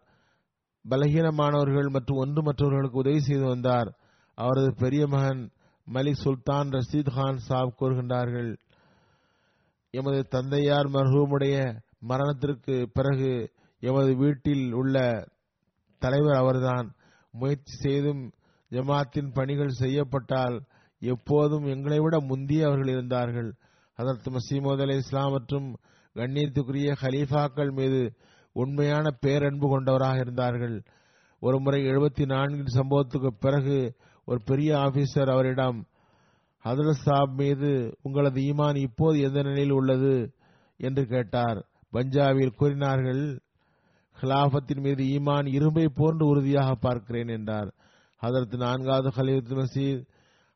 பலகீனமானவர்கள் 0.89 1.89
மற்றும் 1.89 2.17
ஒன்று 2.17 2.41
மற்றவர்களுக்கு 2.41 2.97
உதவி 2.97 3.19
செய்து 3.19 3.45
வந்தார். 3.45 3.97
அவரது 4.35 4.73
பெரிய 4.75 5.07
மகன் 5.07 5.51
மலிக் 5.93 6.21
சுல்தான் 6.23 6.69
ரஷீத் 6.69 7.13
கான் 7.13 7.37
சாப் 7.37 7.83
கூறுகின்றார்கள் 7.83 8.57
எமது 9.89 10.27
தந்தையார் 10.27 10.85
மர்ஹூமுடைய 10.85 11.82
மரணத்திற்கு 12.03 12.89
பிறகு 12.93 13.51
எமது 13.79 14.15
வீட்டில் 14.15 14.71
உள்ள 14.71 15.27
தலைவர் 15.99 16.35
அவர்தான். 16.35 16.95
முயற்சி 17.31 17.75
செய்தும் 17.75 18.31
ஜமாத்தின் 18.71 19.33
பணிகள் 19.33 19.69
செய்யப்பட்டால் 19.69 20.63
எப்போதும் 20.99 21.63
எங்களை 21.63 21.99
விட 21.99 22.19
முந்திய 22.19 22.65
அவர்கள் 22.65 22.87
இருந்தார்கள். 22.87 23.53
அதற்கு 23.95 24.31
மசீமோத் 24.31 24.81
அலி 24.81 24.95
இஸ்லாம் 24.95 25.31
மற்றும் 25.31 25.75
கண்ணியத்துக்குரிய 26.15 26.95
ஹலீஃபாக்கள் 27.01 27.71
மீது 27.73 28.13
உண்மையான 28.53 29.11
பேரன்பு 29.19 29.69
கொண்டவராக 29.69 30.17
இருந்தார்கள். 30.17 30.83
ஒருமுறை 31.39 31.85
எழுபத்தி 31.85 32.25
நான்கின் 32.25 32.65
சம்பவத்துக்கு 32.73 33.27
பிறகு 33.39 33.95
ஒரு 34.25 34.39
பெரிய 34.45 34.75
ஆபீசர் 34.75 35.31
அவரிடம் 35.31 35.87
ஹதரத் 36.63 37.01
சாப் 37.03 37.33
மீது 37.33 37.97
உங்களது 38.01 38.41
ஈமான் 38.41 38.75
இப்போது 38.75 39.19
எந்த 39.19 39.41
நிலையில் 39.41 39.71
உள்ளது? 39.71 40.33
என்று 40.77 41.05
கேட்டார். 41.05 41.65
பஞ்சாபில் 41.93 42.55
கூறினார்கள் 42.55 43.23
ஹிலாபத்தின் 44.21 44.81
மீது 44.81 45.03
ஈமான் 45.03 45.47
இரும்பை 45.53 45.87
போன்று 45.87 46.25
உறுதியாக 46.27 46.75
பார்க்கிறேன் 46.75 47.27
என்றார். 47.27 47.73
அதற்கு 48.21 48.57
நான்காவது 48.57 49.09
ஹலீத் 49.09 49.53
மசீத் 49.59 50.03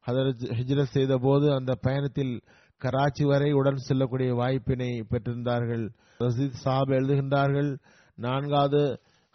ஹதரத் 0.07 0.45
ஹிஜ்ரத் 0.57 0.95
செய்த 0.95 1.17
போது 1.17 1.53
அந்த 1.53 1.75
பயணத்தில் 1.75 2.41
கராச்சி 2.81 3.23
வரை 3.23 3.51
உடன் 3.51 3.77
செல்லக்கூடிய 3.77 4.33
வாய்ப்பினை 4.33 5.05
பெற்றிருந்தார்கள். 5.09 5.85
ரசீத் 6.19 6.61
சாப் 6.63 6.89
எழுதுகின்றார்கள் 6.89 7.77
நான்காவது 8.15 8.81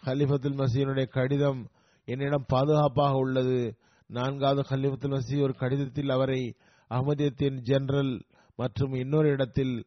ஹலிஃபத்துல் 0.02 0.60
மசீனுடைய 0.60 1.08
கடிதம் 1.08 1.60
என்னிடம் 2.04 2.44
பாதுகாப்பாக 2.46 3.14
உள்ளது. 3.14 3.76
நான்காவது 4.06 4.62
ஹலிஃபத்துல் 4.70 5.14
மசீ 5.16 5.42
ஒரு 5.42 5.54
கடிதத்தில் 5.54 6.10
அவரை 6.10 6.54
அகமதியத்தின் 6.90 7.58
ஜெனரல் 7.60 8.22
மற்றும் 8.56 8.92
இன்னொரு 8.92 9.28
இடத்தில் 9.28 9.86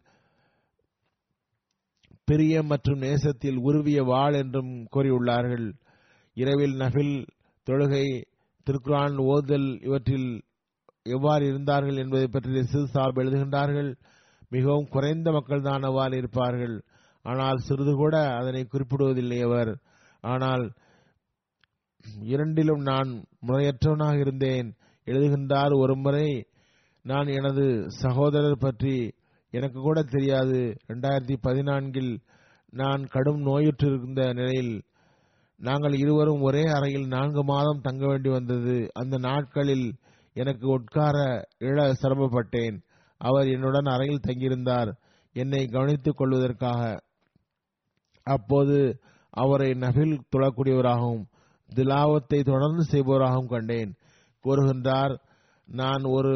பெரிய 2.27 2.63
மற்றும் 2.63 3.03
நேசத்தில் 3.05 3.59
உருவிய 3.67 3.99
வாள் 4.03 4.35
என்றும் 4.41 4.71
கூறியுள்ளார்கள். 4.93 5.67
இரவில் 6.37 6.75
நபில் 6.81 7.15
தொழுகை 7.67 8.05
திருக்குரான் 8.67 9.17
ஓதல் 9.33 9.67
இவற்றில் 9.87 10.29
எவ்வாறு 11.15 11.43
இருந்தார்கள் 11.51 12.01
என்பதை 12.03 12.27
பற்றி 12.27 12.63
சிறு 12.71 12.87
சார்பு 12.87 13.21
எழுதுகின்றார்கள். 13.23 13.91
மிகவும் 14.49 14.89
குறைந்த 14.93 15.27
மக்கள் 15.31 15.67
தான் 15.67 15.83
அவ்வாறு 15.89 16.15
இருப்பார்கள். 16.21 16.75
ஆனால் 17.25 17.59
சிறிது 17.67 17.93
கூட 17.93 18.15
அதனை 18.39 18.61
குறிப்பிடுவதில்லை 18.65 19.39
அவர். 19.47 19.71
ஆனால் 20.23 20.65
இரண்டிலும் 22.33 22.83
நான் 22.91 23.09
முறையற்றவனாக 23.47 24.15
இருந்தேன். 24.23 24.67
எழுதுகின்றார் 25.07 25.73
ஒரு 25.83 25.95
முறை 25.95 26.27
நான் 27.05 27.27
எனது 27.37 27.65
சகோதரர் 28.03 28.63
பற்றி 28.65 28.95
எனக்கு 29.55 29.79
கூட 29.79 29.99
தெரியாது. 30.03 30.59
ரெண்டாயிரத்தி 30.87 31.35
பதினான்கில் 31.43 32.11
நான் 32.71 33.03
கடும் 33.05 33.41
நோயுற்றிருந்த 33.45 34.23
நிலையில் 34.33 34.73
நாங்கள் 35.57 35.93
இருவரும் 35.93 36.41
ஒரே 36.41 36.63
அறையில் 36.77 37.07
நான்கு 37.07 37.43
மாதம் 37.43 37.83
தங்க 37.83 38.03
வேண்டி 38.07 38.29
வந்தது. 38.29 38.75
அந்த 38.93 39.15
நாட்களில் 39.17 39.87
எனக்கு 40.33 40.65
உட்கார 40.67 41.17
இழ 41.59 41.77
சிரமப்பட்டேன். 42.01 42.77
அவர் 43.21 43.47
என்னுடன் 43.47 43.91
அறையில் 43.95 44.25
தங்கியிருந்தார். 44.27 44.89
என்னை 45.33 45.61
கவனித்துக் 45.65 46.17
கொள்வதற்காக. 46.17 46.81
அப்போது 48.23 48.77
அவரை 49.29 49.69
நபில் 49.71 50.17
தொழக்கூடியவராகவும் 50.35 51.23
திலாவத்தை 51.75 52.39
தொடர்ந்து 52.43 52.83
செய்பவராகவும் 52.91 53.51
கண்டேன். 53.53 53.91
கூறுகின்றார் 54.43 55.13
நான் 55.67 56.03
ஒரு 56.17 56.35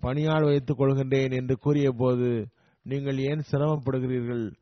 பணியாள் 0.00 0.44
வைத்துக் 0.44 0.80
கொள்கின்றேன் 0.80 1.32
என்று 1.32 1.56
கூறிய 1.56 1.92
போது 1.92 2.48
நீங்கள் 2.82 3.18
ஏன் 3.18 3.42
சிரமப்படுகிறீர்கள்? 3.50 4.52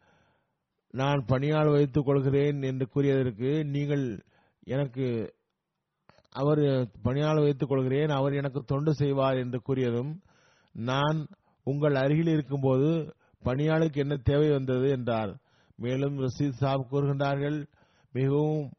நான் 0.91 1.25
பணியாள் 1.27 1.71
வைத்துக் 1.71 2.05
கொள்கிறேன் 2.05 2.63
என்று 2.63 2.89
கூறியதற்கு 2.95 3.65
நீங்கள் 3.65 4.25
எனக்கு 4.65 5.35
அவர் 6.31 6.59
பணியால் 7.05 7.43
வைத்துக் 7.43 7.69
கொள்கிறேன் 7.69 8.09
அவர் 8.09 8.33
எனக்கு 8.33 8.63
தொண்டு 8.63 8.95
செய்வார் 8.95 9.37
என்று 9.37 9.61
கூறியதும் 9.69 10.21
நான் 10.73 11.27
உங்கள் 11.65 11.95
அருகில் 11.95 12.27
இருக்கும்போது 12.27 13.15
பணியாளுக்கு 13.45 13.97
என்ன 13.97 14.17
தேவை 14.17 14.51
வந்தது? 14.51 14.91
என்றார். 14.91 15.37
மேலும் 15.77 16.19
ரசீத் 16.19 16.51
சாப் 16.51 16.87
கூறுகின்றார்கள் 16.91 17.67
மிகவும் 18.13 18.71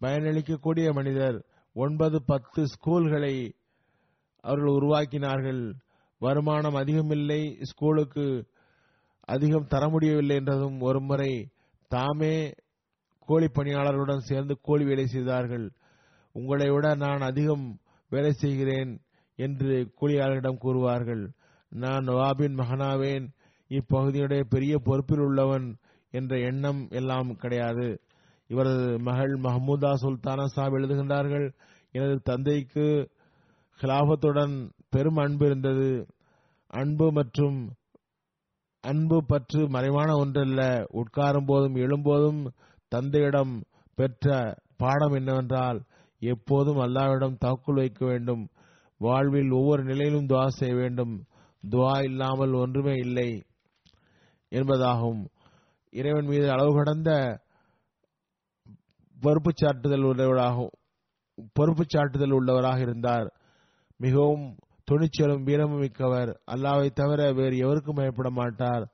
பயனளிக்கக்கூடிய 0.00 0.92
மனிதர் 0.92 1.44
ஒன்பது 1.74 2.22
பத்து 2.24 2.64
ஸ்கூல்களை 2.64 3.52
அவர்கள் 4.40 4.68
உருவாக்கினார்கள். 4.68 5.74
வருமானம் 6.24 6.76
அதிகமில்லை 6.82 7.40
ஸ்கூலுக்கு 7.70 8.26
அதிகம் 9.28 9.68
தர 9.68 9.82
முடியவில்லை 9.88 10.36
என்றதும் 10.36 10.78
ஒருமுறை 10.80 11.32
தாமே 11.90 12.34
கோழி 13.28 13.48
பணியாளர்களுடன் 13.48 14.26
சேர்ந்து 14.28 14.54
கோழி 14.62 14.84
வேலை 14.84 15.06
செய்தார்கள். 15.06 15.66
உங்களை 16.34 16.68
விட 16.70 16.86
நான் 16.94 17.22
அதிகம் 17.30 17.66
வேலை 18.12 18.32
செய்கிறேன் 18.42 18.92
என்று 19.38 19.72
கூலியாளர்களிடம் 20.00 20.62
கூறுவார்கள். 20.64 21.22
நான் 21.72 22.06
நவாபின் 22.08 22.58
மகனாவேன் 22.60 23.26
இப்பகுதியுடைய 23.70 24.42
பெரிய 24.54 24.74
பொறுப்பில் 24.88 25.24
உள்ளவன் 25.26 25.66
என்ற 26.14 26.32
எண்ணம் 26.48 26.80
எல்லாம் 26.90 27.30
கிடையாது. 27.36 27.88
இவரது 28.50 28.86
மகள் 29.08 29.34
மஹமூதா 29.44 29.90
சுல்தானா 30.02 30.44
சாப் 30.54 30.74
எழுதுகின்றார்கள் 30.78 31.46
எனது 31.94 32.16
தந்தைக்கு 32.30 32.86
ஹிலாபத்துடன் 33.80 34.56
பெரும் 34.92 35.20
அன்பு 35.24 35.44
இருந்தது. 35.46 35.90
அன்பு 36.70 37.06
மற்றும் 37.12 37.58
அன்பு 38.84 39.18
பற்று 39.26 39.60
மறைவான 39.68 40.10
ஒன்றல்ல. 40.16 40.62
உட்காரும் 41.00 41.46
போதும் 41.46 41.76
எழும்போதும் 41.76 42.40
தந்தையிடம் 42.92 43.54
பெற்ற 43.94 44.26
பாடம் 44.76 45.14
என்னவென்றால் 45.14 45.78
எப்போதும் 46.22 46.80
அல்லாவிடம் 46.84 47.40
தாக்குள் 47.44 47.80
வைக்க 47.82 48.00
வேண்டும். 48.06 48.42
வாழ்வில் 49.00 49.50
ஒவ்வொரு 49.50 49.82
நிலையிலும் 49.84 50.26
துவா 50.26 50.46
செய்ய 50.58 50.74
வேண்டும். 50.74 51.14
துவா 51.70 51.94
இல்லாமல் 52.04 52.54
ஒன்றுமே 52.62 52.94
இல்லை 53.04 53.30
என்பதாகும். 54.50 55.22
இறைவன் 55.90 56.28
மீது 56.32 56.46
அளவு 56.50 56.72
கடந்த 56.74 57.10
பொறுப்பு 59.20 59.50
சாட்டுதல் 59.54 60.06
உள்ளவராகும் 60.10 60.72
பொறுப்பு 61.52 61.84
சாட்டுதல் 61.84 62.34
உள்ளவராக 62.38 62.80
இருந்தார். 62.80 63.28
மிகவும் 63.98 64.46
துணிச்சலும் 64.92 65.42
வீரமும் 65.42 65.78
மிக்கவர். 65.78 66.40
அல்லாவை 66.50 66.90
தவிர 66.90 67.32
வேறு 67.32 67.56
எவருக்கும் 67.56 67.94
பயப்பட 67.94 68.30
மாட்டார். 68.30 68.88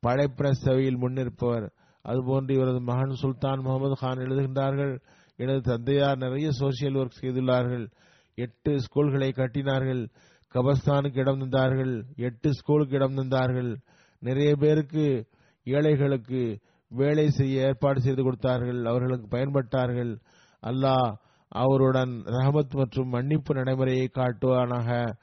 படைப்பின 0.00 0.50
சேவையில் 0.52 0.98
முன்னிற்பவர். 0.98 1.70
அதுபோன்று 2.08 2.50
இவரது 2.50 2.80
மகன் 2.80 3.14
சுல்தான் 3.14 3.60
முகமது 3.60 3.94
கான் 3.94 4.16
எழுதுகின்றார்கள். 4.16 5.00
எனது 5.36 5.60
தந்தையார் 5.60 6.16
நிறைய 6.16 6.50
சோசியல் 6.60 6.96
ஒர்க் 6.96 7.16
செய்துள்ளார்கள். 7.20 7.90
எட்டு 8.34 8.76
ஸ்கூல்களை 8.76 9.30
கட்டினார்கள். 9.30 10.08
கபஸ்தானுக்கு 10.54 11.18
இடம் 11.18 11.40
தந்தார்கள். 11.40 12.02
எட்டு 12.16 12.54
ஸ்கூலுக்கு 12.54 12.94
இடம் 12.94 13.14
தந்தார்கள். 13.14 13.76
நிறைய 14.18 14.56
பேருக்கு 14.56 15.26
ஏழைகளுக்கு 15.64 16.60
வேலை 16.88 17.30
செய்ய 17.30 17.62
ஏற்பாடு 17.62 18.00
செய்து 18.00 18.22
கொடுத்தார்கள். 18.22 18.84
அவர்களுக்கு 18.84 19.36
பயன்பட்டார்கள். 19.36 20.20
அல்லாஹ் 20.66 21.14
அவருடன் 21.48 22.22
ரஹமத் 22.24 22.70
மற்றும் 22.70 23.08
மன்னிப்பு 23.08 23.54
நடைமுறையை 23.54 24.10
காட்டுவானாக. 24.14 25.16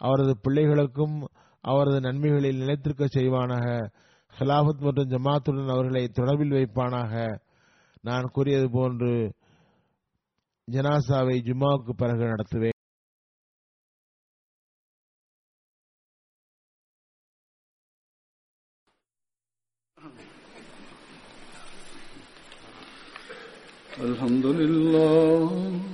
அவரது 0.00 0.34
பிள்ளைகளுக்கும் 0.44 1.16
அவரது 1.64 1.98
நன்மைகளில் 2.00 2.60
நிலைத்திருக்க 2.62 3.06
செய்வானாக 3.14 3.66
ஹிலாபத் 4.34 4.84
மற்றும் 4.86 5.10
ஜமாத்துடன் 5.12 5.74
அவர்களை 5.74 6.04
தொடர்பில் 6.18 6.56
வைப்பானாக 6.56 7.12
நான் 8.04 8.32
கூறியது 8.32 8.68
போன்று 8.70 9.12
ஜனாசாவை 10.68 11.36
ஜும்மாவுக்கு 11.46 11.94
பிறகு 11.94 12.24
நடத்துவேன் 12.32 12.76
الحمد 24.00 24.46
لله 24.58 25.93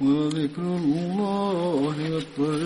ولذكر 0.00 0.62
الله 0.62 2.20
أكبر 2.20 2.58